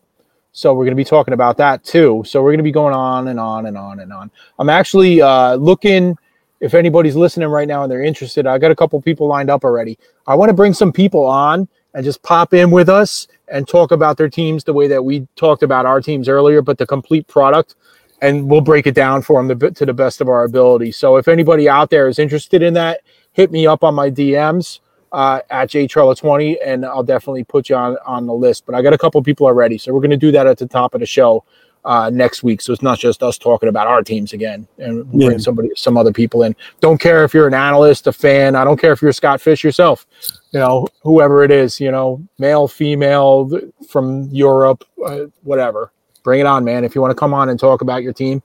So 0.53 0.75
we're 0.75 0.85
gonna 0.85 0.97
be 0.97 1.05
talking 1.05 1.35
about 1.35 1.57
that 1.57 1.83
too. 1.83 2.23
So 2.27 2.43
we're 2.43 2.53
gonna 2.53 2.63
be 2.63 2.73
going 2.73 2.95
on 2.95 3.29
and 3.29 3.41
on 3.41 3.67
and 3.67 3.77
on 3.77 4.01
and 4.01 4.13
on. 4.13 4.31
I'm 4.59 4.69
actually 4.69 5.21
uh, 5.23 5.55
looking. 5.55 6.17
If 6.61 6.75
anybody's 6.75 7.17
listening 7.17 7.49
right 7.49 7.67
now 7.67 7.83
and 7.83 7.91
they're 7.91 8.05
interested, 8.05 8.47
I 8.47 8.57
got 8.59 8.71
a 8.71 8.77
couple 8.77 9.01
people 9.03 9.27
lined 9.27 9.51
up 9.51 9.65
already. 9.65 9.99
I 10.29 10.37
want 10.37 10.51
to 10.51 10.55
bring 10.55 10.75
some 10.75 10.93
people 10.93 11.25
on 11.25 11.67
and 11.95 12.05
just 12.05 12.23
pop 12.23 12.55
in 12.55 12.71
with 12.71 12.89
us 12.89 13.27
and 13.49 13.67
talk 13.67 13.91
about 13.91 14.17
their 14.17 14.29
teams 14.29 14.63
the 14.63 14.73
way 14.73 14.87
that 14.87 15.03
we 15.03 15.27
talked 15.35 15.63
about 15.63 15.87
our 15.87 16.01
teams 16.01 16.29
earlier, 16.29 16.63
but 16.63 16.79
the 16.79 16.87
complete 16.87 17.27
product. 17.27 17.75
And 18.21 18.49
we'll 18.49 18.61
break 18.61 18.87
it 18.87 18.95
down 18.95 19.23
for 19.23 19.43
them 19.43 19.59
to, 19.59 19.71
to 19.73 19.87
the 19.87 19.93
best 19.93 20.21
of 20.21 20.29
our 20.29 20.45
ability. 20.45 20.93
So 20.93 21.17
if 21.17 21.27
anybody 21.27 21.69
out 21.69 21.91
there 21.91 22.07
is 22.07 22.21
interested 22.21 22.63
in 22.63 22.75
that, 22.75 23.01
hit 23.33 23.51
me 23.51 23.67
up 23.67 23.83
on 23.83 23.97
my 23.97 24.11
DMs 24.11 24.79
uh, 25.13 25.41
at 25.51 25.69
jtrella20, 25.71 26.57
and 26.65 26.85
I'll 26.85 27.03
definitely 27.03 27.45
put 27.45 27.69
you 27.69 27.77
on, 27.77 27.97
on 28.05 28.27
the 28.27 28.33
list. 28.33 28.65
But 28.67 28.75
I 28.75 28.83
got 28.83 28.93
a 28.93 28.99
couple 28.99 29.23
people 29.23 29.47
already. 29.47 29.79
So 29.79 29.93
we're 29.93 30.01
going 30.01 30.11
to 30.11 30.17
do 30.17 30.33
that 30.33 30.47
at 30.47 30.59
the 30.59 30.67
top 30.67 30.95
of 30.95 31.01
the 31.01 31.07
show 31.07 31.45
uh, 31.85 32.11
next 32.11 32.43
week. 32.43 32.61
So 32.61 32.73
it's 32.73 32.83
not 32.83 32.99
just 32.99 33.23
us 33.23 33.39
talking 33.39 33.69
about 33.69 33.87
our 33.87 34.03
teams 34.03 34.33
again, 34.33 34.67
and 34.79 35.09
we'll 35.13 35.29
bring 35.29 35.39
somebody, 35.39 35.71
some 35.77 35.97
other 35.97 36.13
people 36.13 36.43
in. 36.43 36.57
Don't 36.81 36.99
care 36.99 37.25
if 37.25 37.35
you're 37.35 37.47
an 37.47 37.55
analyst, 37.55 38.07
a 38.07 38.13
fan. 38.13 38.57
I 38.57 38.65
don't 38.65 38.81
care 38.81 38.93
if 38.93 39.03
you're 39.03 39.13
Scott 39.13 39.41
Fish 39.41 39.63
yourself. 39.63 40.07
You 40.53 40.61
know, 40.61 40.87
whoever 41.03 41.45
it 41.45 41.51
is. 41.51 41.81
You 41.81 41.91
know, 41.91 42.27
male, 42.39 42.69
female, 42.69 43.51
from 43.89 44.29
Europe, 44.31 44.85
uh, 45.05 45.27
whatever. 45.43 45.93
Bring 46.23 46.41
it 46.41 46.47
on, 46.47 46.65
man. 46.65 46.85
If 46.85 46.95
you 46.95 47.01
want 47.01 47.11
to 47.11 47.17
come 47.17 47.35
on 47.35 47.49
and 47.49 47.59
talk 47.59 47.81
about 47.81 48.03
your 48.03 48.13
team, 48.13 48.43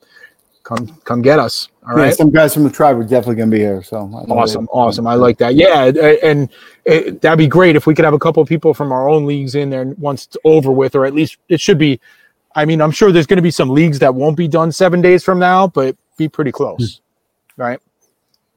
come 0.68 0.88
come 1.06 1.22
get 1.22 1.40
us. 1.40 1.70
All 1.88 1.98
Yeah, 1.98 2.04
right. 2.06 2.14
some 2.14 2.30
guys 2.30 2.54
from 2.54 2.64
the 2.64 2.70
tribe 2.70 2.98
are 3.00 3.04
definitely 3.04 3.36
going 3.36 3.50
to 3.50 3.56
be 3.56 3.62
here. 3.62 3.82
So 3.82 3.98
Awesome, 4.30 4.66
they- 4.66 4.72
awesome. 4.72 5.08
I 5.08 5.16
like 5.16 5.38
that. 5.38 5.56
Yeah, 5.56 5.86
and 6.22 6.50
it, 6.84 7.22
that'd 7.22 7.38
be 7.38 7.48
great 7.48 7.76
if 7.78 7.88
we 7.88 7.96
could 7.96 8.04
have 8.06 8.14
a 8.14 8.20
couple 8.20 8.44
of 8.44 8.50
people 8.50 8.74
from 8.74 8.92
our 8.92 9.08
own 9.08 9.26
leagues 9.26 9.56
in 9.56 9.70
there 9.70 9.86
once 9.98 10.26
it's 10.26 10.38
over 10.44 10.72
with, 10.72 10.94
or 10.96 11.06
at 11.06 11.14
least 11.14 11.38
it 11.48 11.62
should 11.62 11.78
be. 11.78 12.00
I 12.56 12.66
mean, 12.66 12.82
I'm 12.82 12.92
sure 12.92 13.12
there's 13.12 13.28
going 13.28 13.38
to 13.38 13.44
be 13.44 13.52
some 13.52 13.70
leagues 13.70 14.00
that 14.00 14.14
won't 14.14 14.36
be 14.36 14.48
done 14.48 14.72
seven 14.72 15.00
days 15.02 15.24
from 15.24 15.40
now, 15.40 15.68
but 15.68 15.96
be 16.18 16.28
pretty 16.28 16.52
close, 16.52 17.02
hmm. 17.56 17.62
right? 17.62 17.80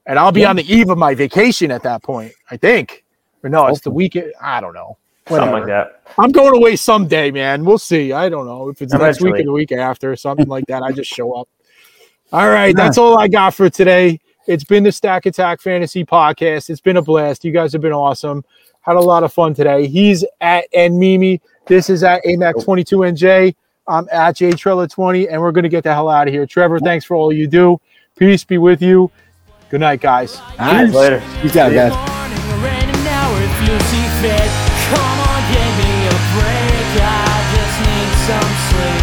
And 0.06 0.18
I'll 0.18 0.32
be 0.32 0.40
Yeah. 0.40 0.50
on 0.50 0.56
the 0.56 0.74
eve 0.74 0.90
of 0.90 0.98
my 0.98 1.14
vacation 1.14 1.70
at 1.70 1.82
that 1.84 2.02
point. 2.02 2.32
I 2.50 2.56
think, 2.56 3.04
or 3.44 3.50
no, 3.50 3.66
it's 3.68 3.80
the 3.82 3.90
weekend. 3.90 4.32
I 4.40 4.61
don't 4.61 4.74
know. 4.74 4.96
Something 5.28 5.52
like 5.52 5.66
that. 5.66 6.02
I'm 6.18 6.32
going 6.32 6.56
away 6.56 6.74
someday, 6.74 7.30
man. 7.30 7.64
We'll 7.64 7.78
see. 7.78 8.12
I 8.12 8.28
don't 8.28 8.46
know 8.46 8.68
if 8.68 8.82
it's 8.82 8.92
next 8.92 9.20
week 9.20 9.34
Eventually. 9.34 9.40
or 9.42 9.44
the 9.44 9.52
week 9.52 9.70
after, 9.70 10.11
or 10.11 10.16
something 10.16 10.48
like 10.48 10.66
that. 10.66 10.82
I 10.82 10.90
just 10.90 11.08
show 11.08 11.34
up. 11.34 11.48
All 12.33 12.49
right, 12.49 12.76
that's 12.76 12.97
all 12.97 13.18
I 13.18 13.26
got 13.26 13.55
for 13.55 13.68
today. 13.68 14.20
It's 14.47 14.62
been 14.62 14.85
the 14.85 14.93
Stack 14.93 15.26
Attack 15.26 15.61
Fantasy 15.61 16.05
Podcast. 16.05 16.70
It's 16.70 16.81
been 16.81 16.97
a 16.97 17.03
blast. 17.03 17.45
You 17.45 17.51
guys 17.51 17.72
have 17.72 17.83
been 17.83 17.93
awesome. 17.93 18.45
Had 18.83 18.95
a 18.95 19.01
lot 19.01 19.24
of 19.24 19.33
fun 19.33 19.53
today. 19.53 19.89
He's 19.89 20.24
at 20.41 20.66
and 20.72 20.97
Mimi. 20.97 21.41
This 21.66 21.91
is 21.91 22.05
at 22.05 22.22
AMAC22NJ. 22.24 23.57
I'm 23.89 24.09
at 24.12 24.37
J 24.37 24.53
Trella 24.53 24.87
20, 24.87 25.28
and 25.28 25.41
we're 25.41 25.51
going 25.51 25.64
to 25.64 25.68
get 25.68 25.83
the 25.83 25.93
hell 25.93 26.09
out 26.09 26.28
of 26.28 26.35
here. 26.35 26.47
Trevor, 26.47 26.78
thanks 26.78 27.05
for 27.05 27.16
all 27.16 27.33
you 27.33 27.49
do. 27.49 27.81
Peace 28.16 28.45
be 28.45 28.59
with 28.59 28.81
you. 28.81 29.11
Good 29.68 29.81
night, 29.81 30.01
guys. 30.01 30.39
All 30.39 30.57
right. 30.59 30.89
Later. 30.89 31.20
Peace 31.43 31.57
out, 31.57 31.72
guys. 31.72 31.93
morning 31.93 32.39
or 32.62 32.66
any 32.68 33.09
hour 33.09 33.43
if 33.43 33.61
you 33.68 33.81
see. 33.91 34.01
Come 34.95 35.18
on, 35.18 35.43
give 35.51 35.72
me 35.83 36.07
a 36.07 36.18
break. 36.39 36.95
I 37.03 37.43
just 37.55 37.76
need 37.81 38.11
some 38.26 38.55
sleep 38.70 38.91
in 38.91 38.95
the 38.95 38.99